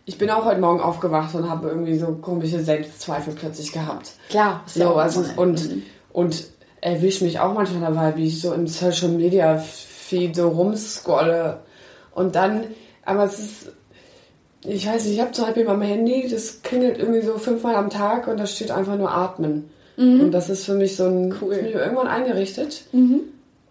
ich 0.07 0.17
bin 0.17 0.29
auch 0.29 0.45
heute 0.45 0.61
Morgen 0.61 0.79
aufgewacht 0.79 1.35
und 1.35 1.49
habe 1.49 1.67
irgendwie 1.67 1.97
so 1.97 2.07
komische 2.13 2.61
Selbstzweifel 2.61 3.33
plötzlich 3.33 3.73
gehabt. 3.73 4.13
Klar, 4.29 4.63
ja 4.73 4.85
So, 4.85 4.89
auch 4.91 4.97
also 4.97 5.23
und 5.35 5.83
und 6.13 6.45
erwische 6.81 7.25
mich 7.25 7.39
auch 7.39 7.53
manchmal 7.53 7.81
dabei, 7.93 8.15
wie 8.15 8.27
ich 8.27 8.41
so 8.41 8.53
im 8.53 8.67
Social 8.67 9.09
Media 9.09 9.57
Feed 9.57 10.35
so 10.35 10.47
rumscrolle 10.47 11.59
und 12.15 12.35
dann, 12.35 12.63
aber 13.03 13.25
es 13.25 13.37
ist, 13.37 13.71
ich 14.63 14.87
weiß 14.87 15.03
nicht, 15.03 15.15
ich 15.15 15.21
habe 15.21 15.33
zum 15.33 15.45
Beispiel 15.45 15.65
mein 15.65 15.81
Handy, 15.81 16.27
das 16.29 16.61
klingelt 16.63 16.97
irgendwie 16.97 17.21
so 17.21 17.37
fünfmal 17.37 17.75
am 17.75 17.89
Tag 17.89 18.27
und 18.27 18.39
da 18.39 18.47
steht 18.47 18.71
einfach 18.71 18.97
nur 18.97 19.11
Atmen. 19.11 19.69
Und 20.21 20.31
das 20.31 20.49
ist 20.49 20.65
für 20.65 20.73
mich 20.75 20.95
so 20.95 21.05
ein, 21.05 21.35
cool. 21.41 21.53
ist 21.53 21.63
mir 21.63 21.81
irgendwann 21.81 22.07
eingerichtet. 22.07 22.85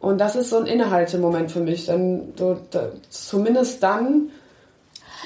Und 0.00 0.20
das 0.20 0.36
ist 0.36 0.50
so 0.50 0.58
ein 0.58 0.66
Innehaltemoment 0.66 1.50
für 1.50 1.60
mich. 1.60 1.86
Dann, 1.86 2.32
so, 2.36 2.58
da, 2.70 2.90
zumindest 3.10 3.82
dann 3.82 4.30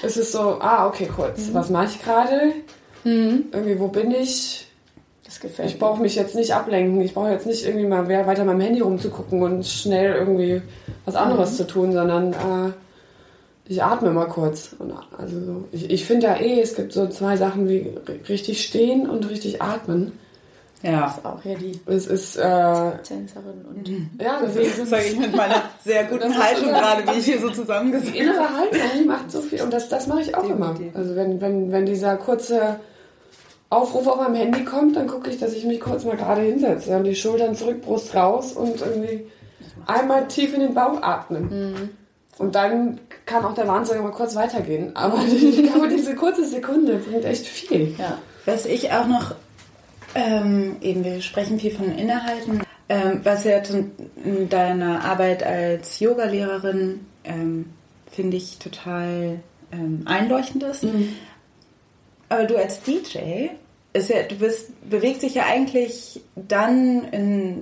ist 0.02 0.16
es 0.16 0.32
so, 0.32 0.58
ah, 0.60 0.86
okay, 0.86 1.08
kurz, 1.14 1.50
was 1.52 1.70
mache 1.70 1.86
ich 1.86 2.02
gerade? 2.02 2.52
Irgendwie, 3.52 3.78
wo 3.80 3.88
bin 3.88 4.10
ich? 4.10 4.66
Das 5.24 5.40
gefällt 5.40 5.70
Ich 5.70 5.78
brauche 5.78 6.00
mich 6.02 6.16
jetzt 6.16 6.34
nicht 6.34 6.52
ablenken. 6.54 7.00
Ich 7.02 7.14
brauche 7.14 7.30
jetzt 7.30 7.46
nicht 7.46 7.64
irgendwie 7.64 7.86
mal 7.86 8.08
weiter 8.08 8.44
meinem 8.44 8.60
Handy 8.60 8.80
rumzugucken 8.80 9.42
und 9.42 9.64
schnell 9.66 10.14
irgendwie 10.14 10.60
was 11.04 11.14
anderes 11.14 11.56
zu 11.56 11.66
tun, 11.66 11.92
sondern 11.92 12.32
äh, 12.32 12.72
ich 13.68 13.82
atme 13.82 14.10
mal 14.10 14.26
kurz. 14.26 14.74
Und 14.78 14.92
also 15.16 15.40
so, 15.40 15.64
ich, 15.72 15.88
ich 15.90 16.04
finde 16.04 16.26
ja 16.26 16.36
eh, 16.36 16.60
es 16.60 16.74
gibt 16.74 16.92
so 16.92 17.06
zwei 17.08 17.36
Sachen 17.36 17.68
wie 17.68 17.92
ri- 18.06 18.28
richtig 18.28 18.64
stehen 18.66 19.08
und 19.08 19.30
richtig 19.30 19.62
atmen. 19.62 20.12
Ja. 20.82 21.08
ist 21.08 21.24
auch 21.24 21.42
hier 21.42 21.58
die 21.58 21.78
Es 21.86 22.06
ist, 22.06 22.36
äh, 22.36 22.42
Tänzerin 22.42 23.64
und 23.68 23.88
ja, 24.20 24.40
das 24.40 24.54
Das 24.54 24.78
ist 24.78 24.88
sage 24.88 25.04
ich 25.04 25.18
mit 25.18 25.36
meiner 25.36 25.62
sehr 25.84 26.04
guten 26.04 26.36
Haltung 26.36 26.68
gerade, 26.68 27.06
wie 27.06 27.18
ich 27.18 27.24
hier 27.26 27.40
so 27.40 27.50
zusammengesetzt 27.50 28.14
die 28.14 28.18
innere 28.18 28.48
Haltung, 28.48 28.80
die 28.98 29.04
macht 29.04 29.30
so 29.30 29.40
viel. 29.42 29.60
Und 29.60 29.72
das, 29.72 29.88
das 29.88 30.06
mache 30.06 30.22
ich 30.22 30.34
auch 30.34 30.48
immer. 30.48 30.74
Also 30.94 31.16
wenn, 31.16 31.40
wenn, 31.40 31.70
wenn 31.70 31.84
dieser 31.86 32.16
kurze 32.16 32.80
Aufruf 33.68 34.06
auf 34.06 34.16
meinem 34.16 34.34
Handy 34.34 34.64
kommt, 34.64 34.96
dann 34.96 35.06
gucke 35.06 35.30
ich, 35.30 35.38
dass 35.38 35.52
ich 35.52 35.64
mich 35.64 35.80
kurz 35.80 36.04
mal 36.04 36.16
gerade 36.16 36.40
hinsetze 36.40 36.96
und 36.96 37.04
die 37.04 37.14
Schultern 37.14 37.54
zurück, 37.54 37.82
Brust 37.82 38.14
raus 38.14 38.52
und 38.52 38.80
irgendwie 38.80 39.26
einmal 39.86 40.26
tief 40.28 40.54
in 40.54 40.60
den 40.60 40.74
Bauch 40.74 41.02
atmen. 41.02 41.90
Und 42.38 42.54
dann 42.54 43.00
kann 43.26 43.44
auch 43.44 43.54
der 43.54 43.68
Wahnsinn 43.68 44.02
mal 44.02 44.10
kurz 44.12 44.34
weitergehen. 44.34 44.96
Aber 44.96 45.18
ich 45.26 45.62
glaube, 45.62 45.88
diese 45.88 46.14
kurze 46.14 46.44
Sekunde 46.46 46.96
bringt 46.96 47.24
echt 47.24 47.46
viel. 47.46 47.94
ja. 47.98 48.18
Was 48.46 48.64
ich 48.64 48.90
auch 48.90 49.06
noch, 49.06 49.34
ähm, 50.14 50.76
eben 50.80 51.04
wir 51.04 51.20
sprechen 51.20 51.58
viel 51.60 51.70
von 51.70 51.96
Innehalten, 51.96 52.62
ähm, 52.88 53.20
was 53.22 53.44
ja 53.44 53.58
in 53.58 53.92
in 54.24 54.48
deiner 54.48 55.04
Arbeit 55.04 55.42
als 55.42 56.00
Yogalehrerin, 56.00 57.06
ähm, 57.24 57.66
finde 58.10 58.36
ich, 58.36 58.58
total 58.58 59.40
ähm, 59.72 60.02
einleuchtend 60.06 60.64
ist. 60.64 60.84
Aber 62.28 62.44
du 62.44 62.56
als 62.56 62.82
DJ, 62.82 63.48
ist 63.92 64.08
ja, 64.08 64.22
du 64.22 64.36
bist, 64.36 64.70
bewegst 64.88 65.22
dich 65.22 65.34
ja 65.34 65.46
eigentlich 65.46 66.20
dann 66.34 67.04
in, 67.04 67.59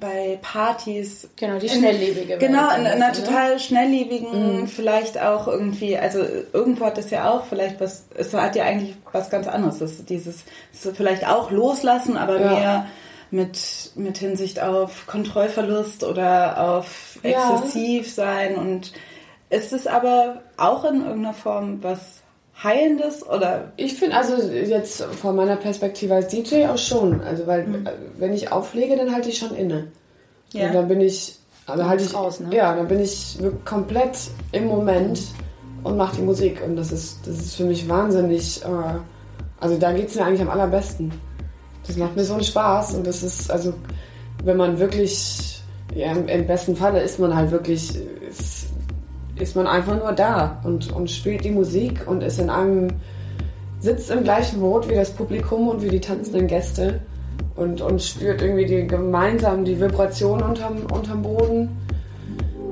bei 0.00 0.38
Partys. 0.42 1.28
Genau, 1.36 1.58
die 1.58 1.66
in- 1.66 1.72
schnelllebige 1.72 2.38
Genau, 2.38 2.64
in 2.70 2.86
ein 2.86 2.86
einer 2.86 3.08
ne? 3.08 3.12
total 3.12 3.58
schnelllebigen, 3.58 4.66
vielleicht 4.68 5.20
auch 5.20 5.48
irgendwie, 5.48 5.96
also 5.96 6.20
irgendwo 6.52 6.86
hat 6.86 6.98
das 6.98 7.10
ja 7.10 7.30
auch 7.30 7.44
vielleicht 7.46 7.80
was, 7.80 8.06
es 8.16 8.32
hat 8.34 8.56
ja 8.56 8.64
eigentlich 8.64 8.96
was 9.12 9.30
ganz 9.30 9.46
anderes. 9.46 9.78
Das 9.78 10.04
dieses, 10.04 10.44
so 10.72 10.92
vielleicht 10.92 11.26
auch 11.26 11.50
loslassen, 11.50 12.16
aber 12.16 12.40
Ja. 12.40 12.50
mehr 12.52 12.86
mit, 13.30 13.58
mit 13.96 14.18
Hinsicht 14.18 14.60
auf 14.62 15.06
Kontrollverlust 15.06 16.04
oder 16.04 16.60
auf 16.60 17.18
Ja. 17.22 17.30
exzessiv 17.54 18.12
sein 18.12 18.56
und 18.56 18.92
ist 19.50 19.72
es 19.72 19.86
aber 19.86 20.42
auch 20.56 20.84
in 20.84 21.04
irgendeiner 21.04 21.34
Form 21.34 21.82
was 21.82 22.22
Heilendes 22.62 23.26
oder 23.26 23.72
Ich 23.76 23.94
finde 23.94 24.16
also 24.16 24.36
jetzt 24.50 25.02
von 25.02 25.36
meiner 25.36 25.56
Perspektive 25.56 26.14
als 26.14 26.28
DJ 26.28 26.66
auch 26.66 26.78
schon. 26.78 27.20
Also 27.22 27.46
weil 27.46 27.62
äh, 27.62 27.92
wenn 28.18 28.32
ich 28.32 28.50
auflege, 28.50 28.96
dann 28.96 29.12
halte 29.12 29.28
ich 29.28 29.38
schon 29.38 29.54
inne. 29.54 29.88
Ja. 30.52 30.68
Und 30.68 30.74
dann 30.74 30.88
bin 30.88 31.00
ich, 31.00 31.38
also 31.66 31.86
halte 31.86 32.04
ich 32.04 32.14
raus, 32.14 32.40
ne? 32.40 32.54
Ja, 32.54 32.74
dann 32.74 32.88
bin 32.88 33.00
ich 33.00 33.38
komplett 33.64 34.16
im 34.52 34.66
Moment 34.66 35.20
und 35.82 35.96
mache 35.96 36.16
die 36.16 36.22
Musik. 36.22 36.62
Und 36.64 36.76
das 36.76 36.92
ist, 36.92 37.26
das 37.26 37.36
ist 37.38 37.56
für 37.56 37.64
mich 37.64 37.88
wahnsinnig. 37.88 38.62
Äh, 38.64 38.98
also 39.60 39.76
da 39.76 39.92
geht 39.92 40.08
es 40.08 40.14
mir 40.14 40.24
eigentlich 40.24 40.42
am 40.42 40.50
allerbesten. 40.50 41.12
Das 41.86 41.96
macht 41.96 42.16
mir 42.16 42.24
so 42.24 42.34
einen 42.34 42.44
Spaß 42.44 42.94
und 42.94 43.06
das 43.06 43.22
ist, 43.22 43.50
also 43.50 43.72
wenn 44.42 44.56
man 44.56 44.78
wirklich, 44.78 45.62
ja, 45.94 46.12
im, 46.12 46.26
im 46.26 46.46
besten 46.46 46.74
Falle 46.74 47.00
ist 47.00 47.18
man 47.18 47.34
halt 47.34 47.50
wirklich, 47.50 47.96
ist, 49.38 49.56
man 49.56 49.66
einfach 49.66 49.96
nur 49.98 50.12
da 50.12 50.60
und, 50.64 50.92
und 50.92 51.10
spielt 51.10 51.44
die 51.44 51.50
Musik 51.50 52.06
und 52.06 52.22
ist 52.22 52.38
in 52.38 52.50
einem, 52.50 52.88
sitzt 53.80 54.10
im 54.10 54.24
gleichen 54.24 54.60
Boot 54.60 54.88
wie 54.88 54.94
das 54.94 55.10
Publikum 55.10 55.68
und 55.68 55.82
wie 55.82 55.88
die 55.88 56.00
tanzenden 56.00 56.46
Gäste 56.46 57.00
und, 57.54 57.80
und 57.80 58.02
spürt 58.02 58.42
irgendwie 58.42 58.66
die, 58.66 58.86
gemeinsam 58.86 59.64
die 59.64 59.80
Vibration 59.80 60.42
unterm, 60.42 60.86
unterm 60.92 61.22
Boden 61.22 61.76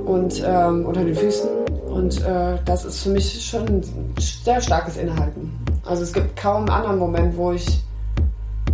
und 0.05 0.43
ähm, 0.47 0.87
unter 0.87 1.05
den 1.05 1.15
Füßen. 1.15 1.49
Und 1.87 2.23
äh, 2.23 2.59
das 2.65 2.85
ist 2.85 3.03
für 3.03 3.11
mich 3.11 3.45
schon 3.45 3.67
ein 3.67 3.83
sehr 4.17 4.61
starkes 4.61 4.97
Innehalten. 4.97 5.53
Also 5.85 6.03
es 6.03 6.12
gibt 6.12 6.37
kaum 6.37 6.62
einen 6.62 6.71
anderen 6.71 6.99
Moment, 6.99 7.37
wo 7.37 7.53
ich 7.53 7.67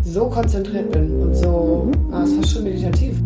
so 0.04 0.28
konzentriert 0.28 0.90
bin 0.92 1.20
und 1.20 1.34
so, 1.34 1.90
ah, 2.12 2.22
es 2.22 2.30
ist 2.30 2.36
fast 2.36 2.52
schon 2.52 2.64
meditativ. 2.64 3.20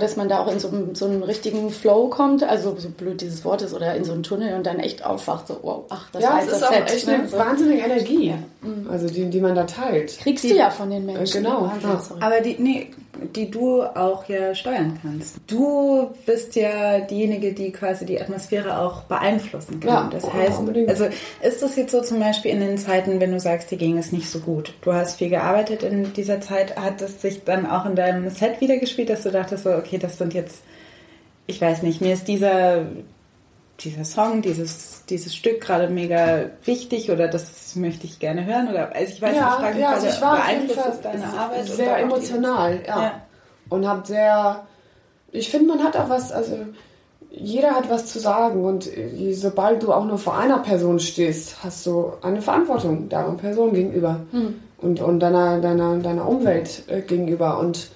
Glaube, 0.00 0.06
dass 0.10 0.16
man 0.16 0.28
da 0.28 0.40
auch 0.40 0.50
in 0.52 0.58
so, 0.58 0.68
einen- 0.68 0.94
so 0.94 1.04
einen 1.06 1.22
richtigen 1.22 1.70
Flow 1.70 2.08
kommt, 2.08 2.42
also 2.42 2.74
so 2.78 2.88
blöd 2.88 3.20
dieses 3.20 3.44
Wort 3.44 3.62
ist, 3.62 3.74
oder 3.74 3.94
in 3.94 4.04
so 4.04 4.12
einen 4.12 4.22
Tunnel 4.22 4.54
und 4.54 4.66
dann 4.66 4.78
echt 4.78 5.04
aufwacht, 5.04 5.48
so, 5.48 5.58
wow, 5.62 5.84
ach, 5.90 6.08
das 6.12 6.22
Ja, 6.22 6.30
war 6.30 6.38
es 6.40 6.44
jetzt 6.46 6.52
ist 6.54 6.62
das 6.62 6.68
auch 6.68 6.74
Set. 6.74 6.92
echt 6.94 7.06
ne? 7.06 7.14
eine 7.14 7.32
wahnsinnige 7.32 7.82
Energie, 7.82 8.34
also 8.90 9.06
die, 9.08 9.26
die 9.30 9.40
man 9.40 9.54
da 9.54 9.64
teilt. 9.64 10.18
Kriegst 10.18 10.44
du 10.44 10.54
ja 10.54 10.70
von 10.70 10.90
den 10.90 11.06
Menschen. 11.06 11.42
Genau, 11.42 11.62
Wahnsinn, 11.62 12.16
ja. 12.20 12.26
Aber 12.26 12.40
die, 12.40 12.56
nee, 12.58 12.90
die 13.34 13.50
du 13.50 13.82
auch 13.82 14.28
ja 14.28 14.54
steuern 14.54 14.98
kannst. 15.00 15.36
Du 15.46 16.10
bist 16.26 16.56
ja 16.56 17.00
diejenige, 17.00 17.52
die 17.52 17.70
quasi 17.72 18.06
die 18.06 18.20
Atmosphäre 18.20 18.78
auch 18.78 19.02
beeinflussen 19.02 19.80
kann. 19.80 19.88
Ja, 19.88 20.10
das 20.10 20.24
oh, 20.24 20.32
heißt, 20.32 20.58
unbedingt. 20.60 20.88
also 20.88 21.06
ist 21.42 21.62
das 21.62 21.76
jetzt 21.76 21.92
so 21.92 22.02
zum 22.02 22.20
Beispiel 22.20 22.50
in 22.50 22.60
den 22.60 22.78
Zeiten, 22.78 23.20
wenn 23.20 23.32
du 23.32 23.40
sagst, 23.40 23.70
dir 23.70 23.78
ging 23.78 23.98
es 23.98 24.12
nicht 24.12 24.28
so 24.28 24.40
gut. 24.40 24.74
Du 24.82 24.92
hast 24.92 25.18
viel 25.18 25.28
gearbeitet 25.28 25.82
in 25.82 26.12
dieser 26.12 26.40
Zeit. 26.40 26.76
Hat 26.76 27.00
es 27.02 27.22
sich 27.22 27.44
dann 27.44 27.66
auch 27.66 27.86
in 27.86 27.96
deinem 27.96 28.28
Set 28.30 28.60
wiedergespielt, 28.60 29.10
dass 29.10 29.22
du 29.22 29.30
dachtest 29.30 29.64
so, 29.64 29.70
okay, 29.70 29.98
das 29.98 30.18
sind 30.18 30.34
jetzt, 30.34 30.62
ich 31.46 31.60
weiß 31.60 31.82
nicht, 31.82 32.00
mir 32.00 32.12
ist 32.12 32.28
dieser 32.28 32.86
dieser 33.80 34.04
Song, 34.04 34.42
dieses, 34.42 35.04
dieses 35.06 35.34
Stück 35.34 35.60
gerade 35.60 35.88
mega 35.88 36.50
wichtig 36.64 37.10
oder 37.10 37.28
das 37.28 37.74
möchte 37.76 38.06
ich 38.06 38.18
gerne 38.18 38.44
hören 38.44 38.68
oder 38.68 38.94
also 38.94 39.12
ich 39.12 39.22
weiß 39.22 39.32
nicht, 39.32 39.40
ich 39.40 39.46
Ja, 39.46 39.50
frage 39.50 39.80
ja 39.80 39.90
also 39.90 40.06
ich 40.06 40.20
war 40.20 40.36
beeinflusst 40.36 40.88
es 40.88 41.00
deine 41.00 41.24
Arbeit 41.24 41.66
sehr 41.66 41.98
emotional, 41.98 42.80
ja. 42.86 43.02
Ja. 43.02 43.22
Und 43.68 43.88
hat 43.88 44.06
sehr, 44.06 44.66
ich 45.32 45.50
finde, 45.50 45.68
man 45.74 45.84
hat 45.84 45.96
auch 45.96 46.08
was, 46.08 46.32
also 46.32 46.56
jeder 47.30 47.70
hat 47.72 47.88
was 47.88 48.06
zu 48.06 48.18
sagen 48.18 48.64
und 48.64 48.86
äh, 48.86 49.32
sobald 49.32 49.82
du 49.82 49.92
auch 49.92 50.04
nur 50.04 50.18
vor 50.18 50.36
einer 50.36 50.58
Person 50.58 50.98
stehst, 50.98 51.62
hast 51.62 51.86
du 51.86 52.12
eine 52.22 52.42
Verantwortung 52.42 53.08
der 53.08 53.22
Person 53.38 53.72
gegenüber 53.72 54.20
und, 54.78 55.00
und 55.00 55.20
deiner, 55.20 55.60
deiner, 55.60 55.96
deiner 55.98 56.28
Umwelt 56.28 56.82
äh, 56.88 57.00
gegenüber 57.00 57.58
und 57.60 57.90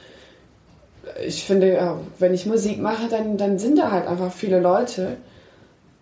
ich 1.26 1.45
finde, 1.45 1.74
ja, 1.74 1.99
wenn 2.18 2.32
ich 2.32 2.47
Musik 2.47 2.80
mache, 2.80 3.09
dann, 3.09 3.37
dann 3.37 3.59
sind 3.59 3.78
da 3.78 3.91
halt 3.91 4.07
einfach 4.07 4.32
viele 4.32 4.61
Leute, 4.61 5.16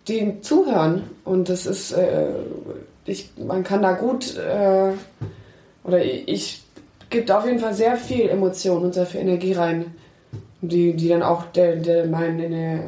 die 0.07 0.41
zuhören. 0.41 1.03
Und 1.23 1.49
das 1.49 1.65
ist, 1.65 1.91
äh, 1.91 2.27
ich, 3.05 3.31
man 3.37 3.63
kann 3.63 3.81
da 3.81 3.93
gut, 3.93 4.37
äh, 4.37 4.93
oder 5.83 6.03
ich, 6.03 6.27
ich 6.27 6.63
gebe 7.09 7.25
da 7.25 7.39
auf 7.39 7.45
jeden 7.45 7.59
Fall 7.59 7.73
sehr 7.73 7.97
viel 7.97 8.29
Emotion 8.29 8.83
und 8.83 8.93
sehr 8.93 9.05
viel 9.05 9.21
Energie 9.21 9.53
rein, 9.53 9.95
die, 10.61 10.93
die 10.93 11.09
dann 11.09 11.23
auch 11.23 11.45
der, 11.51 11.75
der 11.77 12.05
mein, 12.07 12.37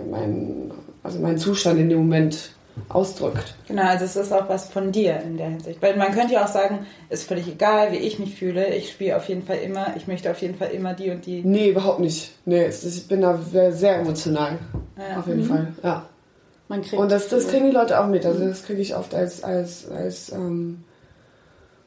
mein, 0.10 0.72
also 1.04 1.20
mein 1.20 1.38
Zustand 1.38 1.80
in 1.80 1.90
dem 1.90 2.00
Moment 2.00 2.52
ausdrückt. 2.90 3.56
Genau, 3.68 3.84
also 3.84 4.06
es 4.06 4.16
ist 4.16 4.34
auch 4.34 4.50
was 4.50 4.70
von 4.70 4.92
dir 4.92 5.22
in 5.22 5.38
der 5.38 5.50
Hinsicht. 5.50 5.82
Weil 5.82 5.96
man 5.96 6.12
könnte 6.12 6.34
ja 6.34 6.44
auch 6.44 6.50
sagen, 6.50 6.86
ist 7.10 7.28
völlig 7.28 7.48
egal, 7.48 7.92
wie 7.92 7.98
ich 7.98 8.20
mich 8.20 8.36
fühle. 8.36 8.74
Ich 8.76 8.92
spiele 8.92 9.16
auf 9.16 9.30
jeden 9.30 9.44
Fall 9.44 9.58
immer, 9.58 9.96
ich 9.96 10.08
möchte 10.08 10.30
auf 10.30 10.42
jeden 10.42 10.56
Fall 10.56 10.70
immer 10.72 10.94
die 10.94 11.12
und 11.12 11.26
die. 11.26 11.42
Nee, 11.44 11.70
überhaupt 11.70 12.00
nicht. 12.00 12.32
Nee, 12.46 12.68
ich 12.68 13.08
bin 13.08 13.22
da 13.22 13.40
sehr, 13.72 14.00
emotional. 14.00 14.58
Ja. 14.98 15.20
Auf 15.20 15.28
jeden 15.28 15.44
Fall, 15.44 15.74
ja. 15.84 16.06
Man 16.68 16.82
kriegt 16.82 17.02
Und 17.02 17.12
das, 17.12 17.28
das 17.28 17.48
kriegen 17.48 17.66
die 17.66 17.72
Leute 17.72 18.00
auch 18.00 18.08
mit. 18.08 18.26
Also 18.26 18.46
das 18.46 18.64
kriege 18.64 18.82
ich 18.82 18.96
oft 18.96 19.14
als, 19.14 19.44
als, 19.44 19.90
als 19.90 20.32
ähm, 20.32 20.84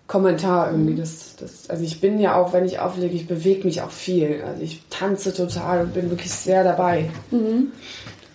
Kommentar 0.06 0.70
irgendwie. 0.70 0.94
Das, 0.94 1.36
das, 1.36 1.68
also 1.68 1.82
ich 1.82 2.00
bin 2.00 2.20
ja 2.20 2.36
auch, 2.36 2.52
wenn 2.52 2.64
ich 2.64 2.78
auflege, 2.78 3.14
ich 3.14 3.26
bewege 3.26 3.64
mich 3.64 3.82
auch 3.82 3.90
viel. 3.90 4.42
Also 4.46 4.62
ich 4.62 4.82
tanze 4.88 5.34
total 5.34 5.82
und 5.82 5.94
bin 5.94 6.10
wirklich 6.10 6.32
sehr 6.32 6.64
dabei. 6.64 7.10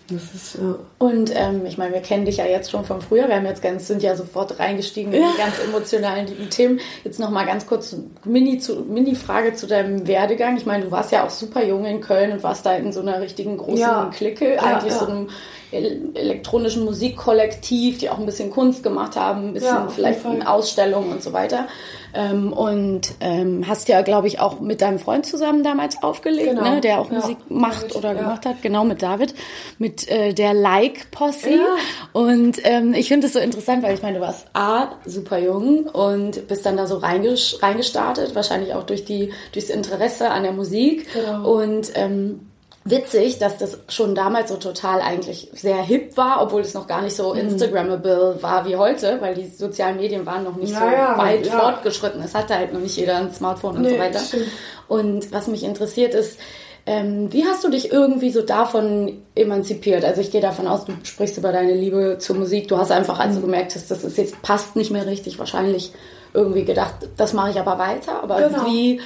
Das 0.09 0.33
ist, 0.35 0.55
ja. 0.55 0.75
Und 0.99 1.31
ähm, 1.33 1.65
ich 1.65 1.77
meine, 1.77 1.93
wir 1.93 2.01
kennen 2.01 2.25
dich 2.25 2.37
ja 2.37 2.45
jetzt 2.45 2.69
schon 2.69 2.83
von 2.83 3.01
früher. 3.01 3.27
Wir 3.27 3.35
haben 3.35 3.45
jetzt 3.45 3.61
ganz, 3.61 3.87
sind 3.87 4.03
ja 4.03 4.15
sofort 4.15 4.59
reingestiegen 4.59 5.13
in 5.13 5.21
die 5.21 5.37
ganz 5.37 5.59
emotionalen 5.59 6.27
lieben 6.27 6.49
Themen. 6.49 6.79
Jetzt 7.05 7.19
noch 7.19 7.29
mal 7.29 7.45
ganz 7.45 7.65
kurz 7.65 7.95
Mini 8.25 8.59
zu, 8.59 8.81
Mini-Frage 8.81 9.53
zu 9.53 9.65
deinem 9.65 10.05
Werdegang. 10.05 10.57
Ich 10.57 10.65
meine, 10.65 10.85
du 10.85 10.91
warst 10.91 11.13
ja 11.13 11.25
auch 11.25 11.29
super 11.29 11.63
jung 11.63 11.85
in 11.85 12.01
Köln 12.01 12.33
und 12.33 12.43
warst 12.43 12.65
da 12.65 12.75
in 12.75 12.91
so 12.91 12.99
einer 12.99 13.21
richtigen 13.21 13.57
großen 13.57 13.77
Ja. 13.77 14.11
Clique, 14.13 14.61
eigentlich 14.61 14.93
so 14.93 15.07
einem 15.07 15.29
elektronischen 15.73 16.85
Musikkollektiv, 16.85 17.97
die 17.97 18.09
auch 18.09 18.19
ein 18.19 18.25
bisschen 18.25 18.51
Kunst 18.51 18.83
gemacht 18.83 19.15
haben, 19.15 19.49
ein 19.49 19.53
bisschen 19.53 19.69
Ja, 19.75 19.87
vielleicht 19.87 20.21
Ausstellungen 20.45 21.11
und 21.11 21.23
so 21.23 21.33
weiter. 21.33 21.67
Ähm, 22.15 22.53
und 22.53 23.13
ähm, 23.21 23.65
hast 23.67 23.89
ja, 23.89 24.01
glaube 24.03 24.27
ich, 24.27 24.39
auch 24.39 24.59
mit 24.59 24.81
deinem 24.81 24.99
Freund 24.99 25.25
zusammen 25.25 25.63
damals 25.63 26.01
aufgelegt, 26.03 26.49
Genau. 26.49 26.61
ne, 26.75 26.81
der 26.81 26.99
auch 26.99 27.09
Ja. 27.11 27.19
Musik 27.19 27.37
macht 27.49 27.85
David, 27.85 27.95
oder 27.95 28.13
ja. 28.13 28.19
gemacht 28.21 28.45
hat, 28.45 28.61
genau 28.61 28.83
mit 28.85 29.01
David, 29.01 29.33
mit 29.79 30.07
äh, 30.09 30.33
der 30.33 30.53
Like-Posse. 30.53 31.49
Ja. 31.49 31.65
Und 32.13 32.57
ähm, 32.65 32.93
ich 32.93 33.07
finde 33.07 33.27
es 33.27 33.33
so 33.33 33.39
interessant, 33.39 33.81
weil 33.81 33.95
ich 33.95 34.03
meine, 34.03 34.19
du 34.19 34.23
warst 34.23 34.45
A, 34.53 34.89
super 35.05 35.39
jung 35.39 35.85
und 35.87 36.47
bist 36.47 36.65
dann 36.67 36.77
da 36.77 36.85
so 36.85 36.97
reinges 36.97 37.57
reingestartet, 37.63 38.35
wahrscheinlich 38.35 38.75
auch 38.75 38.83
durch 38.83 39.05
die 39.05 39.31
durchs 39.51 39.69
Interesse 39.69 40.29
an 40.29 40.43
der 40.43 40.51
Musik. 40.53 41.07
Genau. 41.13 41.51
Und 41.51 41.91
ähm, 41.95 42.41
witzig, 42.85 43.37
dass 43.39 43.57
das 43.57 43.77
schon 43.87 44.13
damals 44.13 44.49
so 44.49 44.57
total 44.57 44.99
eigentlich 45.01 45.49
sehr 45.53 45.77
hip 45.77 46.17
war, 46.17 46.41
obwohl 46.41 46.61
es 46.61 46.73
noch 46.73 46.87
gar 46.87 47.01
nicht 47.01 47.13
Mhm. 47.17 47.23
so 47.23 47.33
Instagrammable 47.33 48.37
war 48.41 48.67
wie 48.67 48.75
heute, 48.75 49.19
weil 49.21 49.35
die 49.35 49.47
sozialen 49.47 49.97
Medien 49.97 50.25
waren 50.25 50.43
noch 50.43 50.55
nicht 50.57 50.73
Ja, 50.73 51.13
so 51.15 51.21
weit 51.21 51.45
ja. 51.45 51.59
fortgeschritten. 51.59 52.21
Es 52.21 52.35
hatte 52.35 52.55
halt 52.55 52.73
noch 52.73 52.81
nicht 52.81 52.97
jeder 52.97 53.17
ein 53.17 53.33
Smartphone 53.33 53.77
und 53.77 53.81
Nee, 53.83 53.91
so 53.91 53.99
weiter. 53.99 54.19
stimmt. 54.19 54.47
Und 54.87 55.31
was 55.31 55.47
mich 55.47 55.63
interessiert 55.63 56.13
ist, 56.13 56.37
ähm, 56.85 57.31
wie 57.31 57.45
hast 57.45 57.63
du 57.63 57.69
dich 57.69 57.93
irgendwie 57.93 58.29
so 58.31 58.41
davon 58.41 59.21
emanzipiert? 59.35 60.03
Also 60.03 60.19
ich 60.19 60.31
gehe 60.31 60.41
davon 60.41 60.67
aus, 60.67 60.83
du 60.83 60.91
sprichst 61.03 61.37
über 61.37 61.53
deine 61.53 61.73
Liebe 61.73 62.17
zur 62.19 62.35
Musik. 62.35 62.67
Du 62.67 62.77
hast 62.77 62.91
einfach, 62.91 63.19
als 63.19 63.35
du 63.35 63.39
Mhm. 63.39 63.43
gemerkt 63.45 63.73
hast, 63.75 63.89
das 63.89 64.03
ist 64.03 64.17
jetzt 64.17 64.41
passt 64.41 64.75
nicht 64.75 64.91
mehr 64.91 65.05
richtig, 65.05 65.39
wahrscheinlich 65.39 65.93
irgendwie 66.33 66.65
gedacht, 66.65 66.95
das 67.15 67.31
mache 67.31 67.51
ich 67.51 67.59
aber 67.59 67.77
weiter. 67.79 68.21
Aber 68.21 68.41
Genau. 68.41 68.65
wie? 68.65 68.99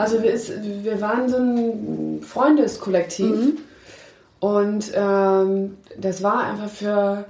Also 0.00 0.22
wir, 0.22 0.32
ist, 0.32 0.50
wir 0.62 1.00
waren 1.02 1.28
so 1.28 1.36
ein 1.36 2.22
Freundeskollektiv. 2.22 3.60
Und 4.40 4.92
ähm, 4.94 5.76
das 5.98 6.22
war 6.22 6.44
einfach 6.44 6.70
für, 6.70 7.26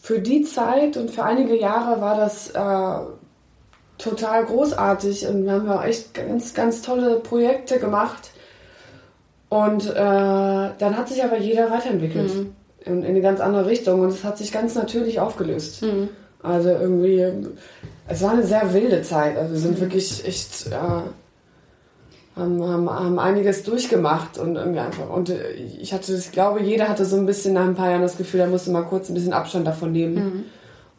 für 0.00 0.20
die 0.20 0.44
Zeit 0.44 0.96
und 0.96 1.10
für 1.10 1.24
einige 1.24 1.58
Jahre 1.58 2.00
war 2.00 2.16
das 2.16 2.50
äh, 2.50 3.06
total 3.98 4.44
großartig. 4.44 5.26
Und 5.26 5.44
wir 5.46 5.52
haben 5.52 5.66
ja 5.66 5.84
echt 5.84 6.14
ganz, 6.14 6.54
ganz 6.54 6.80
tolle 6.82 7.16
Projekte 7.16 7.80
gemacht. 7.80 8.30
Und 9.48 9.90
äh, 9.90 9.94
dann 9.94 10.96
hat 10.96 11.08
sich 11.08 11.24
aber 11.24 11.38
jeder 11.38 11.72
weiterentwickelt 11.72 12.30
in, 12.84 13.02
in 13.02 13.04
eine 13.04 13.20
ganz 13.20 13.40
andere 13.40 13.66
Richtung. 13.66 14.00
Und 14.02 14.10
es 14.10 14.22
hat 14.22 14.38
sich 14.38 14.52
ganz 14.52 14.76
natürlich 14.76 15.18
aufgelöst. 15.18 15.82
Also 16.40 16.68
irgendwie, 16.68 17.26
es 18.06 18.22
war 18.22 18.30
eine 18.30 18.46
sehr 18.46 18.72
wilde 18.72 19.02
Zeit. 19.02 19.36
Also 19.36 19.54
wir 19.54 19.60
sind 19.60 19.80
wirklich 19.80 20.24
echt, 20.24 20.68
äh, 20.68 21.02
haben, 22.36 22.62
haben, 22.62 22.90
haben 22.90 23.18
einiges 23.18 23.62
durchgemacht 23.62 24.38
und 24.38 24.56
irgendwie 24.56 24.80
einfach. 24.80 25.08
Und 25.08 25.30
äh, 25.30 25.52
ich 25.52 25.92
hatte, 25.92 26.14
ich 26.14 26.32
glaube, 26.32 26.60
jeder 26.62 26.88
hatte 26.88 27.04
so 27.04 27.16
ein 27.16 27.26
bisschen 27.26 27.54
nach 27.54 27.64
ein 27.64 27.74
paar 27.74 27.90
Jahren 27.90 28.02
das 28.02 28.16
Gefühl, 28.18 28.40
er 28.40 28.46
musste 28.48 28.70
mal 28.70 28.82
kurz 28.82 29.08
ein 29.08 29.14
bisschen 29.14 29.32
Abstand 29.32 29.66
davon 29.66 29.92
nehmen 29.92 30.44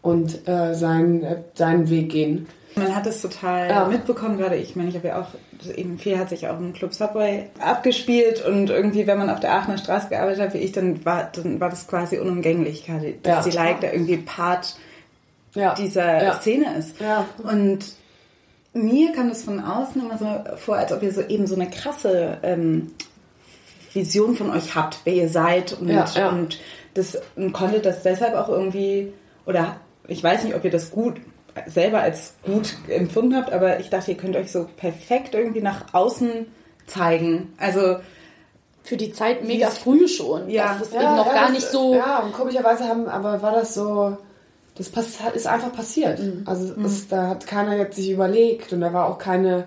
und 0.02 0.48
äh, 0.48 0.74
seinen, 0.74 1.24
äh, 1.24 1.38
seinen 1.54 1.90
Weg 1.90 2.10
gehen. 2.12 2.48
Man 2.76 2.96
hat 2.96 3.08
es 3.08 3.22
total 3.22 3.70
Ja. 3.70 3.86
mitbekommen, 3.88 4.38
gerade 4.38 4.56
ich 4.56 4.76
meine, 4.76 4.90
ich 4.90 4.96
habe 4.96 5.08
ja 5.08 5.22
auch, 5.22 5.28
eben 5.76 5.98
viel 5.98 6.18
hat 6.20 6.30
sich 6.30 6.48
auch 6.48 6.60
im 6.60 6.74
Club 6.74 6.94
Subway 6.94 7.50
abgespielt 7.60 8.46
und 8.46 8.70
irgendwie, 8.70 9.08
wenn 9.08 9.18
man 9.18 9.30
auf 9.32 9.40
der 9.40 9.54
Aachener 9.54 9.78
Straße 9.80 10.10
gearbeitet 10.10 10.42
hat, 10.42 10.54
wie 10.54 10.60
ich, 10.60 10.72
dann 10.74 11.04
war, 11.04 11.30
dann 11.36 11.60
war 11.60 11.70
das 11.70 11.88
quasi 11.88 12.20
unumgänglich, 12.20 12.86
gerade, 12.86 13.14
dass 13.24 13.46
Ja. 13.46 13.52
die 13.52 13.58
Like 13.58 13.82
da 13.82 13.92
irgendwie 13.92 14.18
Part 14.18 14.76
Ja. 15.56 15.74
dieser. 15.74 16.34
Szene 16.34 16.78
ist. 16.78 17.00
Ja. 17.02 17.26
Und 17.44 17.80
mir 18.78 19.12
kam 19.14 19.30
das 19.30 19.44
von 19.44 19.60
außen 19.60 20.02
immer 20.02 20.18
so 20.18 20.58
vor, 20.58 20.76
als 20.78 20.92
ob 20.94 21.04
ihr 21.04 21.12
so 21.12 21.22
eben 21.22 21.48
so 21.48 21.56
eine 21.56 21.70
krasse 21.70 22.38
ähm, 22.44 22.92
Vision 23.94 24.36
von 24.36 24.52
euch 24.52 24.76
habt, 24.76 25.00
wer 25.04 25.14
ihr 25.14 25.30
seid 25.30 25.74
und, 25.80 25.90
Ja, 25.90 26.06
ja. 26.16 26.30
und 26.30 26.60
das 26.94 27.18
und 27.36 27.54
konntet 27.54 27.86
das 27.86 28.04
deshalb 28.04 28.36
auch 28.36 28.50
irgendwie 28.50 29.14
oder 29.46 29.78
ich 30.08 30.24
weiß 30.24 30.44
nicht, 30.44 30.56
ob 30.56 30.64
ihr 30.64 30.72
das 30.72 30.92
gut 30.92 31.16
selber 31.66 32.02
als 32.02 32.36
gut 32.44 32.76
empfunden 32.88 33.36
habt, 33.36 33.52
aber 33.52 33.80
ich 33.80 33.90
dachte, 33.90 34.12
ihr 34.12 34.18
könnt 34.18 34.36
euch 34.36 34.52
so 34.52 34.68
perfekt 34.78 35.34
irgendwie 35.34 35.62
nach 35.62 35.94
außen 35.94 36.46
zeigen. 36.86 37.54
Also 37.58 37.98
Für 38.84 38.96
die 38.98 39.12
Zeit 39.12 39.44
mega 39.44 39.70
früh 39.70 40.08
schon. 40.08 40.50
Ja. 40.50 40.74
dass 40.78 40.88
es 40.90 40.94
eben 40.94 41.04
noch 41.04 41.26
ja, 41.28 41.34
gar 41.34 41.44
das- 41.46 41.52
nicht 41.54 41.68
so. 41.68 41.96
Ja, 41.96 42.20
und 42.20 42.34
komischerweise 42.34 42.86
haben, 42.88 43.08
aber 43.08 43.42
war 43.42 43.54
das 43.54 43.74
so, 43.74 44.18
das 44.78 44.88
ist 45.36 45.48
einfach 45.48 45.74
passiert. 45.74 46.20
Mhm. 46.20 46.44
Also 46.46 46.74
es, 46.86 47.08
da 47.08 47.28
hat 47.28 47.48
keiner 47.48 47.76
jetzt 47.76 47.96
sich 47.96 48.12
überlegt 48.12 48.74
und 48.74 48.82
da 48.82 48.94
war 48.94 49.08
auch 49.08 49.18
keine, 49.18 49.66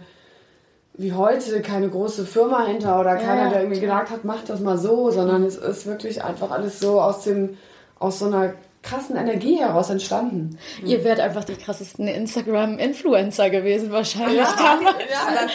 wie 0.94 1.12
heute, 1.12 1.60
keine 1.62 1.88
große 1.88 2.24
Firma 2.24 2.64
hinter 2.66 3.00
oder 3.00 3.16
keiner, 3.16 3.44
ja, 3.44 3.50
der 3.50 3.62
irgendwie 3.62 3.80
gesagt 3.80 4.10
hat, 4.10 4.24
mach 4.24 4.44
das 4.44 4.60
mal 4.60 4.78
so, 4.78 5.10
sondern 5.10 5.44
es 5.44 5.56
ist 5.56 5.86
wirklich 5.86 6.22
einfach 6.24 6.50
alles 6.50 6.78
so 6.80 7.00
aus 7.00 7.24
dem, 7.24 7.56
aus 7.98 8.18
so 8.18 8.26
einer 8.26 8.54
krassen 8.82 9.16
Energie 9.16 9.58
heraus 9.58 9.90
entstanden. 9.90 10.58
Ihr 10.84 11.04
wärt 11.04 11.20
einfach 11.20 11.44
die 11.44 11.54
krassesten 11.54 12.08
Instagram-Influencer 12.08 13.50
gewesen 13.50 13.92
wahrscheinlich 13.92 14.38
Ja, 14.38 14.54
damals. 14.56 14.96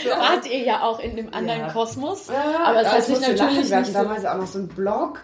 ja, 0.03 0.11
Wart 0.19 0.47
ihr 0.51 0.59
ja 0.59 0.83
auch 0.83 0.99
in 0.99 1.15
dem 1.15 1.33
anderen 1.33 1.61
Ja. 1.61 1.71
Kosmos. 1.71 2.27
Ja, 2.27 2.65
aber 2.65 2.81
es 2.81 2.91
hat 2.91 3.03
sich 3.03 3.15
musste 3.15 3.31
natürlich 3.33 3.71
hatten 3.73 3.81
nicht 3.81 3.93
so... 3.93 3.99
damals 3.99 4.25
auch 4.25 4.37
noch 4.37 4.47
so 4.47 4.59
einen 4.59 4.67
Blog. 4.67 5.21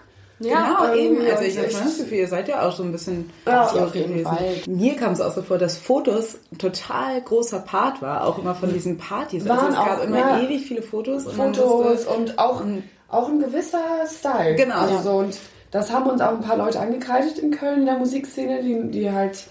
Genau, 0.49 0.93
irgendwie 0.93 1.25
eben. 1.25 1.31
Also 1.31 1.43
und 1.43 1.49
ich 1.49 1.57
habe 1.57 1.67
das 1.67 1.97
Gefühl, 1.97 2.17
ihr 2.17 2.27
seid 2.27 2.47
ja 2.47 2.67
auch 2.67 2.71
so 2.75 2.83
ein 2.83 2.91
bisschen 2.91 3.29
Ja, 3.45 3.65
auf 3.67 3.95
jeden 3.95 4.23
Fall. 4.23 4.55
Mir 4.67 4.95
kam 4.95 5.13
es 5.13 5.21
auch 5.21 5.33
so 5.33 5.41
vor, 5.41 5.57
dass 5.57 5.77
Fotos 5.77 6.39
ein 6.51 6.57
total 6.57 7.21
großer 7.21 7.59
Part 7.59 8.01
war, 8.01 8.25
auch 8.27 8.37
immer 8.37 8.55
von 8.55 8.73
diesen 8.73 8.97
Partys. 8.97 9.47
Also 9.49 9.61
Waren 9.61 9.71
es 9.71 9.75
gab 9.77 9.99
auch, 9.99 10.03
immer 10.03 10.17
ja. 10.17 10.39
ewig 10.41 10.65
viele 10.65 10.81
Fotos. 10.81 11.25
Und 11.25 11.35
Fotos 11.35 11.85
wusste- 11.85 12.09
und 12.09 12.39
auch, 12.39 12.61
auch 13.09 13.27
ein 13.29 13.39
gewisser 13.39 13.79
Style. 14.07 14.55
Genau. 14.55 14.75
Also 14.75 14.93
Ja. 14.95 15.01
so, 15.01 15.11
und 15.11 15.37
das 15.71 15.91
haben 15.91 16.09
uns 16.09 16.21
auch 16.21 16.31
ein 16.31 16.41
paar 16.41 16.57
Leute 16.57 16.79
angekreidet 16.79 17.37
in 17.39 17.51
Köln 17.51 17.81
in 17.81 17.85
der 17.85 17.97
Musikszene, 17.97 18.61
die, 18.61 18.89
die 18.91 19.11
halt 19.11 19.45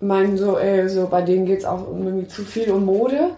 meinen 0.00 0.38
so, 0.38 0.56
ey, 0.58 0.88
so 0.88 1.08
bei 1.08 1.22
denen 1.22 1.44
geht 1.46 1.58
es 1.60 1.64
auch 1.64 1.88
um 1.88 2.04
irgendwie 2.04 2.28
zu 2.28 2.42
viel 2.42 2.70
um 2.70 2.84
Mode. 2.84 3.30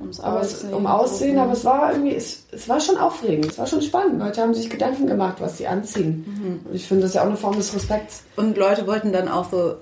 Ums 0.00 0.18
Aber 0.20 0.40
es, 0.40 0.54
Aussehen. 0.56 0.74
um 0.74 0.86
Aussehen, 0.86 1.38
aber 1.38 1.52
es 1.52 1.64
war 1.64 1.92
irgendwie, 1.92 2.14
es, 2.16 2.44
es 2.50 2.68
war 2.68 2.80
schon 2.80 2.96
aufregend, 2.96 3.46
es 3.52 3.58
war 3.58 3.66
schon 3.66 3.82
spannend. 3.82 4.18
Leute 4.18 4.40
haben 4.42 4.54
sich 4.54 4.68
Gedanken 4.68 5.06
gemacht, 5.06 5.36
was 5.40 5.58
sie 5.58 5.66
anziehen. 5.68 6.62
Und 6.66 6.74
ich 6.74 6.86
finde 6.88 7.04
das 7.04 7.14
ja 7.14 7.22
auch 7.22 7.26
eine 7.26 7.36
Form 7.36 7.56
des 7.56 7.74
Respekts. 7.74 8.24
Und 8.36 8.56
Leute 8.56 8.86
wollten 8.86 9.12
dann 9.12 9.28
auch 9.28 9.48
so 9.50 9.76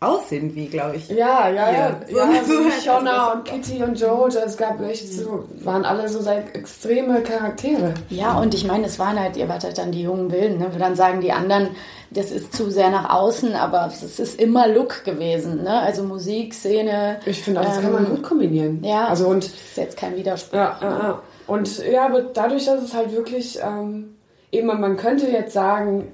aussehen 0.00 0.54
wie, 0.54 0.66
glaube 0.66 0.96
ich. 0.96 1.08
Ja, 1.08 1.48
ja, 1.48 1.70
ja. 1.70 1.72
Ja, 1.72 2.00
so- 2.08 2.16
ja 2.18 2.26
so 2.44 2.52
so 2.52 2.64
halt, 2.64 2.82
Shona 2.82 3.26
also 3.28 3.38
und 3.38 3.44
Kitty 3.44 3.82
und 3.82 3.94
George, 3.96 4.38
es 4.44 4.56
gab 4.56 4.80
echt 4.82 5.10
so, 5.12 5.44
waren 5.64 5.84
alle 5.84 6.08
so 6.08 6.20
sehr 6.20 6.44
extreme 6.54 7.22
Charaktere. 7.22 7.94
Ja, 8.10 8.38
und 8.38 8.54
ich 8.54 8.66
meine, 8.66 8.86
es 8.86 8.98
waren 8.98 9.18
halt, 9.18 9.36
ihr 9.36 9.48
wart 9.48 9.64
halt 9.64 9.78
dann 9.78 9.92
die 9.92 10.02
jungen 10.02 10.30
Wilden. 10.30 10.58
Ne? 10.58 10.70
Dann 10.78 10.96
sagen 10.96 11.20
die 11.20 11.32
anderen, 11.32 11.68
das 12.10 12.30
ist 12.30 12.54
zu 12.54 12.70
sehr 12.70 12.90
nach 12.90 13.10
außen, 13.10 13.54
aber 13.54 13.86
es 13.92 14.20
ist 14.20 14.38
immer 14.40 14.68
Look 14.68 15.04
gewesen. 15.04 15.62
Ne? 15.64 15.80
Also 15.80 16.02
Musik, 16.04 16.52
Szene. 16.54 17.18
Ich 17.26 17.42
finde, 17.42 17.60
auch, 17.60 17.64
das 17.64 17.80
kann 17.80 17.92
man 17.92 18.04
ähm, 18.04 18.10
gut 18.10 18.22
kombinieren. 18.22 18.84
Ja, 18.84 19.06
Also 19.08 19.26
und 19.28 19.44
ist 19.46 19.76
jetzt 19.76 19.96
kein 19.96 20.14
Widerspruch. 20.16 20.56
Ja, 20.56 20.76
ja, 20.80 20.88
ja. 20.90 21.22
Und 21.46 21.78
ja, 21.84 22.04
aber 22.06 22.20
dadurch, 22.22 22.66
dass 22.66 22.82
es 22.82 22.92
halt 22.94 23.12
wirklich, 23.12 23.58
ähm, 23.62 24.16
eben, 24.52 24.66
man 24.66 24.96
könnte 24.96 25.26
jetzt 25.28 25.52
sagen, 25.54 26.12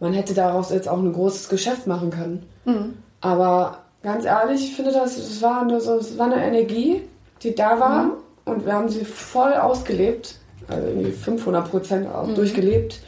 man 0.00 0.12
hätte 0.12 0.34
daraus 0.34 0.70
jetzt 0.70 0.88
auch 0.88 0.98
ein 0.98 1.12
großes 1.12 1.48
Geschäft 1.48 1.86
machen 1.86 2.10
können. 2.10 2.46
Mhm. 2.64 2.94
Aber 3.22 3.78
ganz 4.02 4.24
ehrlich, 4.26 4.62
ich 4.64 4.76
finde, 4.76 4.92
das, 4.92 5.16
es 5.16 5.40
war 5.40 5.64
nur 5.64 5.80
so, 5.80 5.94
es 5.94 6.18
war 6.18 6.26
eine 6.26 6.44
Energie, 6.44 7.02
die 7.42 7.54
da 7.54 7.80
war 7.80 8.02
Mhm. 8.04 8.10
und 8.44 8.66
wir 8.66 8.72
haben 8.74 8.88
sie 8.88 9.04
voll 9.04 9.54
ausgelebt, 9.54 10.36
also 10.68 10.86
irgendwie 10.86 11.12
500 11.12 11.70
Prozent 11.70 12.08
auch 12.14 12.26
Mhm. 12.26 12.34
durchgelebt. 12.34 13.00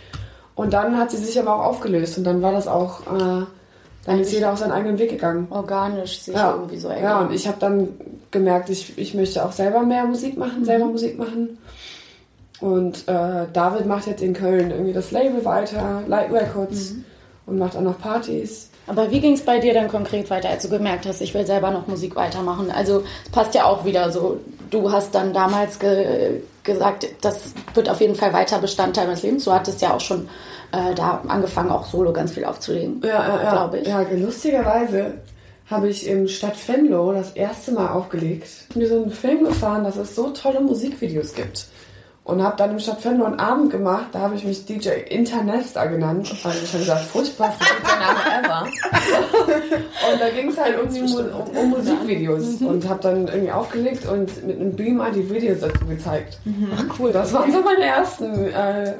Und 0.54 0.72
dann 0.72 0.96
hat 0.96 1.10
sie 1.10 1.16
sich 1.16 1.38
aber 1.38 1.54
auch 1.56 1.64
aufgelöst 1.66 2.16
und 2.16 2.24
dann 2.24 2.40
war 2.40 2.52
das 2.52 2.68
auch, 2.68 3.00
äh, 3.02 3.44
dann 4.06 4.20
ist 4.20 4.32
jeder 4.32 4.52
auf 4.52 4.58
seinen 4.58 4.70
eigenen 4.72 4.98
Weg 4.98 5.10
gegangen. 5.10 5.48
Organisch 5.50 6.20
sich 6.20 6.34
Ja, 6.34 6.52
irgendwie 6.52 6.78
so 6.78 6.90
ja 6.90 7.20
und 7.20 7.32
ich 7.32 7.48
habe 7.48 7.56
dann 7.58 7.88
gemerkt, 8.30 8.68
ich, 8.70 8.96
ich 8.96 9.14
möchte 9.14 9.44
auch 9.44 9.50
selber 9.52 9.82
mehr 9.82 10.04
Musik 10.04 10.36
machen, 10.38 10.60
Mhm. 10.60 10.64
selber 10.64 10.86
Musik 10.86 11.18
machen. 11.18 11.58
Und 12.60 13.08
äh, 13.08 13.46
David 13.52 13.86
macht 13.86 14.06
jetzt 14.06 14.22
in 14.22 14.32
Köln 14.32 14.70
irgendwie 14.70 14.92
das 14.92 15.10
Label 15.10 15.44
weiter, 15.44 16.02
Light 16.06 16.32
Records 16.32 16.92
Mhm. 16.92 17.04
und 17.46 17.58
macht 17.58 17.76
auch 17.76 17.80
noch 17.80 17.98
Partys. 17.98 18.70
Aber 18.86 19.10
wie 19.10 19.20
ging 19.20 19.34
es 19.34 19.42
bei 19.42 19.58
dir 19.58 19.72
dann 19.74 19.88
konkret 19.88 20.28
weiter, 20.30 20.50
als 20.50 20.62
du 20.62 20.68
gemerkt 20.68 21.06
hast, 21.06 21.20
ich 21.20 21.32
will 21.34 21.46
selber 21.46 21.70
noch 21.70 21.86
Musik 21.86 22.16
weitermachen? 22.16 22.70
Also 22.70 23.02
es 23.24 23.30
passt 23.30 23.54
ja 23.54 23.64
auch 23.64 23.84
wieder 23.84 24.10
so. 24.10 24.40
Du 24.70 24.90
hast 24.92 25.14
dann 25.14 25.32
damals 25.32 25.78
ge 25.78 26.40
gesagt, 26.64 27.06
das 27.20 27.52
wird 27.74 27.88
auf 27.90 28.00
jeden 28.00 28.14
Fall 28.14 28.32
weiter 28.32 28.58
Bestandteil 28.58 29.06
meines 29.06 29.22
Lebens. 29.22 29.44
Du 29.44 29.52
hattest 29.52 29.82
ja 29.82 29.92
auch 29.94 30.00
schon 30.00 30.28
äh, 30.72 30.94
da 30.94 31.22
angefangen, 31.28 31.70
auch 31.70 31.86
solo 31.86 32.12
ganz 32.12 32.32
viel 32.32 32.44
aufzulegen, 32.44 33.00
Ja, 33.04 33.08
ja, 33.28 33.42
ja. 33.42 33.50
glaube 33.52 33.78
ich. 33.78 33.86
Ja, 33.88 34.00
lustigerweise 34.14 35.12
habe 35.70 35.88
ich 35.88 36.06
im 36.06 36.26
Stadt 36.28 36.56
Venlo 36.66 37.12
das 37.12 37.32
erste 37.32 37.72
Mal 37.72 37.88
aufgelegt. 37.88 38.48
Mir 38.74 38.88
so 38.88 39.02
einen 39.02 39.10
Film 39.10 39.44
gefahren, 39.44 39.84
dass 39.84 39.96
es 39.96 40.14
so 40.14 40.30
tolle 40.30 40.60
Musikvideos 40.60 41.34
gibt. 41.34 41.66
Und 42.24 42.42
habe 42.42 42.56
dann 42.56 42.70
im 42.70 42.78
Stadt 42.78 43.04
Venlo 43.04 43.26
einen 43.26 43.38
Abend 43.38 43.70
gemacht, 43.70 44.06
da 44.12 44.20
habe 44.20 44.34
ich 44.34 44.44
mich 44.44 44.64
DJ 44.64 44.88
Internesta 45.10 45.84
genannt. 45.84 46.34
Weil 46.42 46.54
ich 46.54 46.70
schon 46.70 46.80
gesagt, 46.80 47.02
furchtbarste 47.02 47.64
DJ-Name 47.64 48.46
ever. 48.46 48.62
und 50.12 50.20
da 50.20 50.30
ging 50.30 50.48
es 50.48 50.58
halt 50.58 50.80
um, 50.80 50.88
Mu 50.90 51.18
um, 51.18 51.56
um 51.56 51.70
Musikvideos. 51.70 52.62
Und 52.62 52.88
habe 52.88 53.02
dann 53.02 53.28
irgendwie 53.28 53.52
aufgelegt 53.52 54.06
und 54.06 54.46
mit 54.46 54.58
einem 54.58 54.74
Beamer 54.74 55.10
die 55.10 55.28
Videos 55.28 55.60
dazu 55.60 55.84
gezeigt. 55.84 56.38
Ach 56.74 56.98
cool. 56.98 57.12
Das 57.12 57.30
waren 57.34 57.52
so 57.52 57.60
meine 57.60 57.84
ersten 57.84 58.46
äh, 58.46 58.94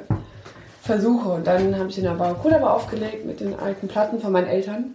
Versuche. 0.83 1.29
Und 1.29 1.47
dann 1.47 1.75
habe 1.79 1.89
ich 1.89 1.97
in 1.97 2.03
der 2.03 2.11
Barracuda 2.11 2.59
aufgelegt 2.59 3.25
mit 3.25 3.39
den 3.39 3.57
alten 3.57 3.87
Platten 3.87 4.19
von 4.19 4.31
meinen 4.33 4.47
Eltern. 4.47 4.93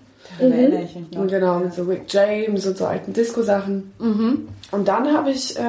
Noch. 1.10 1.22
Und 1.22 1.28
genau, 1.28 1.58
mit 1.58 1.74
so 1.74 1.82
Rick 1.82 2.02
James 2.06 2.64
und 2.64 2.78
so 2.78 2.86
alten 2.86 3.12
Disco-Sachen. 3.12 3.92
Und 4.70 4.86
dann 4.86 5.12
habe 5.12 5.32
ich, 5.32 5.58
äh, 5.58 5.62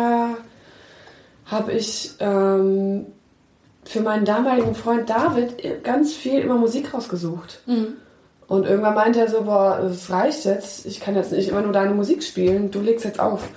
habe 1.52 1.74
ich 1.74 2.12
ähm, 2.20 3.06
für 3.84 4.02
meinen 4.02 4.26
damaligen 4.26 4.74
Freund 4.74 5.10
David 5.10 5.84
ganz 5.84 6.14
viel 6.14 6.40
immer 6.40 6.56
Musik 6.56 6.94
rausgesucht. 6.94 7.60
Und 8.48 8.66
irgendwann 8.66 8.96
meinte 8.96 9.20
er 9.20 9.30
so, 9.30 9.42
boah, 9.44 9.80
es 9.92 10.10
reicht 10.10 10.46
jetzt, 10.46 10.86
ich 10.86 11.00
kann 11.00 11.16
jetzt 11.16 11.32
nicht 11.32 11.50
immer 11.50 11.62
nur 11.62 11.74
deine 11.74 11.94
Musik 11.94 12.24
spielen, 12.24 12.70
du 12.72 12.80
legst 12.82 13.06
jetzt 13.06 13.20
auf. 13.20 13.48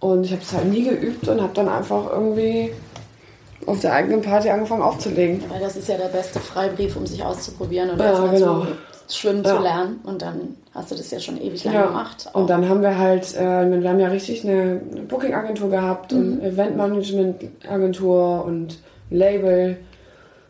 Und 0.00 0.24
ich 0.24 0.32
habe 0.32 0.42
es 0.42 0.52
halt 0.52 0.66
nie 0.66 0.82
geübt 0.84 1.26
und 1.28 1.40
habe 1.40 1.52
dann 1.54 1.68
einfach 1.68 2.10
irgendwie 2.10 2.72
auf 3.66 3.78
der 3.80 3.92
eigenen 3.94 4.20
Party 4.22 4.50
angefangen 4.50 4.82
aufzulegen. 4.82 5.44
Weil 5.48 5.60
das 5.60 5.76
ist 5.76 5.88
ja 5.88 5.96
der 5.96 6.08
beste 6.08 6.40
Freibrief, 6.40 6.96
um 6.96 7.06
sich 7.06 7.22
auszuprobieren 7.22 7.90
und 7.90 8.00
Ja, 8.00 8.06
erstmal 8.06 8.34
genau. 8.34 8.66
zu 9.06 9.16
schwimmen 9.18 9.44
Ja. 9.44 9.56
zu 9.56 9.62
lernen. 9.62 10.00
Und 10.02 10.20
dann 10.22 10.56
hast 10.74 10.90
du 10.90 10.94
das 10.94 11.10
ja 11.10 11.20
schon 11.20 11.40
ewig 11.40 11.64
lange 11.64 11.78
Ja. 11.78 11.86
gemacht. 11.86 12.28
Und 12.32 12.48
dann 12.48 12.68
haben 12.68 12.82
wir 12.82 12.98
halt, 12.98 13.34
äh, 13.36 13.40
wir 13.80 13.88
haben 13.88 14.00
ja 14.00 14.08
richtig 14.08 14.44
eine, 14.44 14.80
eine 14.90 15.02
Booking-Agentur 15.02 15.70
gehabt 15.70 16.12
und 16.12 16.42
Eventmanagement-Agentur 16.42 18.44
und 18.44 18.78
Label 19.10 19.76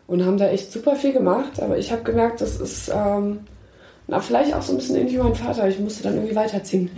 und 0.07 0.25
haben 0.25 0.39
da 0.39 0.49
echt 0.49 0.73
super 0.73 0.97
viel 0.97 1.13
gemacht. 1.13 1.61
Aber 1.61 1.77
ich 1.79 1.91
habe 1.93 2.03
gemerkt, 2.03 2.41
das 2.41 2.61
ist 2.61 2.91
ähm, 2.95 3.41
na, 4.07 4.21
vielleicht 4.21 4.55
auch 4.55 4.63
so 4.63 4.73
ein 4.73 4.79
bisschen 4.79 4.97
ähnlich 4.97 5.15
wie 5.15 5.19
mein 5.19 5.35
Vater. 5.35 5.69
Ich 5.69 5.79
musste 5.79 6.03
dann 6.05 6.15
irgendwie 6.15 6.37
weiterziehen. 6.37 6.91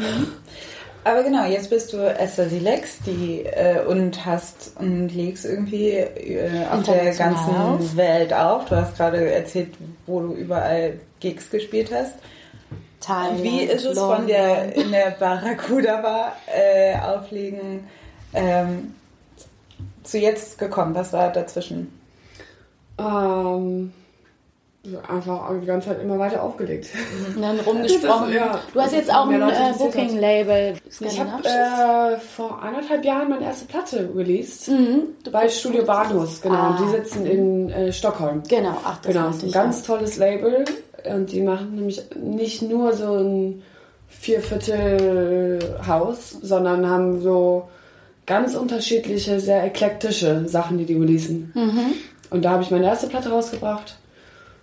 Aber 1.04 1.22
genau, 1.22 1.44
jetzt 1.44 1.68
bist 1.68 1.92
du 1.92 1.98
Esther 1.98 2.48
Silex 2.48 2.98
die, 3.06 3.44
äh, 3.44 3.84
und 3.86 4.24
hast 4.24 4.72
und 4.78 5.10
legst 5.14 5.44
irgendwie 5.44 5.90
äh, 5.90 6.64
auf 6.72 6.82
der 6.84 7.14
ganzen 7.14 7.96
Welt 7.96 8.32
auf. 8.32 8.64
Du 8.64 8.76
hast 8.76 8.96
gerade 8.96 9.30
erzählt, 9.30 9.68
wo 10.06 10.20
du 10.20 10.32
überall 10.32 10.94
Gigs 11.20 11.50
gespielt 11.50 11.90
hast. 11.94 12.14
Thailand, 13.04 13.42
Wie 13.42 13.60
ist 13.60 13.84
es 13.84 13.96
London. 13.96 14.16
von 14.16 14.26
der 14.26 14.74
in 14.74 14.90
der 14.90 15.10
Barracuda 15.10 16.00
Bar 16.00 16.36
äh, 16.46 16.96
auflegen 16.98 17.86
ähm, 18.32 18.94
zu 20.02 20.18
jetzt 20.18 20.58
gekommen? 20.58 20.94
Was 20.94 21.12
war 21.12 21.30
dazwischen? 21.32 21.92
Ähm, 22.98 23.92
einfach 25.08 25.50
die 25.60 25.66
ganze 25.66 25.88
Zeit 25.88 26.02
immer 26.02 26.18
weiter 26.18 26.42
aufgelegt. 26.42 26.88
Und 27.34 27.42
dann 27.42 27.58
rumgesprochen. 27.66 28.28
Ist, 28.28 28.34
ja, 28.34 28.60
du 28.72 28.80
hast 28.80 28.92
jetzt 28.92 29.12
auch 29.12 29.28
ein 29.28 29.42
äh. 29.42 29.72
Booking-Label. 29.78 30.74
Ich 31.00 31.20
habe 31.20 31.44
äh, 31.46 32.18
vor 32.18 32.62
anderthalb 32.62 33.04
Jahren 33.04 33.30
meine 33.30 33.44
erste 33.44 33.66
Platte 33.66 34.08
released. 34.14 34.68
Mhm. 34.68 35.08
Bei 35.30 35.48
Studio 35.48 35.84
Bahnhos, 35.84 36.40
genau. 36.40 36.54
Ah. 36.54 36.78
Die 36.80 36.90
sitzen 36.90 37.26
in 37.26 37.70
äh, 37.70 37.92
Stockholm. 37.92 38.42
Genau, 38.48 38.76
ach, 38.84 38.98
das 39.02 39.12
Genau, 39.12 39.28
ein 39.28 39.52
ganz 39.52 39.80
ja. 39.80 39.94
tolles 39.94 40.16
Label. 40.16 40.64
Und 41.12 41.32
die 41.32 41.42
machen 41.42 41.74
nämlich 41.74 42.00
nicht 42.20 42.62
nur 42.62 42.94
so 42.94 43.16
ein 43.16 43.62
Vierviertel-Haus, 44.08 46.38
sondern 46.42 46.88
haben 46.88 47.20
so 47.20 47.68
ganz 48.26 48.54
unterschiedliche, 48.54 49.40
sehr 49.40 49.64
eklektische 49.64 50.48
Sachen, 50.48 50.78
die 50.78 50.86
die 50.86 50.96
releasen. 50.96 51.52
Mhm. 51.54 51.94
Und 52.30 52.44
da 52.44 52.52
habe 52.52 52.62
ich 52.62 52.70
meine 52.70 52.86
erste 52.86 53.08
Platte 53.08 53.30
rausgebracht. 53.30 53.98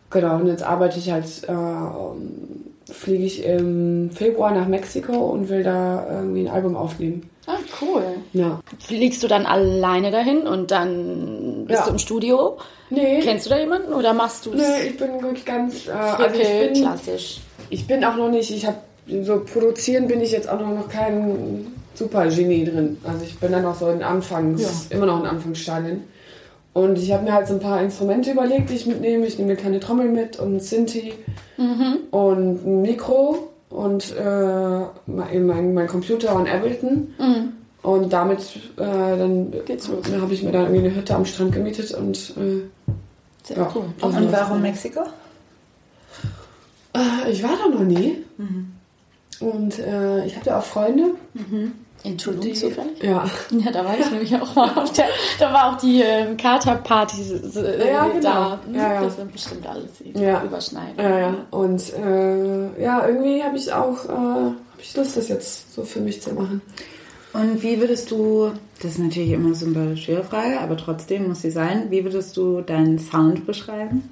Genau, 0.09 0.37
und 0.37 0.47
jetzt 0.47 0.63
arbeite 0.63 0.97
ich 0.99 1.11
halt, 1.11 1.25
äh, 1.47 2.91
fliege 2.91 3.23
ich 3.23 3.45
im 3.45 4.09
Februar 4.11 4.53
nach 4.53 4.67
Mexiko 4.67 5.13
und 5.13 5.47
will 5.49 5.63
da 5.63 6.05
irgendwie 6.09 6.41
ein 6.41 6.53
Album 6.53 6.75
aufnehmen. 6.75 7.29
Ah, 7.47 7.57
cool. 7.81 8.03
Ja. 8.33 8.59
Fliegst 8.79 9.23
du 9.23 9.27
dann 9.27 9.45
alleine 9.45 10.11
dahin 10.11 10.47
und 10.47 10.69
dann 10.71 11.65
bist 11.67 11.79
Ja. 11.79 11.85
du 11.85 11.91
im 11.93 11.97
Studio? 11.99 12.57
Nee, 12.89 13.19
Kennst 13.21 13.45
du 13.45 13.49
da 13.49 13.57
jemanden 13.59 13.93
oder 13.93 14.13
machst 14.13 14.45
du 14.45 14.51
es? 14.53 14.57
nee, 14.57 14.89
ich 14.89 14.97
bin 14.97 15.21
wirklich 15.21 15.45
ganz, 15.45 15.87
äh, 15.87 15.91
also 15.91 16.39
ich 16.39 16.47
bin, 16.73 16.73
klassisch. 16.83 17.39
Ich 17.69 17.87
bin 17.87 18.03
auch 18.05 18.15
noch 18.15 18.29
nicht, 18.29 18.51
ich 18.51 18.65
habe 18.65 18.77
so 19.23 19.39
produzieren 19.43 20.07
bin 20.07 20.21
ich 20.21 20.31
jetzt 20.31 20.47
auch 20.47 20.59
noch 20.59 20.87
kein 20.87 21.67
super 21.95 22.27
Genie 22.27 22.65
drin. 22.65 22.97
Also 23.03 23.25
ich 23.25 23.37
bin 23.39 23.51
dann 23.51 23.63
noch 23.63 23.75
so 23.75 23.89
in 23.89 24.03
Anfangs, 24.03 24.87
immer 24.89 25.05
noch 25.07 25.19
in 25.21 25.25
Anfangsstadien. 25.25 26.03
Und 26.73 26.97
ich 26.97 27.11
habe 27.11 27.23
mir 27.23 27.33
halt 27.33 27.47
so 27.47 27.53
ein 27.55 27.59
paar 27.59 27.81
Instrumente 27.81 28.31
überlegt, 28.31 28.69
die 28.69 28.75
ich 28.75 28.85
mitnehme. 28.85 29.25
Ich 29.25 29.37
nehme 29.37 29.51
eine 29.51 29.59
kleine 29.59 29.79
Trommel 29.81 30.07
mit 30.07 30.39
und 30.39 30.55
ein 30.57 30.59
Synthi 30.61 31.13
und 32.11 32.65
ein 32.65 32.81
Mikro 32.81 33.49
und 33.71 34.15
äh, 34.17 34.81
mein, 35.07 35.73
mein, 35.73 35.87
Computer 35.87 36.35
und 36.35 36.47
Ableton. 36.49 37.07
Und 37.81 38.13
damit 38.13 38.39
äh, 38.77 39.17
dann 39.17 39.51
dann 39.51 40.21
habe 40.21 40.33
ich 40.33 40.43
mir 40.43 40.51
dann 40.51 40.63
irgendwie 40.65 40.85
eine 40.87 40.95
Hütte 40.95 41.15
am 41.15 41.25
Strand 41.25 41.51
gemietet 41.53 41.91
und 41.93 42.33
äh, 42.37 43.55
Ja. 43.55 43.71
cool. 43.73 43.85
Und 44.01 44.31
warum 44.31 44.61
Mexiko? 44.61 45.01
äh, 46.95 47.31
ich 47.31 47.41
war 47.41 47.51
da 47.57 47.69
noch 47.75 47.83
nie. 47.85 48.17
Und 49.39 49.79
äh, 49.79 50.25
ich 50.25 50.35
habe 50.35 50.45
da 50.45 50.59
auch 50.59 50.63
Freunde. 50.63 51.15
In 52.03 52.17
Tulum 52.17 52.41
zufällig? 52.55 53.03
Ja. 53.03 53.29
Ja, 53.51 53.71
da 53.71 53.85
war 53.85 53.97
ich 53.99 54.09
nämlich 54.09 54.35
auch 54.35 54.55
mal 54.55 54.69
auf 54.75 54.91
der, 54.93 55.05
da 55.39 55.53
war 55.53 55.71
auch 55.71 55.77
die 55.77 56.01
ähm, 56.01 56.35
Katerpartys 56.35 57.55
äh, 57.55 57.91
Ja, 57.91 58.07
genau. 58.07 58.21
da. 58.21 58.59
Ja, 58.73 58.93
ja. 58.95 59.03
Das 59.03 59.17
sind 59.17 59.31
bestimmt 59.31 59.67
alles 59.67 59.91
Ja. 60.15 60.43
überschneiden. 60.43 60.95
Ja, 60.97 61.19
ja. 61.19 61.35
Und 61.51 61.93
äh, 61.93 62.81
ja, 62.81 63.05
irgendwie 63.07 63.43
habe 63.43 63.55
ich 63.57 63.71
auch 63.71 64.05
äh, 64.05 64.09
hab 64.09 64.55
ich 64.79 64.95
Lust, 64.97 65.15
das 65.15 65.27
jetzt 65.29 65.75
so 65.75 65.83
für 65.83 65.99
mich 65.99 66.21
zu 66.23 66.33
machen. 66.33 66.61
Und 67.33 67.61
wie 67.61 67.79
würdest 67.79 68.09
du, 68.11 68.51
das 68.81 68.93
ist 68.93 68.99
natürlich 68.99 69.31
immer 69.31 69.53
so 69.53 69.67
eine 69.67 69.95
schwere 69.95 70.23
Frage, 70.23 70.59
aber 70.59 70.75
trotzdem 70.77 71.27
muss 71.29 71.41
sie 71.43 71.51
sein, 71.51 71.85
wie 71.91 72.03
würdest 72.03 72.35
du 72.35 72.61
deinen 72.61 72.97
Sound 72.99 73.45
beschreiben? 73.45 74.09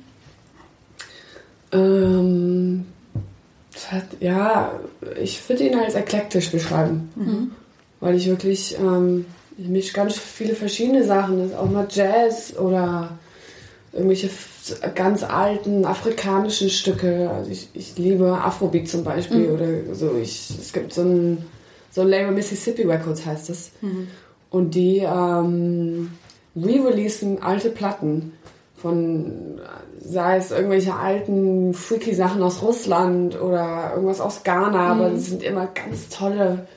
Ähm, 1.72 2.86
ja, 4.20 4.72
ich 5.22 5.48
würde 5.50 5.64
ihn 5.68 5.78
als 5.80 5.96
eklektisch 5.96 6.52
beschreiben. 6.52 7.56
Weil 8.00 8.16
ich 8.16 8.28
wirklich, 8.28 8.78
ähm, 8.80 9.26
ich 9.58 9.68
mische 9.68 9.94
ganz 9.94 10.18
viele 10.18 10.56
verschiedene 10.56 11.04
Sachen. 11.04 11.54
Auch 11.56 11.70
mal 11.70 11.88
Jazz 11.90 12.56
oder 12.58 13.18
irgendwelche 13.92 14.30
ganz 14.96 15.24
alten 15.24 15.86
afrikanischen 15.86 16.70
Stücke. 16.70 17.30
Also 17.30 17.52
ich, 17.52 17.70
ich 17.74 17.98
liebe 17.98 18.32
Afrobeat 18.32 18.88
zum 18.88 19.04
Beispiel 19.04 19.50
oder 19.50 19.96
so. 19.96 20.16
Ich, 20.22 20.50
es 20.60 20.72
gibt 20.72 20.94
so 20.94 21.02
ein, 21.02 21.46
so 21.92 22.02
ein 22.02 22.08
Label 22.08 22.32
Mississippi 22.32 22.84
Records 22.84 23.26
heißt 23.26 23.50
es. 23.50 23.72
Und 24.50 24.76
die 24.76 25.00
ähm, 25.00 26.12
re-releasen 26.56 27.42
alte 27.42 27.70
Platten 27.70 28.34
von, 28.76 29.60
sei 30.00 30.38
es 30.38 30.52
irgendwelche 30.52 30.96
alten 30.96 31.74
freaky 31.74 32.14
Sachen 32.14 32.42
aus 32.42 32.62
Russland 32.62 33.40
oder 33.40 33.92
irgendwas 33.94 34.22
aus 34.22 34.44
Ghana, 34.44 34.94
aber 34.94 35.10
das 35.10 35.26
sind 35.26 35.44
immer 35.44 35.68
ganz 35.68 36.10
tolle, 36.10 36.68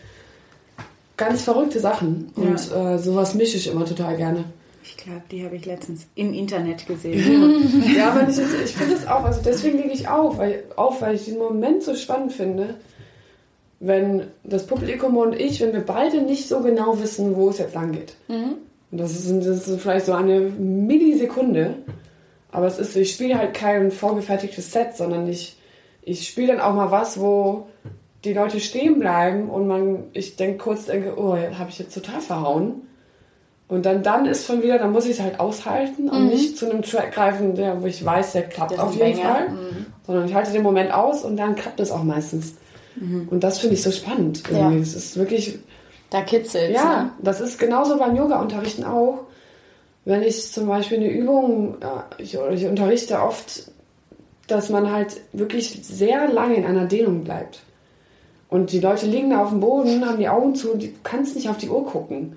ganz 1.17 1.43
verrückte 1.43 1.81
Sachen. 1.81 2.31
Und 2.37 2.73
äh, 2.73 2.99
sowas 2.99 3.35
mische 3.35 3.57
ich 3.57 3.69
immer 3.69 3.85
total 3.85 4.17
gerne. 4.17 4.45
Ich 4.85 4.97
glaube, 4.97 5.23
die 5.31 5.45
habe 5.45 5.57
ich 5.57 5.65
letztens 5.65 6.07
im 6.17 6.35
Internet 6.35 6.87
gesehen. 6.87 7.95
Ja, 7.97 8.11
aber 8.13 8.29
ich, 8.29 8.39
ich 8.39 8.73
finde 8.73 8.95
es 8.97 9.07
auch, 9.07 9.25
also 9.25 9.41
deswegen 9.45 9.79
lege 9.79 9.93
ich 9.93 10.09
auf 10.09 10.39
weil, 10.39 10.65
auf, 10.75 11.01
weil 11.01 11.15
ich 11.15 11.25
diesen 11.25 11.39
Moment 11.39 11.85
so 11.85 11.95
spannend 11.95 12.33
finde, 12.33 12.75
wenn 13.79 14.25
das 14.43 14.67
Publikum 14.67 15.17
und 15.17 15.35
ich, 15.35 15.61
wenn 15.61 15.73
wir 15.73 15.81
beide 15.85 16.23
nicht 16.23 16.49
so 16.49 16.61
genau 16.61 17.01
wissen, 17.01 17.37
wo 17.37 17.49
es 17.49 17.59
jetzt 17.59 17.75
lang 17.75 17.93
geht. 17.93 18.15
Und 18.91 18.99
das 18.99 19.13
ist, 19.13 19.47
das 19.47 19.69
ist 19.69 19.81
vielleicht 19.81 20.07
so 20.07 20.13
eine 20.13 20.41
Millisekunde, 20.41 21.75
aber 22.51 22.67
es 22.67 22.79
ist, 22.79 22.95
ich 22.97 23.13
spiele 23.13 23.39
halt 23.39 23.55
kein 23.55 23.91
vorgefertigtes 23.91 24.73
Set, 24.73 24.97
sondern 24.97 25.29
ich, 25.29 25.57
ich 26.03 26.29
spiele 26.29 26.49
dann 26.49 26.61
auch 26.61 26.75
mal 26.75 26.91
was, 26.91 27.19
wo 27.19 27.67
die 28.25 28.33
Leute 28.33 28.61
stehen 28.61 28.99
bleiben 28.99 29.49
und 29.51 29.67
man, 29.67 30.05
ich 30.13 30.37
denke 30.37 30.59
kurz, 30.59 30.87
denke, 30.87 31.15
oh, 31.17 31.37
habe 31.37 31.71
ich 31.71 31.79
jetzt 31.79 31.95
total 31.95 32.21
verhauen. 32.21 32.83
Und 33.69 33.87
dann, 33.87 34.03
dann 34.03 34.27
ist 34.27 34.47
schon 34.47 34.63
wieder, 34.63 34.79
dann 34.79 34.93
muss 34.93 35.07
ich 35.07 35.13
es 35.13 35.21
halt 35.21 35.41
aushalten 35.41 36.11
und 36.11 36.29
nicht 36.29 36.59
zu 36.59 36.71
einem 36.71 36.83
Track 36.83 37.13
greifen, 37.13 37.55
der, 37.55 37.81
wo 37.83 37.87
ich 37.87 38.05
weiß, 38.05 38.33
der 38.33 38.43
klappt 38.43 38.73
Mhm. 38.73 38.77
Ist 38.77 38.83
auf 38.83 38.95
jeden 38.97 39.17
Banger. 39.19 39.35
Fall. 39.35 39.49
Sondern 40.07 40.27
ich 40.27 40.35
halte 40.35 40.53
den 40.53 40.63
Moment 40.63 40.93
aus 40.93 41.25
und 41.25 41.37
dann 41.37 41.55
klappt 41.57 41.81
es 41.81 41.91
auch 41.91 42.03
meistens. 42.03 42.55
Und 43.31 43.43
das 43.43 43.59
finde 43.59 43.75
ich 43.77 43.83
so 43.83 43.91
spannend. 43.91 44.43
Ja. 44.53 44.71
Es 44.73 44.95
ist 44.95 45.17
wirklich, 45.17 45.59
Da 46.11 46.21
kitzelt 46.21 46.75
ja, 46.75 47.05
Ne? 47.05 47.11
das 47.23 47.41
ist 47.41 47.59
genauso 47.59 47.97
beim 47.97 48.15
Yoga-Unterrichten 48.15 48.85
auch. 48.85 49.21
Wenn 50.05 50.23
ich 50.23 50.53
zum 50.53 50.67
Beispiel 50.67 50.99
eine 50.99 51.09
Übung, 51.11 51.77
äh, 51.81 52.23
ich, 52.23 52.35
ich 52.53 52.67
unterrichte 52.67 53.23
oft, 53.23 53.71
dass 54.49 54.69
man 54.69 54.93
halt 54.93 55.19
wirklich 55.33 55.81
sehr 55.83 56.29
lange 56.29 56.57
in 56.57 56.67
einer 56.67 56.85
Dehnung 56.85 57.25
bleibt. 57.25 57.63
Und 58.53 58.71
die 58.71 58.81
Leute 58.81 59.07
liegen 59.07 59.31
da 59.31 59.43
auf 59.43 59.49
dem 59.49 59.61
Boden, 59.61 60.05
haben 60.07 60.19
die 60.19 60.29
Augen 60.29 60.55
zu 60.55 60.73
und 60.73 60.83
du 60.83 60.89
kannst 61.03 61.35
nicht 61.37 61.49
auf 61.49 61.57
die 61.57 61.71
Uhr 61.71 61.87
gucken. 61.87 62.37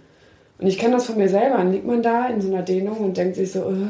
Und 0.57 0.65
ich 0.65 0.79
kenne 0.79 0.93
das 0.93 1.07
von 1.07 1.17
mir 1.17 1.27
selber. 1.27 1.57
Dann 1.57 1.73
liegt 1.73 1.85
man 1.85 2.01
da 2.01 2.27
in 2.27 2.39
so 2.39 2.47
einer 2.47 2.61
Dehnung 2.61 2.99
und 2.99 3.17
denkt 3.17 3.35
sich 3.35 3.51
so, 3.51 3.59
äh, 3.69 3.87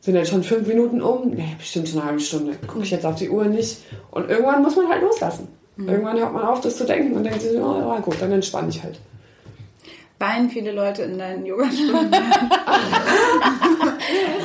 sind 0.00 0.16
jetzt 0.16 0.30
schon 0.30 0.42
fünf 0.42 0.66
Minuten 0.66 1.00
um? 1.00 1.30
Nee, 1.30 1.54
bestimmt 1.56 1.88
schon 1.88 2.00
eine 2.00 2.08
halbe 2.08 2.20
Stunde. 2.20 2.54
Gucke 2.66 2.82
ich 2.82 2.90
jetzt 2.90 3.06
auf 3.06 3.14
die 3.14 3.30
Uhr 3.30 3.44
nicht. 3.44 3.78
Und 4.10 4.28
irgendwann 4.28 4.60
muss 4.60 4.74
man 4.74 4.88
halt 4.88 5.02
loslassen. 5.02 5.46
Irgendwann 5.76 6.18
hört 6.18 6.32
man 6.32 6.42
auf, 6.42 6.60
das 6.62 6.76
zu 6.76 6.84
denken 6.84 7.14
und 7.14 7.22
denkt 7.22 7.42
sich, 7.42 7.52
so, 7.52 7.62
oh, 7.62 8.00
gut, 8.00 8.16
dann 8.18 8.32
entspanne 8.32 8.68
ich 8.70 8.82
halt. 8.82 8.98
Weinen 10.18 10.50
viele 10.50 10.72
Leute 10.72 11.02
in 11.02 11.16
deinen 11.16 11.46
Yogastunden? 11.46 12.10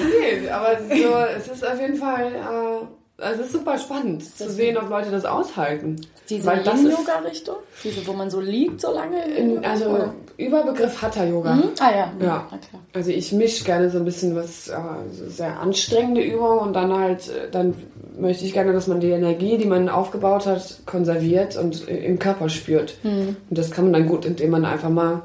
Nee, 0.06 0.50
aber 0.50 0.78
so, 0.88 1.16
es 1.36 1.48
ist 1.48 1.66
auf 1.66 1.82
jeden 1.82 1.96
Fall, 1.96 2.28
äh, 2.28 2.86
also 3.18 3.42
es 3.42 3.48
ist 3.48 3.54
super 3.54 3.78
spannend 3.78 4.24
zu 4.24 4.50
sehen, 4.50 4.78
ob 4.78 4.90
Leute 4.90 5.12
das 5.12 5.26
aushalten. 5.26 5.98
Diese 6.30 6.52
ist, 6.52 6.66
Yin-Yoga-Richtung? 6.66 7.58
Diese, 7.84 8.08
wo 8.08 8.14
man 8.14 8.30
so 8.30 8.40
liegt 8.40 8.82
so 8.82 8.92
lange? 8.92 9.24
in, 9.36 9.64
also 9.64 9.86
Oder? 9.86 10.14
Überbegriff 10.38 11.02
Hatha-Yoga. 11.02 11.56
Mhm. 11.56 11.70
Ah 11.80 11.92
ja, 11.92 12.12
Ja. 12.20 12.48
Na 12.50 12.58
klar. 12.58 12.82
Also 12.94 13.12
ich 13.12 13.32
mische 13.32 13.66
gerne 13.66 13.92
so 13.92 14.00
ein 14.00 14.06
bisschen 14.06 14.36
was, 14.36 14.68
äh, 14.68 14.76
so 15.12 15.30
sehr 15.30 15.60
anstrengende 15.60 16.22
Übungen 16.22 16.60
und 16.60 16.74
dann 16.74 16.98
halt, 16.98 17.30
äh, 17.30 17.52
dann 17.52 17.76
möchte 18.18 18.46
ich 18.46 18.54
gerne, 18.54 18.74
dass 18.74 18.88
man 18.88 19.00
die 19.00 19.12
Energie, 19.12 19.58
die 19.58 19.66
man 19.66 19.90
aufgebaut 19.90 20.48
hat, 20.48 20.80
konserviert 20.86 21.56
und 21.56 21.88
im 21.88 22.18
Körper 22.20 22.50
spürt. 22.50 22.96
Und 23.04 23.38
das 23.50 23.72
kann 23.72 23.86
man 23.86 23.94
dann 23.94 24.08
gut, 24.08 24.26
indem 24.26 24.52
man 24.52 24.66
einfach 24.66 24.90
mal 24.90 25.22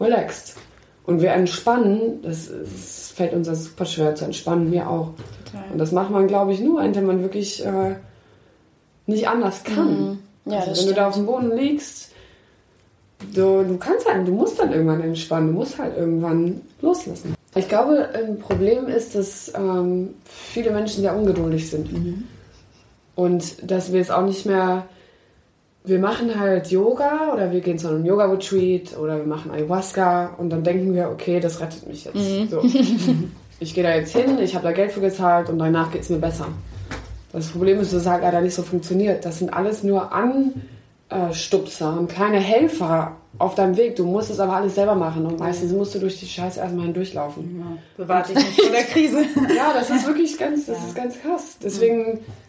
relaxt. 0.00 0.56
Und 1.06 1.20
wir 1.20 1.32
entspannen, 1.32 2.22
das, 2.22 2.48
das 2.48 3.12
fällt 3.14 3.34
uns 3.34 3.46
das 3.46 3.64
super 3.64 3.84
schwer 3.84 4.14
zu 4.14 4.24
entspannen, 4.24 4.70
mir 4.70 4.88
auch. 4.88 5.10
Und 5.70 5.78
das 5.78 5.92
macht 5.92 6.10
man, 6.10 6.26
glaube 6.26 6.52
ich, 6.52 6.60
nur, 6.60 6.82
indem 6.82 7.06
man 7.06 7.22
wirklich 7.22 7.64
äh, 7.64 7.96
nicht 9.06 9.28
anders 9.28 9.62
kann. 9.64 10.18
Ja, 10.46 10.60
also 10.60 10.80
wenn 10.80 10.88
du 10.88 10.94
da 10.94 10.94
stimmt. 10.94 10.98
auf 10.98 11.14
dem 11.14 11.26
Boden 11.26 11.56
liegst, 11.56 12.10
du, 13.34 13.64
du 13.64 13.76
kannst 13.76 14.08
halt, 14.08 14.26
du 14.26 14.32
musst 14.32 14.58
dann 14.58 14.72
irgendwann 14.72 15.02
entspannen, 15.02 15.48
du 15.48 15.54
musst 15.54 15.78
halt 15.78 15.96
irgendwann 15.96 16.60
loslassen. 16.80 17.34
Ich 17.54 17.68
glaube, 17.68 18.08
ein 18.14 18.38
Problem 18.38 18.88
ist, 18.88 19.14
dass 19.14 19.52
ähm, 19.54 20.14
viele 20.24 20.72
Menschen 20.72 21.02
sehr 21.02 21.16
ungeduldig 21.16 21.70
sind. 21.70 21.88
Und 23.14 23.70
dass 23.70 23.92
wir 23.92 24.00
es 24.00 24.10
auch 24.10 24.24
nicht 24.24 24.46
mehr. 24.46 24.86
Wir 25.86 25.98
machen 25.98 26.40
halt 26.40 26.70
Yoga 26.70 27.34
oder 27.34 27.52
wir 27.52 27.60
gehen 27.60 27.78
zu 27.78 27.88
einem 27.88 28.06
Yoga-Retreat 28.06 28.96
oder 28.98 29.18
wir 29.18 29.26
machen 29.26 29.50
Ayahuasca 29.50 30.34
und 30.38 30.48
dann 30.48 30.64
denken 30.64 30.94
wir, 30.94 31.10
okay, 31.10 31.40
das 31.40 31.60
rettet 31.60 31.86
mich 31.86 32.06
jetzt. 32.06 32.50
So. 32.50 32.62
Ich 33.60 33.72
gehe 33.72 33.84
da 33.84 33.94
jetzt 33.94 34.12
hin, 34.14 34.38
ich 34.40 34.54
habe 34.56 34.64
da 34.64 34.72
Geld 34.72 34.90
für 34.90 35.00
gezahlt 35.00 35.48
und 35.48 35.58
danach 35.60 35.90
geht 35.92 36.02
es 36.02 36.10
mir 36.10 36.18
besser. 36.18 36.48
Das 37.32 37.48
Problem 37.48 37.78
ist, 37.80 37.92
dass 37.92 38.02
es 38.02 38.06
halt 38.06 38.22
leider 38.22 38.40
nicht 38.40 38.54
so 38.54 38.62
funktioniert. 38.62 39.24
Das 39.24 39.38
sind 39.38 39.50
alles 39.54 39.84
nur 39.84 40.10
Anstupser 41.08 41.96
und 41.98 42.08
kleine 42.08 42.38
Helfer 42.38 43.12
auf 43.38 43.54
deinem 43.54 43.76
Weg. 43.76 43.94
Du 43.96 44.04
musst 44.06 44.30
es 44.30 44.40
aber 44.40 44.54
alles 44.54 44.74
selber 44.74 44.96
machen 44.96 45.24
und 45.24 45.38
meistens 45.38 45.72
musst 45.72 45.94
du 45.94 46.00
durch 46.00 46.18
die 46.18 46.26
Scheiße 46.26 46.60
erstmal 46.60 46.86
hindurchlaufen. 46.86 47.78
Bewahrt 47.96 48.28
dich 48.28 48.36
nicht 48.36 48.60
vor 48.60 48.70
der 48.70 48.84
Krise. 48.84 49.22
Ja, 49.56 49.72
das 49.72 49.88
ist 49.88 50.06
wirklich 50.06 50.36
ganz, 50.36 50.66
das 50.66 50.78
ist 50.84 50.94
ganz 50.94 51.20
krass. 51.20 51.56
Deswegen, 51.62 52.18
Ich 52.18 52.43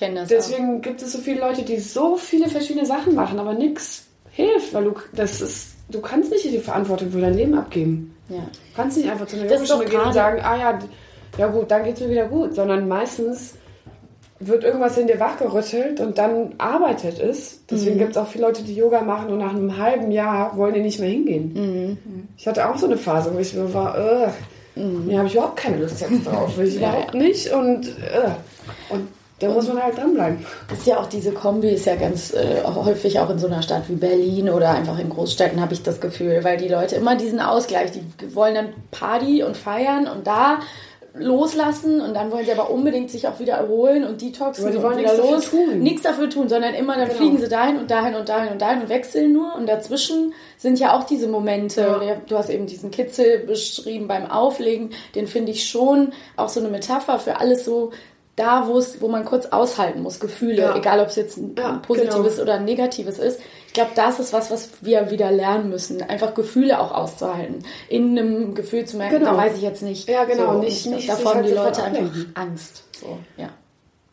kenne 0.00 0.20
das 0.20 0.28
deswegen 0.28 0.80
gibt 0.82 1.00
es 1.02 1.12
so 1.12 1.18
viele 1.18 1.40
Leute, 1.40 1.62
die 1.62 1.78
so 1.78 2.16
viele 2.16 2.48
verschiedene 2.48 2.84
Sachen 2.86 3.14
machen, 3.14 3.38
aber 3.38 3.54
nichts 3.54 4.06
hilft, 4.32 4.74
weil 4.74 4.84
du 4.84 4.94
das 5.14 5.40
ist, 5.40 5.68
du 5.90 6.00
kannst 6.00 6.30
nicht 6.32 6.44
die 6.44 6.58
Verantwortung 6.58 7.10
für 7.12 7.20
dein 7.20 7.34
Leben 7.34 7.54
abgeben. 7.54 8.16
auch. 8.28 8.34
Ja. 8.34 8.42
Du 8.42 8.76
kannst 8.76 8.96
nicht 8.96 9.08
einfach 9.10 9.26
zu 9.26 9.36
einer 9.36 9.46
doch 9.48 9.84
gehen 9.84 10.00
und 10.00 10.12
sagen, 10.12 10.40
ah 10.42 10.56
ja, 10.56 10.78
ja 11.38 11.46
gut, 11.46 11.70
dann 11.70 11.84
geht's 11.84 12.00
mir 12.00 12.10
wieder 12.10 12.26
gut, 12.26 12.54
sondern 12.54 12.88
meistens 12.88 13.54
wird 14.42 14.64
irgendwas 14.64 14.96
in 14.96 15.06
dir 15.06 15.20
wachgerüttelt 15.20 16.00
und 16.00 16.16
dann 16.16 16.54
arbeitet 16.58 17.18
es. 17.20 17.60
Deswegen 17.70 17.96
Mhm. 17.96 17.98
gibt 17.98 18.10
es 18.12 18.16
auch 18.16 18.26
viele 18.26 18.46
Leute, 18.46 18.62
die 18.62 18.74
Yoga 18.74 19.02
machen 19.02 19.30
und 19.30 19.38
nach 19.38 19.50
einem 19.54 19.76
halben 19.76 20.10
Jahr 20.10 20.56
wollen 20.56 20.72
die 20.74 20.80
nicht 20.80 20.98
mehr 20.98 21.10
hingehen. 21.10 21.52
Mhm. 21.52 21.98
Ich 22.38 22.48
hatte 22.48 22.66
auch 22.68 22.78
so 22.78 22.86
eine 22.86 22.96
Phase, 22.96 23.30
wo 23.34 23.38
ich 23.38 23.50
so 23.52 23.72
war, 23.74 23.98
äh, 23.98 24.28
Mhm. 24.80 25.10
ja, 25.10 25.18
habe 25.18 25.28
ich 25.28 25.34
überhaupt 25.34 25.56
keine 25.56 25.76
Lust 25.78 26.00
jetzt 26.00 26.24
drauf, 26.26 26.56
will 26.56 26.68
ich 26.68 26.76
überhaupt 26.76 27.12
nicht 27.14 27.52
und 27.52 27.86
äh, 27.88 28.30
und 28.88 29.08
da 29.40 29.48
muss 29.48 29.66
man 29.68 29.82
halt 29.82 29.96
dranbleiben. 29.98 30.44
Ist 30.72 30.86
ja 30.86 30.98
auch 31.00 31.06
diese 31.06 31.32
Kombi, 31.32 31.70
ist 31.70 31.86
ja 31.86 31.96
ganz 31.96 32.32
äh, 32.32 32.62
häufig 32.64 33.18
auch 33.18 33.30
in 33.30 33.38
so 33.38 33.46
einer 33.48 33.62
Stadt 33.62 33.82
wie 33.88 33.94
Berlin 33.96 34.48
oder 34.50 34.70
einfach 34.70 34.98
in 34.98 35.08
Großstädten 35.10 35.60
habe 35.60 35.72
ich 35.74 35.82
das 35.82 36.00
Gefühl, 36.00 36.44
weil 36.44 36.56
die 36.58 36.68
Leute 36.68 36.94
immer 36.96 37.16
diesen 37.16 37.40
Ausgleich, 37.40 37.90
die 37.90 38.34
wollen 38.34 38.54
dann 38.54 38.68
Party 38.92 39.42
und 39.42 39.56
feiern 39.56 40.06
und 40.06 40.26
da 40.26 40.60
loslassen 41.14 42.00
und 42.00 42.14
dann 42.14 42.30
wollen 42.30 42.44
sie 42.44 42.52
aber 42.52 42.70
unbedingt 42.70 43.10
sich 43.10 43.26
auch 43.26 43.38
wieder 43.40 43.54
erholen 43.54 44.04
und 44.04 44.20
detoxen 44.22 44.64
Aber 44.64 44.70
die 44.70 44.76
und 44.78 44.84
wollen 44.84 44.98
wieder 44.98 45.08
nichts 45.12 45.20
dafür 45.26 45.36
los. 45.36 45.50
tun. 45.50 45.78
Nichts 45.80 46.02
dafür 46.02 46.30
tun, 46.30 46.48
sondern 46.48 46.74
immer 46.74 46.94
dann 46.96 47.08
Genau. 47.08 47.18
fliegen 47.18 47.38
sie 47.38 47.48
dahin 47.48 47.78
und 47.78 47.90
dahin 47.90 48.14
und 48.14 48.28
dahin 48.28 48.52
und 48.52 48.60
dahin 48.62 48.82
und 48.82 48.88
wechseln 48.88 49.32
nur 49.32 49.54
und 49.56 49.68
dazwischen 49.68 50.32
sind 50.56 50.78
ja 50.78 50.96
auch 50.96 51.04
diese 51.04 51.26
Momente. 51.26 51.80
Ja. 51.80 52.16
Du 52.28 52.36
hast 52.38 52.48
eben 52.50 52.66
diesen 52.66 52.90
Kitzel 52.90 53.40
beschrieben 53.40 54.06
beim 54.06 54.30
Auflegen, 54.30 54.90
den 55.16 55.26
finde 55.26 55.50
ich 55.52 55.68
schon 55.68 56.12
auch 56.36 56.48
so 56.48 56.60
eine 56.60 56.68
Metapher 56.68 57.18
für 57.18 57.40
alles 57.40 57.64
so 57.64 57.90
da, 58.40 58.66
wo 58.66 58.78
es, 58.78 59.00
wo 59.00 59.08
man 59.08 59.24
kurz 59.24 59.46
aushalten 59.46 60.02
muss, 60.02 60.18
Gefühle, 60.20 60.62
Ja. 60.62 60.76
egal 60.76 61.00
ob 61.00 61.08
es 61.08 61.16
jetzt 61.16 61.36
ein 61.36 61.54
Ja, 61.58 61.80
positives 61.86 62.32
genau. 62.36 62.42
oder 62.42 62.54
ein 62.54 62.64
negatives 62.64 63.18
ist. 63.18 63.40
Ich 63.66 63.72
glaube, 63.74 63.90
das 63.94 64.18
ist 64.18 64.32
was, 64.32 64.50
was 64.50 64.70
wir 64.80 65.10
wieder 65.10 65.30
lernen 65.30 65.70
müssen, 65.70 66.02
einfach 66.02 66.34
Gefühle 66.34 66.80
auch 66.80 66.90
auszuhalten. 66.92 67.62
In 67.88 68.18
einem 68.18 68.54
Gefühl 68.54 68.84
zu 68.84 68.96
merken, 68.96 69.20
Genau. 69.20 69.32
da 69.32 69.36
weiß 69.36 69.56
ich 69.56 69.62
jetzt 69.62 69.82
nicht. 69.82 70.08
Ja, 70.08 70.24
genau, 70.24 70.54
So, 70.54 70.58
nicht- 70.58 70.86
nicht 70.86 71.08
davon 71.08 71.34
halt 71.34 71.46
die 71.48 71.52
Leute 71.52 71.82
einfach 71.82 72.00
ablenken. 72.00 72.32
Angst. 72.34 72.82
So, 73.00 73.18
ja. 73.36 73.48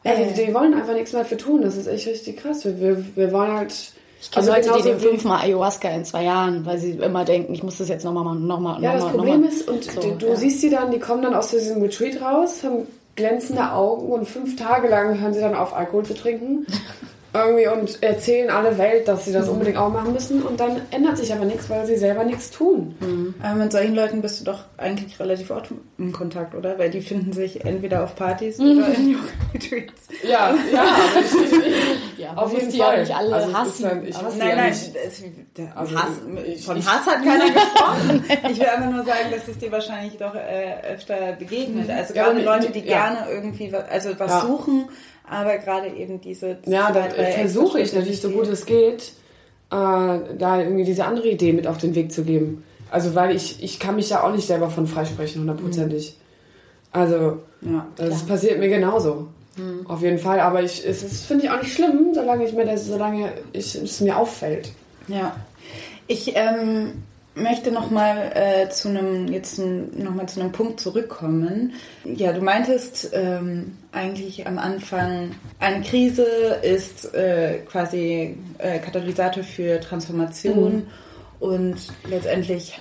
Ja, 0.03 0.11
Äh. 0.13 0.31
die, 0.33 0.53
wollen 0.53 0.73
einfach 0.75 0.93
nichts 0.93 1.11
mehr 1.13 1.25
für 1.25 1.37
tun. 1.37 1.63
Das 1.63 1.75
ist 1.75 1.87
echt 1.87 2.07
richtig 2.07 2.37
krass. 2.37 2.63
Wir, 2.65 3.03
wir, 3.15 3.31
wollen 3.31 3.51
halt. 3.51 3.73
Ich 4.21 4.31
kenne 4.31 4.47
Leute, 4.47 4.71
die 4.77 4.83
nehmen 4.83 4.99
fünfmal 4.99 5.41
Ayahuasca 5.43 5.89
in 5.89 6.03
zwei 6.05 6.23
Jahren, 6.23 6.65
weil 6.65 6.77
sie 6.79 6.91
immer 6.91 7.23
denken, 7.25 7.53
ich 7.53 7.61
muss 7.63 7.77
das 7.77 7.87
jetzt 7.89 8.03
nochmal 8.03 8.23
machen, 8.23 8.47
nochmal, 8.47 8.81
Ja, 8.81 8.93
das 8.93 9.01
nochmal, 9.03 9.17
Problem 9.17 9.41
nochmal. 9.41 9.53
ist, 9.55 9.67
und 9.67 9.83
So, 9.83 10.01
du, 10.01 10.15
du 10.15 10.27
ja. 10.27 10.35
siehst 10.35 10.61
sie 10.61 10.69
dann, 10.69 10.91
die 10.91 10.99
kommen 10.99 11.21
dann 11.21 11.35
aus 11.35 11.49
diesem 11.49 11.81
Retreat 11.81 12.19
raus, 12.21 12.63
haben 12.63 12.87
glänzende 13.17 13.73
Augen 13.73 14.09
und 14.09 14.29
fünf 14.29 14.55
Tage 14.55 14.87
lang 14.87 15.19
hören 15.19 15.33
sie 15.33 15.41
dann 15.41 15.55
auf, 15.55 15.75
Alkohol 15.75 16.05
zu 16.05 16.13
trinken. 16.13 16.65
Irgendwie 17.45 17.67
und 17.67 18.01
erzählen 18.03 18.49
alle 18.49 18.77
Welt, 18.77 19.07
dass 19.07 19.25
sie 19.25 19.31
das 19.33 19.47
unbedingt 19.49 19.77
auch 19.77 19.89
machen 19.91 20.13
müssen 20.13 20.41
und 20.41 20.59
dann 20.59 20.81
ändert 20.91 21.17
sich 21.17 21.31
aber 21.33 21.45
nichts, 21.45 21.69
weil 21.69 21.85
sie 21.85 21.97
selber 21.97 22.23
nichts 22.23 22.51
tun. 22.51 22.95
Aber 23.41 23.55
mit 23.55 23.71
solchen 23.71 23.95
Leuten 23.95 24.21
bist 24.21 24.39
du 24.39 24.45
doch 24.45 24.59
eigentlich 24.77 25.19
relativ 25.19 25.51
oft 25.51 25.71
in 25.97 26.11
Kontakt, 26.11 26.55
oder? 26.55 26.77
Weil 26.79 26.89
die 26.89 27.01
finden 27.01 27.33
sich 27.33 27.63
entweder 27.65 28.03
auf 28.03 28.15
Partys 28.15 28.59
oder 28.59 28.87
in 28.95 29.11
Yoga-Retreats. 29.11 30.01
Ja, 30.23 30.55
ja, 30.73 30.85
Ja, 32.17 32.33
auf 32.35 32.51
jeden 32.53 32.71
Fall. 32.71 33.01
nicht 33.01 33.15
alle 33.15 33.35
also 33.35 33.53
hassen, 33.57 33.83
dann, 33.83 34.05
ich 34.07 34.15
hasse 34.21 34.37
Nein, 34.39 34.49
ja 34.49 34.55
nein, 34.55 34.73
der 35.57 35.77
Also, 35.77 35.95
Hass, 35.95 36.09
ich- 36.45 36.65
von 36.65 36.77
Hass 36.77 37.05
hat 37.05 37.23
keiner 37.23 37.45
gesprochen. 37.53 38.23
Ich 38.51 38.59
will 38.59 38.65
einfach 38.67 38.89
nur 38.91 39.03
sagen, 39.05 39.27
dass 39.31 39.47
es 39.47 39.57
dir 39.59 39.71
wahrscheinlich 39.71 40.17
doch 40.17 40.33
äh, 40.33 40.81
öfter 40.93 41.33
begegnet. 41.37 41.89
Also 41.89 42.13
Ja, 42.13 42.25
gerade 42.29 42.41
Leute, 42.41 42.71
die 42.71 42.79
ja. 42.79 42.85
gerne 43.09 43.31
irgendwie 43.31 43.71
was, 43.71 43.87
also 43.89 44.09
was 44.17 44.31
Ja. 44.31 44.41
suchen, 44.41 44.85
aber 45.29 45.57
gerade 45.57 45.87
eben 45.89 46.19
diese 46.21 46.57
Ja, 46.65 46.87
zwei, 46.91 46.99
da 47.01 47.07
drei 47.07 47.31
versuche 47.31 47.79
ich 47.79 47.93
natürlich 47.93 48.21
so 48.21 48.29
gut 48.29 48.47
es 48.47 48.65
geht, 48.65 49.11
äh, 49.71 49.71
da 49.71 50.59
irgendwie 50.61 50.83
diese 50.85 51.05
andere 51.05 51.27
Idee 51.29 51.53
mit 51.53 51.67
auf 51.67 51.77
den 51.77 51.95
Weg 51.95 52.11
zu 52.11 52.23
geben. 52.23 52.63
Also 52.89 53.15
weil 53.15 53.35
ich, 53.35 53.61
ich 53.63 53.79
kann 53.79 53.95
mich 53.97 54.09
ja 54.09 54.23
auch 54.23 54.31
nicht 54.33 54.47
selber 54.47 54.69
von 54.69 54.87
freisprechen, 54.87 55.41
hundertprozentig. 55.41 56.15
Also 56.91 57.39
die- 57.61 57.69
Ja. 57.73 57.87
das 57.97 58.23
passiert 58.25 58.59
mir 58.59 58.69
genauso. 58.69 59.27
Auf 59.87 60.03
jeden 60.03 60.19
Fall, 60.19 60.39
aber 60.39 60.61
ich, 60.61 60.85
es 60.87 61.01
ist, 61.01 61.25
finde 61.25 61.45
ich 61.45 61.49
auch 61.49 61.59
nicht 61.59 61.73
schlimm, 61.73 62.11
solange 62.13 62.45
ich 62.45 62.53
mir 62.53 62.63
das, 62.65 62.85
solange 62.85 63.33
ich, 63.53 63.73
es 63.73 63.99
mir 64.01 64.15
auffällt. 64.15 64.71
Ja. 65.07 65.35
Ich 66.05 66.33
ähm, 66.35 67.01
möchte 67.41 67.71
noch 67.71 67.89
mal 67.91 68.31
äh, 68.35 68.69
zu 68.69 68.89
einem 68.89 69.27
jetzt 69.31 69.59
noch 69.59 70.13
mal 70.13 70.27
zu 70.27 70.39
einem 70.41 70.51
Punkt 70.51 70.79
zurückkommen. 70.79 71.73
Ja, 72.03 72.33
du 72.33 72.41
meintest 72.41 73.11
ähm, 73.13 73.77
eigentlich 73.91 74.47
am 74.47 74.57
Anfang, 74.57 75.31
eine 75.59 75.83
Krise 75.83 76.23
ist 76.61 77.13
äh, 77.13 77.59
quasi 77.69 78.37
äh, 78.57 78.79
Katalysator 78.79 79.43
für 79.43 79.79
Transformation 79.79 80.87
und 81.39 81.75
letztendlich 82.09 82.79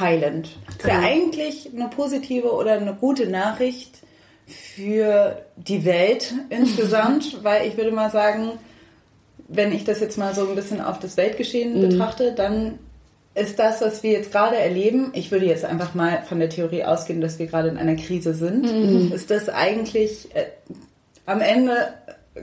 heilend. 0.00 0.48
Ist 0.68 0.86
ja 0.86 0.96
Genau. 0.96 1.06
eigentlich 1.06 1.70
eine 1.74 1.88
positive 1.88 2.52
oder 2.52 2.72
eine 2.72 2.94
gute 2.94 3.28
Nachricht 3.28 3.98
für 4.46 5.42
die 5.56 5.84
Welt 5.84 6.32
insgesamt, 6.50 7.42
weil 7.44 7.66
ich 7.68 7.76
würde 7.76 7.92
mal 7.92 8.10
sagen, 8.10 8.52
wenn 9.48 9.72
ich 9.72 9.84
das 9.84 10.00
jetzt 10.00 10.18
mal 10.18 10.34
so 10.34 10.48
ein 10.48 10.54
bisschen 10.56 10.80
auf 10.80 10.98
das 10.98 11.16
Weltgeschehen 11.16 11.80
betrachte, 11.80 12.32
dann 12.32 12.78
ist 13.36 13.58
das, 13.58 13.82
was 13.82 14.02
wir 14.02 14.12
jetzt 14.12 14.32
gerade 14.32 14.56
erleben, 14.56 15.10
ich 15.12 15.30
würde 15.30 15.44
jetzt 15.44 15.64
einfach 15.64 15.94
mal 15.94 16.22
von 16.22 16.38
der 16.38 16.48
Theorie 16.48 16.84
ausgehen, 16.84 17.20
dass 17.20 17.38
wir 17.38 17.46
gerade 17.46 17.68
in 17.68 17.76
einer 17.76 17.96
Krise 17.96 18.32
sind, 18.34 19.12
ist 19.12 19.30
das 19.30 19.48
eigentlich, 19.48 20.34
äh, 20.34 20.46
am 21.26 21.40
Ende 21.40 21.94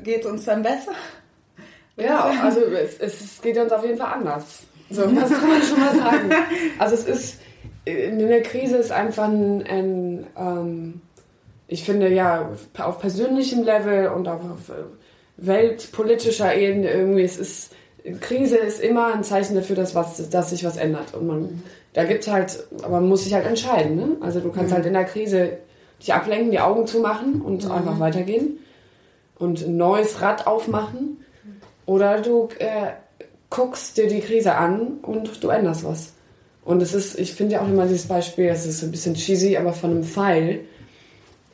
geht 0.04 0.22
es 0.22 0.26
uns 0.28 0.46
dann 0.46 0.62
besser? 0.62 0.91
Ja, 1.98 2.32
also 2.44 2.62
es, 2.62 3.00
es 3.00 3.41
geht 3.41 3.58
uns 3.58 3.72
auf 3.72 3.84
jeden 3.84 3.98
Fall 3.98 4.14
anders. 4.14 4.64
So, 4.89 5.06
das 5.08 5.30
kann 5.32 5.50
man 5.50 5.62
schon 5.62 5.80
mal 5.80 5.96
sagen. 5.96 6.30
Also 6.80 6.96
es 6.96 7.06
ist, 7.06 7.41
in 7.86 8.20
der 8.20 8.44
Krise 8.44 8.78
ist 8.78 8.91
einfach 8.91 9.28
ein, 9.28 9.64
ein 9.66 10.28
ähm, 10.38 11.02
ich 11.68 11.84
finde 11.84 12.10
ja, 12.10 12.52
auf 12.78 13.00
persönlichem 13.00 13.64
Level 13.64 14.10
und 14.10 14.28
auf, 14.28 14.41
auf 14.41 14.72
weltpolitischer 15.38 16.56
Ebene 16.56 16.91
irgendwie, 16.91 17.24
es 17.24 17.38
ist, 17.38 17.76
Krise 18.20 18.58
ist 18.58 18.82
immer 18.82 19.14
ein 19.14 19.24
Zeichen 19.24 19.56
dafür, 19.56 19.76
dass, 19.76 19.95
was, 19.95 20.30
dass 20.30 20.49
sich 20.49 20.64
was 20.64 20.78
ändert. 20.78 21.14
Und 21.14 21.28
man, 21.28 21.64
da 21.93 22.04
gibt's 22.04 22.28
halt, 22.28 22.64
aber 22.80 22.99
man 22.99 23.08
muss 23.08 23.24
sich 23.24 23.34
halt 23.34 23.45
entscheiden, 23.45 23.95
ne? 23.95 24.18
Also 24.20 24.39
du 24.39 24.51
kannst 24.51 24.74
halt 24.74 24.86
in 24.86 24.93
der 24.93 25.06
Krise 25.06 25.58
dich 26.01 26.14
ablenken, 26.14 26.51
die 26.51 26.60
Augen 26.60 26.86
zumachen 26.86 27.41
und 27.41 27.70
einfach 27.70 27.99
weitergehen 27.99 28.60
und 29.39 29.66
ein 29.66 29.78
neues 29.78 30.22
Rad 30.22 30.47
aufmachen. 30.47 31.18
Oder 31.86 32.22
du 32.22 32.49
äh, 32.60 32.91
guckst 33.49 33.97
dir 33.97 34.08
die 34.08 34.22
Krise 34.22 34.56
an 34.56 34.99
und 35.01 35.43
du 35.43 35.49
änderst 35.49 35.86
was. 35.86 36.14
Und 36.66 36.82
es 36.82 36.93
ist, 36.93 37.20
ich 37.20 37.34
finde 37.34 37.54
ja 37.54 37.62
auch 37.62 37.68
immer 37.68 37.86
dieses 37.86 38.08
Beispiel, 38.08 38.47
das 38.47 38.66
ist 38.66 38.84
ein 38.84 38.91
bisschen 38.91 39.16
cheesy, 39.16 39.58
aber 39.58 39.74
von 39.74 39.91
einem 39.91 40.04
Pfeil. 40.04 40.62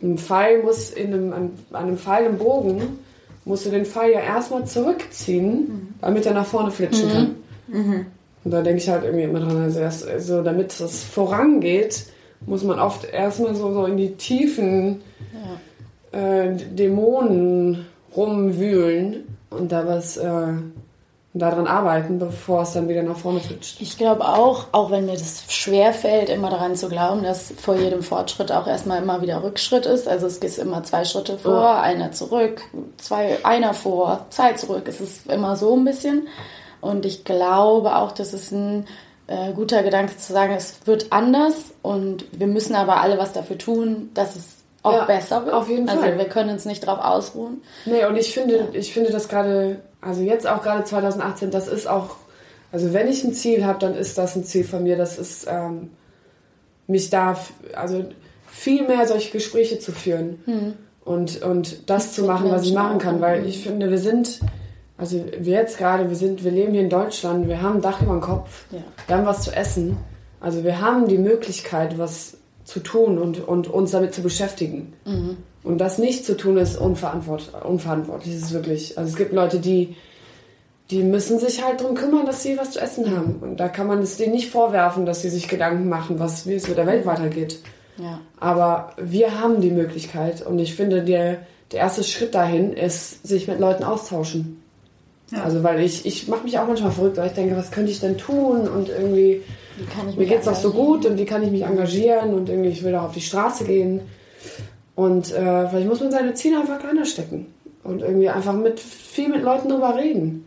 Ein 0.01 0.17
Pfeil 0.17 0.63
muss 0.63 0.91
in 0.91 1.13
einem, 1.13 1.33
an, 1.33 1.51
an 1.71 1.87
einem 1.87 1.97
Pfeil 1.97 2.25
im 2.25 2.37
Bogen, 2.37 2.99
musst 3.49 3.65
du 3.65 3.71
den 3.71 3.85
Pfeil 3.85 4.11
ja 4.11 4.19
erstmal 4.19 4.65
zurückziehen, 4.65 5.95
damit 6.01 6.25
er 6.27 6.33
nach 6.35 6.45
vorne 6.45 6.69
flitschen 6.71 7.09
kann. 7.11 7.35
Und 8.43 8.51
da 8.51 8.61
denke 8.61 8.77
ich 8.79 8.87
halt 8.87 9.03
irgendwie 9.03 9.23
immer 9.23 9.39
dran, 9.39 9.57
also, 9.57 9.79
erst, 9.79 10.07
also 10.07 10.43
damit 10.43 10.79
das 10.79 11.03
vorangeht, 11.03 12.05
muss 12.45 12.63
man 12.63 12.79
oft 12.79 13.03
erstmal 13.11 13.55
so, 13.55 13.73
so 13.73 13.85
in 13.85 13.97
die 13.97 14.11
Tiefen 14.11 15.01
äh, 16.11 16.55
Dämonen 16.55 17.85
rumwühlen 18.15 19.23
und 19.49 19.71
da 19.71 19.85
was 19.87 20.17
äh, 20.17 20.53
daran 21.33 21.67
arbeiten, 21.67 22.17
bevor 22.17 22.63
es 22.63 22.73
dann 22.73 22.89
wieder 22.89 23.03
nach 23.03 23.15
vorne 23.17 23.39
flitscht. 23.39 23.79
Ich 23.81 23.97
glaube 23.97 24.27
auch, 24.27 24.65
auch 24.71 24.89
wenn 24.89 25.05
mir 25.05 25.13
das 25.13 25.43
schwer 25.47 25.93
fällt, 25.93 26.27
immer 26.29 26.49
daran 26.49 26.75
zu 26.75 26.89
glauben, 26.89 27.21
dass 27.23 27.53
vor 27.55 27.75
jedem 27.75 28.01
Fortschritt 28.01 28.51
auch 28.51 28.65
erstmal 28.65 29.01
immer 29.01 29.21
wieder 29.21 29.43
Rückschritt 29.43 29.85
ist. 29.85 30.07
Also 30.07 30.25
es 30.25 30.39
geht 30.39 30.57
immer 30.57 30.83
zwei 30.83 31.05
Schritte 31.05 31.37
vor, 31.37 31.53
Ja. 31.61 31.81
einer 31.81 32.11
zurück, 32.11 32.61
zwei, 32.97 33.37
einer 33.43 33.75
vor, 33.75 34.25
zwei 34.31 34.53
zurück. 34.53 34.83
Es 34.87 34.99
ist 35.01 35.29
immer 35.29 35.55
so 35.55 35.75
ein 35.75 35.85
bisschen. 35.85 36.27
Und 36.81 37.05
ich 37.05 37.25
glaube 37.25 37.95
auch, 37.95 38.11
dass 38.11 38.33
es 38.33 38.51
ein 38.51 38.87
äh, 39.27 39.53
guter 39.53 39.83
Gedanke 39.83 40.17
zu 40.17 40.33
sagen, 40.33 40.53
es 40.57 40.79
wird 40.85 41.11
anders 41.11 41.53
und 41.83 42.25
wir 42.31 42.47
müssen 42.47 42.73
aber 42.75 43.01
alle 43.01 43.19
was 43.19 43.33
dafür 43.33 43.57
tun, 43.59 44.09
dass 44.15 44.35
es 44.35 44.45
auch 44.81 44.93
Ja, 44.93 45.05
besser 45.05 45.45
wird. 45.45 45.53
auf 45.53 45.69
jeden 45.69 45.87
also 45.89 46.01
Fall. 46.01 46.17
wir 46.17 46.25
können 46.25 46.49
uns 46.49 46.65
nicht 46.65 46.87
darauf 46.87 47.03
ausruhen. 47.05 47.61
Nee, 47.85 48.05
und 48.05 48.15
ich 48.17 48.33
finde, 48.33 48.69
ich 48.73 48.91
finde 48.93 49.11
das 49.11 49.27
gerade, 49.27 49.81
also 50.01 50.21
jetzt 50.21 50.47
auch 50.47 50.63
gerade 50.63 50.83
2018, 50.83 51.51
das 51.51 51.67
ist 51.67 51.87
auch, 51.87 52.15
also 52.71 52.93
wenn 52.93 53.07
ich 53.07 53.23
ein 53.23 53.33
Ziel 53.33 53.65
habe, 53.65 53.79
dann 53.79 53.95
ist 53.95 54.17
das 54.17 54.35
ein 54.35 54.43
Ziel 54.43 54.63
von 54.63 54.83
mir, 54.83 54.97
das 54.97 55.17
ist, 55.17 55.47
ähm, 55.49 55.89
mich 56.87 57.09
da, 57.09 57.37
also 57.75 58.05
viel 58.47 58.87
mehr 58.87 59.07
solche 59.07 59.31
Gespräche 59.31 59.79
zu 59.79 59.91
führen 59.91 60.39
und, 61.05 61.41
und 61.41 61.89
das 61.89 62.13
zu 62.13 62.21
Mit 62.21 62.31
machen, 62.31 62.51
was 62.51 62.63
ich 62.63 62.73
machen 62.73 62.97
kann, 62.97 63.21
weil 63.21 63.41
mhm. 63.41 63.47
ich 63.47 63.63
finde, 63.63 63.89
wir 63.91 63.99
sind, 63.99 64.39
also 64.97 65.23
wir 65.37 65.53
jetzt 65.53 65.77
gerade, 65.77 66.09
wir 66.09 66.15
sind, 66.15 66.43
wir 66.43 66.51
leben 66.51 66.73
hier 66.73 66.81
in 66.81 66.89
Deutschland, 66.89 67.47
wir 67.47 67.61
haben 67.61 67.75
ein 67.77 67.81
Dach 67.81 68.01
über 68.01 68.13
dem 68.13 68.21
Kopf, 68.21 68.65
Ja. 68.71 68.79
wir 69.07 69.17
haben 69.17 69.25
was 69.25 69.43
zu 69.43 69.55
essen, 69.55 69.97
also 70.39 70.63
wir 70.63 70.81
haben 70.81 71.07
die 71.07 71.17
Möglichkeit, 71.17 71.97
was 71.97 72.37
zu 72.63 72.79
tun 72.79 73.17
und, 73.17 73.47
und 73.47 73.67
uns 73.67 73.91
damit 73.91 74.13
zu 74.13 74.21
beschäftigen. 74.21 74.93
Und 75.69 75.77
das 75.77 75.99
nicht 75.99 76.25
zu 76.25 76.35
tun, 76.35 76.57
ist 76.57 76.77
unverantwort 76.77 77.51
unverantwortlich. 77.63 78.33
Das 78.33 78.45
ist 78.45 78.53
wirklich. 78.53 78.97
Also 78.97 79.11
es 79.11 79.15
gibt 79.15 79.33
Leute, 79.33 79.59
die, 79.59 79.95
die 80.89 81.03
müssen 81.03 81.37
sich 81.37 81.63
halt 81.63 81.81
darum 81.81 81.93
kümmern, 81.93 82.25
dass 82.25 82.41
sie 82.41 82.57
was 82.57 82.71
zu 82.71 82.79
essen 82.79 83.15
haben. 83.15 83.35
Und 83.35 83.59
da 83.59 83.67
kann 83.69 83.85
man 83.85 83.99
es 83.99 84.17
denen 84.17 84.31
nicht 84.31 84.49
vorwerfen, 84.49 85.05
dass 85.05 85.21
sie 85.21 85.29
sich 85.29 85.47
Gedanken 85.47 85.87
machen, 85.87 86.17
was, 86.17 86.47
wie 86.47 86.55
es 86.55 86.67
mit 86.67 86.79
der 86.79 86.87
Welt 86.87 87.05
weitergeht. 87.05 87.59
Ja. 87.97 88.19
Aber 88.39 88.93
wir 88.97 89.39
haben 89.39 89.61
die 89.61 89.69
Möglichkeit. 89.69 90.43
Und 90.43 90.57
ich 90.57 90.73
finde, 90.73 91.03
der, 91.03 91.41
der 91.71 91.81
erste 91.81 92.03
Schritt 92.03 92.33
dahin 92.33 92.73
ist, 92.73 93.27
sich 93.27 93.47
mit 93.47 93.59
Leuten 93.59 93.83
austauschen. 93.83 94.63
Also 95.31 95.61
weil 95.61 95.81
ich, 95.81 96.07
ich 96.07 96.27
mache 96.27 96.45
mich 96.45 96.57
auch 96.57 96.65
manchmal 96.65 96.89
verrückt, 96.91 97.17
weil 97.17 97.27
ich 97.27 97.33
denke, 97.33 97.55
was 97.55 97.69
könnte 97.69 97.91
ich 97.91 97.99
denn 97.99 98.17
tun? 98.17 98.67
Und 98.67 98.89
irgendwie, 98.89 99.43
mir 100.07 100.17
mich 100.17 100.29
geht's 100.29 100.45
doch 100.45 100.55
so 100.55 100.71
gut 100.71 101.05
und 101.05 101.19
wie 101.19 101.25
kann 101.25 101.43
ich 101.43 101.51
mich 101.51 101.61
engagieren 101.61 102.33
und 102.33 102.49
irgendwie, 102.49 102.69
ich 102.69 102.83
will 102.83 102.93
doch 102.93 103.03
auf 103.03 103.13
die 103.13 103.21
Straße 103.21 103.65
gehen. 103.65 104.01
Und 104.99 105.31
äh, 105.31 105.69
vielleicht 105.69 105.87
muss 105.87 106.01
man 106.01 106.11
seine 106.11 106.33
Ziele 106.33 106.59
einfach 106.59 106.77
kleiner 106.77 107.05
stecken 107.05 107.45
und 107.85 108.01
irgendwie 108.01 108.27
einfach 108.27 108.51
mit 108.51 108.81
viel 108.81 109.29
mit 109.29 109.43
Leuten 109.43 109.69
drüber 109.69 109.95
reden. 109.95 110.45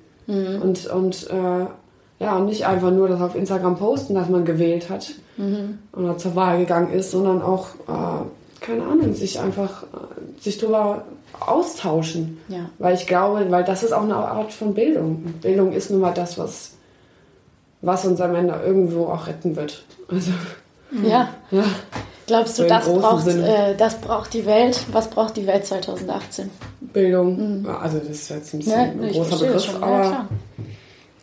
Und, 0.61 0.87
und 0.89 1.31
äh, 1.31 2.23
ja, 2.23 2.37
und 2.37 2.45
nicht 2.45 2.67
einfach 2.67 2.91
nur 2.91 3.09
das 3.09 3.23
auf 3.23 3.35
Instagram 3.35 3.79
posten, 3.79 4.15
dass 4.15 4.29
man 4.29 4.45
gewählt 4.45 4.91
hat 4.91 5.13
oder 5.97 6.19
zur 6.19 6.37
Wahl 6.37 6.59
gegangen 6.59 6.93
ist, 6.93 7.13
sondern 7.13 7.41
auch, 7.41 7.69
äh, 7.89 8.61
keine 8.61 8.83
Ahnung, 8.83 9.15
sich 9.15 9.41
einfach 9.41 9.85
äh, 9.85 10.43
sich 10.43 10.59
drüber 10.59 11.07
austauschen. 11.41 12.39
Ja. 12.49 12.69
Weil 12.79 12.95
ich 12.95 13.07
glaube, 13.07 13.51
weil 13.51 13.65
das 13.65 13.83
ist 13.83 13.93
auch 13.93 14.03
eine 14.03 14.17
Art 14.17 14.53
von 14.53 14.75
Bildung. 14.75 15.23
Bildung 15.41 15.73
ist 15.73 15.91
nun 15.91 16.01
mal 16.01 16.13
das, 16.13 16.37
was, 16.37 16.73
was 17.81 18.05
uns 18.05 18.21
am 18.21 18.35
Ende 18.35 18.61
irgendwo 18.67 19.07
auch 19.07 19.27
retten 19.29 19.57
wird. 19.57 19.83
Also, 20.09 20.33
Ja. 21.03 21.31
ja. 21.51 21.65
Glaubst 22.27 22.59
du, 22.59 22.63
So 22.63 22.69
das 22.69 22.85
braucht, 22.89 23.27
äh, 23.29 23.75
das 23.77 23.95
braucht 23.97 24.33
die 24.35 24.47
Welt? 24.47 24.79
Was 24.93 25.09
braucht 25.09 25.37
die 25.37 25.47
Welt 25.47 25.67
2018? 25.67 26.51
Bildung. 26.81 27.65
Ja, 27.67 27.79
Also 27.79 27.99
das 27.99 28.09
ist 28.09 28.29
jetzt 28.31 28.55
ein 28.55 28.59
bisschen 28.59 28.97
Ne? 28.99 29.03
ein 29.05 29.11
Ich 29.11 29.17
großer 29.17 29.39
Begriff, 29.39 29.65
schon, 29.65 29.81
ja, 29.81 29.87
aber 29.87 30.01
klar. 30.09 30.29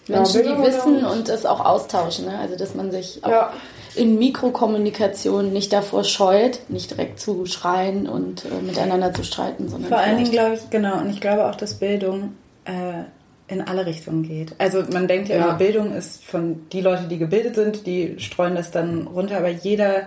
Ja, 0.08 0.16
Menschen, 0.18 0.38
die 0.38 0.47
Bildung 0.47 0.66
wissen 0.66 1.06
und- 1.06 1.30
es 1.30 1.45
auch 1.45 1.64
austauschen. 1.64 2.26
Ne? 2.26 2.38
Also, 2.39 2.56
dass 2.56 2.74
man 2.76 2.91
sich 2.91 3.24
auch 3.24 3.30
Ja. 3.30 3.54
in 3.95 4.18
Mikrokommunikation 4.20 5.54
nicht 5.54 5.72
davor 5.72 6.04
scheut, 6.04 6.60
nicht 6.70 6.91
direkt 6.91 7.20
zu 7.20 7.45
schreien 7.45 8.08
und 8.10 8.45
äh, 8.45 8.62
miteinander 8.66 9.14
zu 9.14 9.24
streiten, 9.24 9.70
sondern 9.70 9.89
Vor 9.89 10.00
allen 10.00 10.18
Dingen 10.18 10.32
glaube 10.32 10.56
ich, 10.56 10.70
genau, 10.70 10.97
und 11.00 11.10
ich 11.12 11.22
glaube 11.22 11.45
auch, 11.47 11.56
dass 11.56 11.76
Bildung 11.76 12.34
äh, 12.66 13.04
in 13.47 13.62
alle 13.62 13.86
Richtungen 13.86 14.24
geht. 14.24 14.54
Also 14.60 14.84
man 14.91 15.08
denkt 15.08 15.30
ja, 15.30 15.38
Ja. 15.38 15.45
immer, 15.45 15.54
Bildung 15.56 15.93
ist 15.95 16.24
von 16.24 16.68
die 16.72 16.82
Leute, 16.82 17.04
die 17.10 17.18
gebildet 17.18 17.56
sind, 17.56 17.86
die 17.88 18.16
streuen 18.20 18.54
das 18.56 18.70
dann 18.72 19.08
runter, 19.08 19.38
aber 19.38 19.50
jeder 19.50 20.04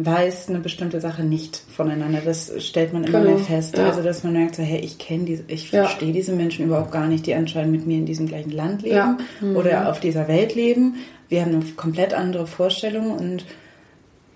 weiß 0.00 0.48
eine 0.48 0.60
bestimmte 0.60 1.00
Sache 1.00 1.24
nicht 1.24 1.60
voneinander. 1.74 2.20
Das 2.24 2.52
stellt 2.64 2.92
man 2.92 3.02
immer 3.02 3.18
Genau, 3.18 3.34
mehr 3.34 3.44
fest. 3.44 3.76
ja. 3.76 3.86
Also 3.88 4.00
dass 4.02 4.22
man 4.22 4.32
merkt, 4.32 4.54
so, 4.54 4.62
hey, 4.62 4.78
ich 4.78 4.98
kenne 4.98 5.24
diese, 5.24 5.42
ich 5.48 5.72
Ja. 5.72 5.84
verstehe 5.86 6.12
diese 6.12 6.32
Menschen 6.32 6.66
überhaupt 6.66 6.92
gar 6.92 7.08
nicht, 7.08 7.26
die 7.26 7.34
anscheinend 7.34 7.72
mit 7.72 7.86
mir 7.86 7.98
in 7.98 8.06
diesem 8.06 8.28
gleichen 8.28 8.52
Land 8.52 8.82
leben 8.82 8.94
Ja. 8.94 9.18
Mhm. 9.40 9.56
oder 9.56 9.90
auf 9.90 9.98
dieser 9.98 10.28
Welt 10.28 10.54
leben. 10.54 10.94
Wir 11.28 11.42
haben 11.42 11.52
eine 11.54 11.64
komplett 11.76 12.14
andere 12.14 12.46
Vorstellung 12.46 13.10
und 13.10 13.44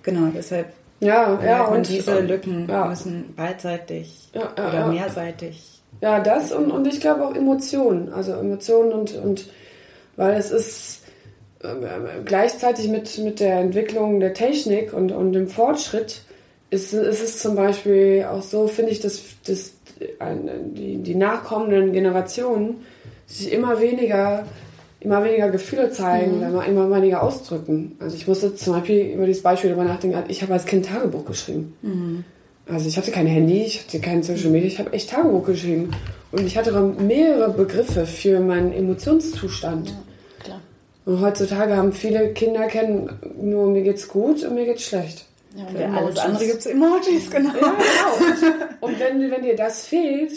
genau 0.03 0.31
deshalb 0.35 0.73
Ja, 0.99 1.41
ja, 1.45 1.65
und 1.67 1.89
diese 1.89 2.21
Lücken 2.21 2.67
müssen 2.89 3.33
beidseitig 3.37 4.31
oder 4.35 4.89
mehrseitig. 4.89 5.81
Ja, 6.01 6.19
das 6.21 6.51
und, 6.53 6.73
und 6.73 6.87
ich 6.89 7.01
glaube 7.01 7.25
auch 7.25 7.35
Emotionen. 7.37 8.13
Also 8.13 8.33
Emotionen 8.33 8.93
und, 8.93 9.15
und 9.15 9.47
weil 10.17 10.35
es 10.35 10.51
ist 10.51 11.02
gleichzeitig 12.25 12.89
mit, 12.89 13.19
mit 13.19 13.41
der 13.41 13.61
Entwicklung 13.61 14.21
der 14.21 14.35
Technik 14.35 14.93
und, 14.93 15.13
und 15.13 15.33
dem 15.33 15.49
Fortschritt 15.49 16.23
ist, 16.71 16.93
ist 16.95 17.23
es 17.23 17.39
zum 17.39 17.55
Beispiel 17.55 18.27
auch 18.31 18.43
so, 18.43 18.67
finde 18.67 18.93
ich, 18.93 19.01
dass, 19.01 19.23
dass 19.47 19.73
die, 19.99 20.97
die 20.99 21.15
nachkommenden 21.15 21.93
Generationen 21.93 22.85
sich 23.27 23.53
immer 23.53 23.81
weniger 23.81 24.47
immer 25.01 25.25
weniger 25.25 25.51
Gefühle 25.51 25.91
zeigen, 25.91 26.43
immer, 26.43 26.65
immer 26.65 26.89
weniger 26.95 27.25
ausdrücken. 27.25 27.97
Also 27.99 28.17
ich 28.17 28.29
musste 28.29 28.55
zum 28.55 28.75
Beispiel 28.75 29.15
über 29.15 29.27
dieses 29.27 29.43
Beispiel 29.43 29.71
darüber 29.71 29.85
nachdenken, 29.85 30.23
ich 30.29 30.43
habe 30.43 30.53
als 30.53 30.65
Kind 30.65 30.87
Tagebuch 30.87 31.25
geschrieben. 31.25 31.75
Also 32.73 32.89
ich 32.89 32.97
hatte 32.97 33.11
kein 33.11 33.27
Handy, 33.27 33.63
ich 33.63 33.81
hatte 33.81 33.99
kein 33.99 34.23
Social 34.23 34.51
Media, 34.51 34.69
ich 34.69 34.79
habe 34.79 34.93
echt 34.93 35.11
Tagebuch 35.11 35.45
geschrieben. 35.45 35.91
Und 36.31 36.47
ich 36.47 36.57
hatte 36.57 36.71
mehrere 37.01 37.51
Begriffe 37.51 38.07
für 38.07 38.39
meinen 38.39 38.73
Emotionszustand. 38.73 39.89
Klar. 39.89 40.03
Und 41.05 41.21
heutzutage 41.21 41.77
haben 41.77 41.93
viele 41.93 42.33
Kinder 42.33 42.67
kennen 42.67 43.11
nur 43.41 43.67
mir 43.69 43.83
geht's 43.83 44.09
gut 44.09 44.45
und 44.45 44.55
mir 44.55 44.67
geht's 44.67 44.85
schlecht. 44.85 45.25
Ja, 45.57 45.67
und 45.67 45.77
Für 45.77 45.85
alles 45.85 45.99
Emojis. 45.99 46.19
andere 46.21 46.47
gibt 46.47 46.59
es 46.59 46.67
Emojis, 46.67 47.31
genau. 47.31 47.55
Ja, 47.55 47.75
genau. 48.41 48.67
Und 48.81 49.01
wenn, 49.01 49.31
wenn 49.31 49.43
dir 49.43 49.57
das 49.57 49.87
fehlt, 49.87 50.33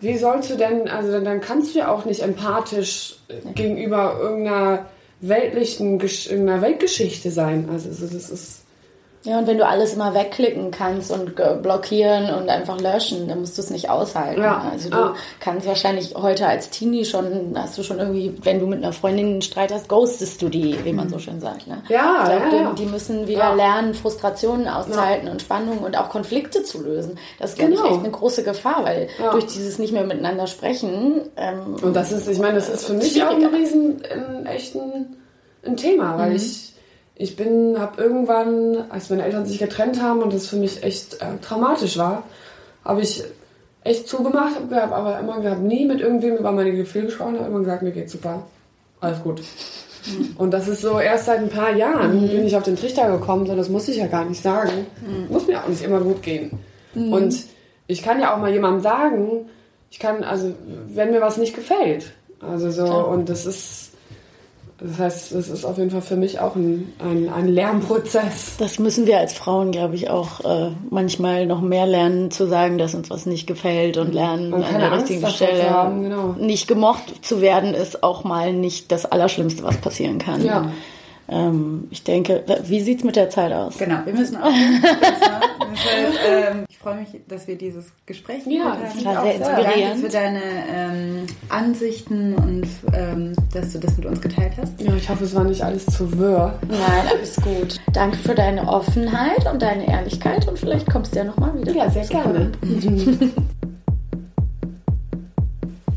wie 0.00 0.16
sollst 0.16 0.50
du 0.50 0.56
denn, 0.56 0.88
also 0.88 1.12
dann, 1.12 1.24
dann 1.24 1.40
kannst 1.40 1.74
du 1.74 1.80
ja 1.80 1.92
auch 1.92 2.04
nicht 2.04 2.22
empathisch 2.22 3.18
äh, 3.28 3.52
gegenüber 3.52 4.18
irgendeiner 4.20 4.86
weltlichen, 5.20 6.00
irgendeiner 6.00 6.62
Weltgeschichte 6.62 7.30
sein. 7.30 7.68
Also 7.70 7.90
es 7.90 8.00
ist, 8.00 8.62
Ja, 9.22 9.38
und 9.38 9.46
wenn 9.46 9.58
du 9.58 9.66
alles 9.66 9.92
immer 9.92 10.14
wegklicken 10.14 10.70
kannst 10.70 11.10
und 11.10 11.34
blockieren 11.62 12.32
und 12.34 12.48
einfach 12.48 12.80
löschen, 12.80 13.28
dann 13.28 13.40
musst 13.40 13.58
du 13.58 13.62
es 13.62 13.68
nicht 13.68 13.90
aushalten. 13.90 14.40
Ja, 14.42 14.64
Also 14.72 14.88
du 14.88 14.96
ja. 14.96 15.14
kannst 15.40 15.66
wahrscheinlich 15.66 16.14
heute 16.14 16.46
als 16.46 16.70
Teenie 16.70 17.04
schon, 17.04 17.52
hast 17.54 17.76
du 17.76 17.82
schon 17.82 17.98
irgendwie, 17.98 18.34
wenn 18.42 18.60
du 18.60 18.66
mit 18.66 18.82
einer 18.82 18.94
Freundin 18.94 19.26
einen 19.26 19.42
Streit 19.42 19.74
hast, 19.74 19.90
ghostest 19.90 20.40
du 20.40 20.48
die, 20.48 20.82
wie 20.86 20.94
man 20.94 21.10
so 21.10 21.18
schön 21.18 21.38
sagt. 21.38 21.66
Ne? 21.66 21.82
Ja, 21.90 22.22
ich 22.22 22.28
glaub, 22.30 22.40
ja, 22.44 22.50
die, 22.50 22.56
ja. 22.56 22.72
die 22.78 22.86
müssen 22.86 23.28
wieder 23.28 23.54
lernen, 23.54 23.92
Frustrationen 23.92 24.66
auszuhalten 24.68 25.28
und 25.28 25.42
Spannungen 25.42 25.80
und 25.80 25.98
auch 25.98 26.08
Konflikte 26.08 26.62
zu 26.62 26.82
lösen. 26.82 27.18
Das 27.38 27.50
ist, 27.50 27.58
glaube 27.58 27.72
Genau. 27.72 27.84
ich, 27.84 27.90
echt 27.90 28.00
eine 28.00 28.10
große 28.10 28.42
Gefahr, 28.42 28.84
weil 28.84 29.08
durch 29.32 29.44
dieses 29.46 29.78
nicht 29.78 29.92
mehr 29.92 30.04
miteinander 30.04 30.46
sprechen, 30.46 31.20
ähm, 31.36 31.76
und 31.82 31.94
das 31.94 32.10
ist, 32.10 32.26
ich 32.26 32.38
meine, 32.38 32.54
das 32.54 32.70
ist 32.70 32.86
für 32.86 32.94
mich 32.94 33.22
auch 33.22 33.30
ein 33.30 33.44
riesen, 33.44 34.00
ein, 34.10 34.46
echt 34.46 34.74
ein, 34.76 35.16
ein 35.62 35.76
Thema, 35.76 36.16
weil 36.16 36.36
ich, 36.36 36.69
ich 37.20 37.36
bin, 37.36 37.78
habe 37.78 38.02
irgendwann, 38.02 38.86
als 38.88 39.10
meine 39.10 39.24
Eltern 39.24 39.44
sich 39.44 39.58
getrennt 39.58 40.00
haben 40.00 40.22
und 40.22 40.32
das 40.32 40.48
für 40.48 40.56
mich 40.56 40.82
echt 40.82 41.20
äh, 41.20 41.36
traumatisch 41.42 41.98
war, 41.98 42.22
habe 42.82 43.02
ich 43.02 43.22
echt 43.84 44.08
zugemacht, 44.08 44.54
habe 44.56 44.94
aber 44.94 45.18
immer 45.20 45.38
gehabt, 45.40 45.60
nie 45.60 45.84
mit 45.84 46.00
irgendwem 46.00 46.38
über 46.38 46.50
meine 46.50 46.72
Gefühle 46.72 47.06
gesprochen, 47.06 47.38
habe 47.38 47.48
immer 47.48 47.58
gesagt, 47.58 47.82
mir 47.82 47.90
geht's 47.90 48.12
super, 48.12 48.44
alles 49.00 49.22
gut. 49.22 49.42
Und 50.38 50.52
das 50.52 50.66
ist 50.66 50.80
so 50.80 50.98
erst 50.98 51.26
seit 51.26 51.40
ein 51.40 51.50
paar 51.50 51.76
Jahren 51.76 52.26
bin 52.26 52.46
ich 52.46 52.56
auf 52.56 52.62
den 52.62 52.76
Trichter 52.76 53.10
gekommen, 53.10 53.44
so 53.46 53.54
das 53.54 53.68
muss 53.68 53.86
ich 53.88 53.98
ja 53.98 54.06
gar 54.06 54.24
nicht 54.24 54.42
sagen. 54.42 54.86
Muss 55.28 55.46
mir 55.46 55.62
auch 55.62 55.68
nicht 55.68 55.82
immer 55.82 56.00
gut 56.00 56.22
gehen. 56.22 56.52
Und 56.94 57.36
ich 57.86 58.02
kann 58.02 58.18
ja 58.18 58.32
auch 58.32 58.38
mal 58.38 58.50
jemandem 58.50 58.80
sagen, 58.80 59.50
ich 59.90 59.98
kann, 59.98 60.24
also 60.24 60.54
wenn 60.88 61.10
mir 61.10 61.20
was 61.20 61.36
nicht 61.36 61.54
gefällt. 61.54 62.12
Also 62.40 62.70
so, 62.70 62.86
und 62.86 63.28
das 63.28 63.44
ist, 63.44 63.89
das 64.82 64.98
heißt, 64.98 65.34
das 65.34 65.48
ist 65.48 65.64
auf 65.64 65.76
jeden 65.76 65.90
Fall 65.90 66.00
für 66.00 66.16
mich 66.16 66.40
auch 66.40 66.56
ein, 66.56 66.92
ein, 66.98 67.28
ein 67.28 67.48
Lernprozess. 67.48 68.56
Das 68.58 68.78
müssen 68.78 69.06
wir 69.06 69.18
als 69.18 69.34
Frauen, 69.34 69.72
glaube 69.72 69.94
ich, 69.94 70.08
auch 70.08 70.40
äh, 70.40 70.70
manchmal 70.88 71.46
noch 71.46 71.60
mehr 71.60 71.86
lernen, 71.86 72.30
zu 72.30 72.46
sagen, 72.46 72.78
dass 72.78 72.94
uns 72.94 73.10
was 73.10 73.26
nicht 73.26 73.46
gefällt 73.46 73.98
und 73.98 74.14
lernen 74.14 74.54
Und 74.54 74.64
an 74.64 74.78
der 74.78 74.92
Angst 74.92 75.10
richtigen 75.10 75.30
Stelle. 75.30 75.68
haben, 75.68 76.02
genau. 76.02 76.34
Nicht 76.38 76.66
gemocht 76.66 77.24
zu 77.24 77.42
werden, 77.42 77.74
ist 77.74 78.02
auch 78.02 78.24
mal 78.24 78.54
nicht 78.54 78.90
das 78.90 79.04
Allerschlimmste, 79.04 79.62
was 79.62 79.76
passieren 79.76 80.18
kann. 80.18 80.44
Ja. 80.44 80.72
Ähm, 81.32 81.86
ich 81.90 82.02
denke, 82.02 82.42
wie 82.64 82.80
sieht's 82.80 83.04
mit 83.04 83.14
der 83.14 83.30
Zeit 83.30 83.52
aus? 83.52 83.78
Genau, 83.78 83.98
wir 84.04 84.12
müssen 84.12 84.36
auch. 84.36 84.50
Deshalb, 85.72 86.14
ähm, 86.28 86.64
ich 86.68 86.76
freue 86.78 86.96
mich, 86.96 87.08
dass 87.28 87.46
wir 87.46 87.56
dieses 87.56 87.92
Gespräch 88.04 88.44
Ja, 88.46 88.64
haben. 88.72 89.04
war 89.04 89.20
auch 89.20 89.24
sehr 89.24 89.32
sehr. 89.34 89.34
inspirierend. 89.36 89.84
Danke 89.84 90.00
für 90.00 90.08
deine 90.08 90.40
ähm, 90.74 91.26
Ansichten 91.48 92.34
und 92.34 92.66
ähm, 92.92 93.32
dass 93.52 93.72
du 93.72 93.78
das 93.78 93.96
mit 93.96 94.06
uns 94.06 94.20
geteilt 94.20 94.54
hast. 94.60 94.80
Ja, 94.80 94.92
ich 94.96 95.08
hoffe, 95.08 95.22
es 95.22 95.34
war 95.36 95.44
nicht 95.44 95.62
alles 95.62 95.86
zu 95.86 96.18
wirr. 96.18 96.58
Nein, 96.68 96.80
alles 97.16 97.36
gut. 97.36 97.76
Danke 97.92 98.16
für 98.16 98.34
deine 98.34 98.66
Offenheit 98.66 99.46
und 99.52 99.62
deine 99.62 99.86
Ehrlichkeit 99.88 100.48
und 100.48 100.58
vielleicht 100.58 100.90
kommst 100.90 101.14
du 101.14 101.18
ja 101.20 101.24
nochmal 101.24 101.54
wieder. 101.60 101.72
Ja, 101.72 101.88
sehr 101.90 102.06
gerne. 102.06 102.50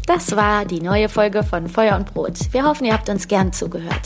Das 0.06 0.36
war 0.36 0.66
die 0.66 0.82
neue 0.82 1.10
Folge 1.10 1.42
von 1.44 1.68
Feuer 1.68 1.96
und 1.96 2.14
Brot. 2.14 2.38
Wir 2.52 2.66
hoffen, 2.66 2.86
ihr 2.86 2.94
habt 2.94 3.10
uns 3.10 3.28
gern 3.28 3.52
zugehört. 3.54 4.02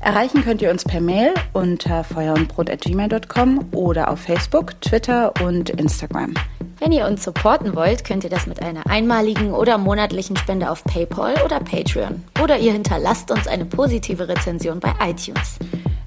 Erreichen 0.00 0.42
könnt 0.42 0.62
ihr 0.62 0.70
uns 0.70 0.84
per 0.84 1.00
Mail 1.00 1.34
unter 1.52 2.04
feuerundbrot.gmail.com 2.04 3.66
oder 3.72 4.10
auf 4.10 4.20
Facebook, 4.20 4.80
Twitter 4.80 5.32
und 5.42 5.70
Instagram. 5.70 6.34
Wenn 6.78 6.92
ihr 6.92 7.06
uns 7.06 7.24
supporten 7.24 7.74
wollt, 7.74 8.04
könnt 8.04 8.22
ihr 8.22 8.30
das 8.30 8.46
mit 8.46 8.62
einer 8.62 8.88
einmaligen 8.88 9.52
oder 9.52 9.78
monatlichen 9.78 10.36
Spende 10.36 10.70
auf 10.70 10.84
PayPal 10.84 11.34
oder 11.44 11.58
Patreon. 11.58 12.22
Oder 12.42 12.58
ihr 12.58 12.72
hinterlasst 12.72 13.30
uns 13.32 13.48
eine 13.48 13.64
positive 13.64 14.28
Rezension 14.28 14.78
bei 14.78 14.92
iTunes. 15.02 15.58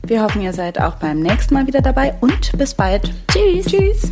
Wir 0.04 0.24
hoffen, 0.24 0.42
ihr 0.42 0.54
seid 0.54 0.80
auch 0.80 0.96
beim 0.96 1.20
nächsten 1.20 1.54
Mal 1.54 1.68
wieder 1.68 1.82
dabei 1.82 2.16
und 2.22 2.58
bis 2.58 2.74
bald. 2.74 3.12
Tschüss! 3.28 3.66
Tschüss! 3.66 4.12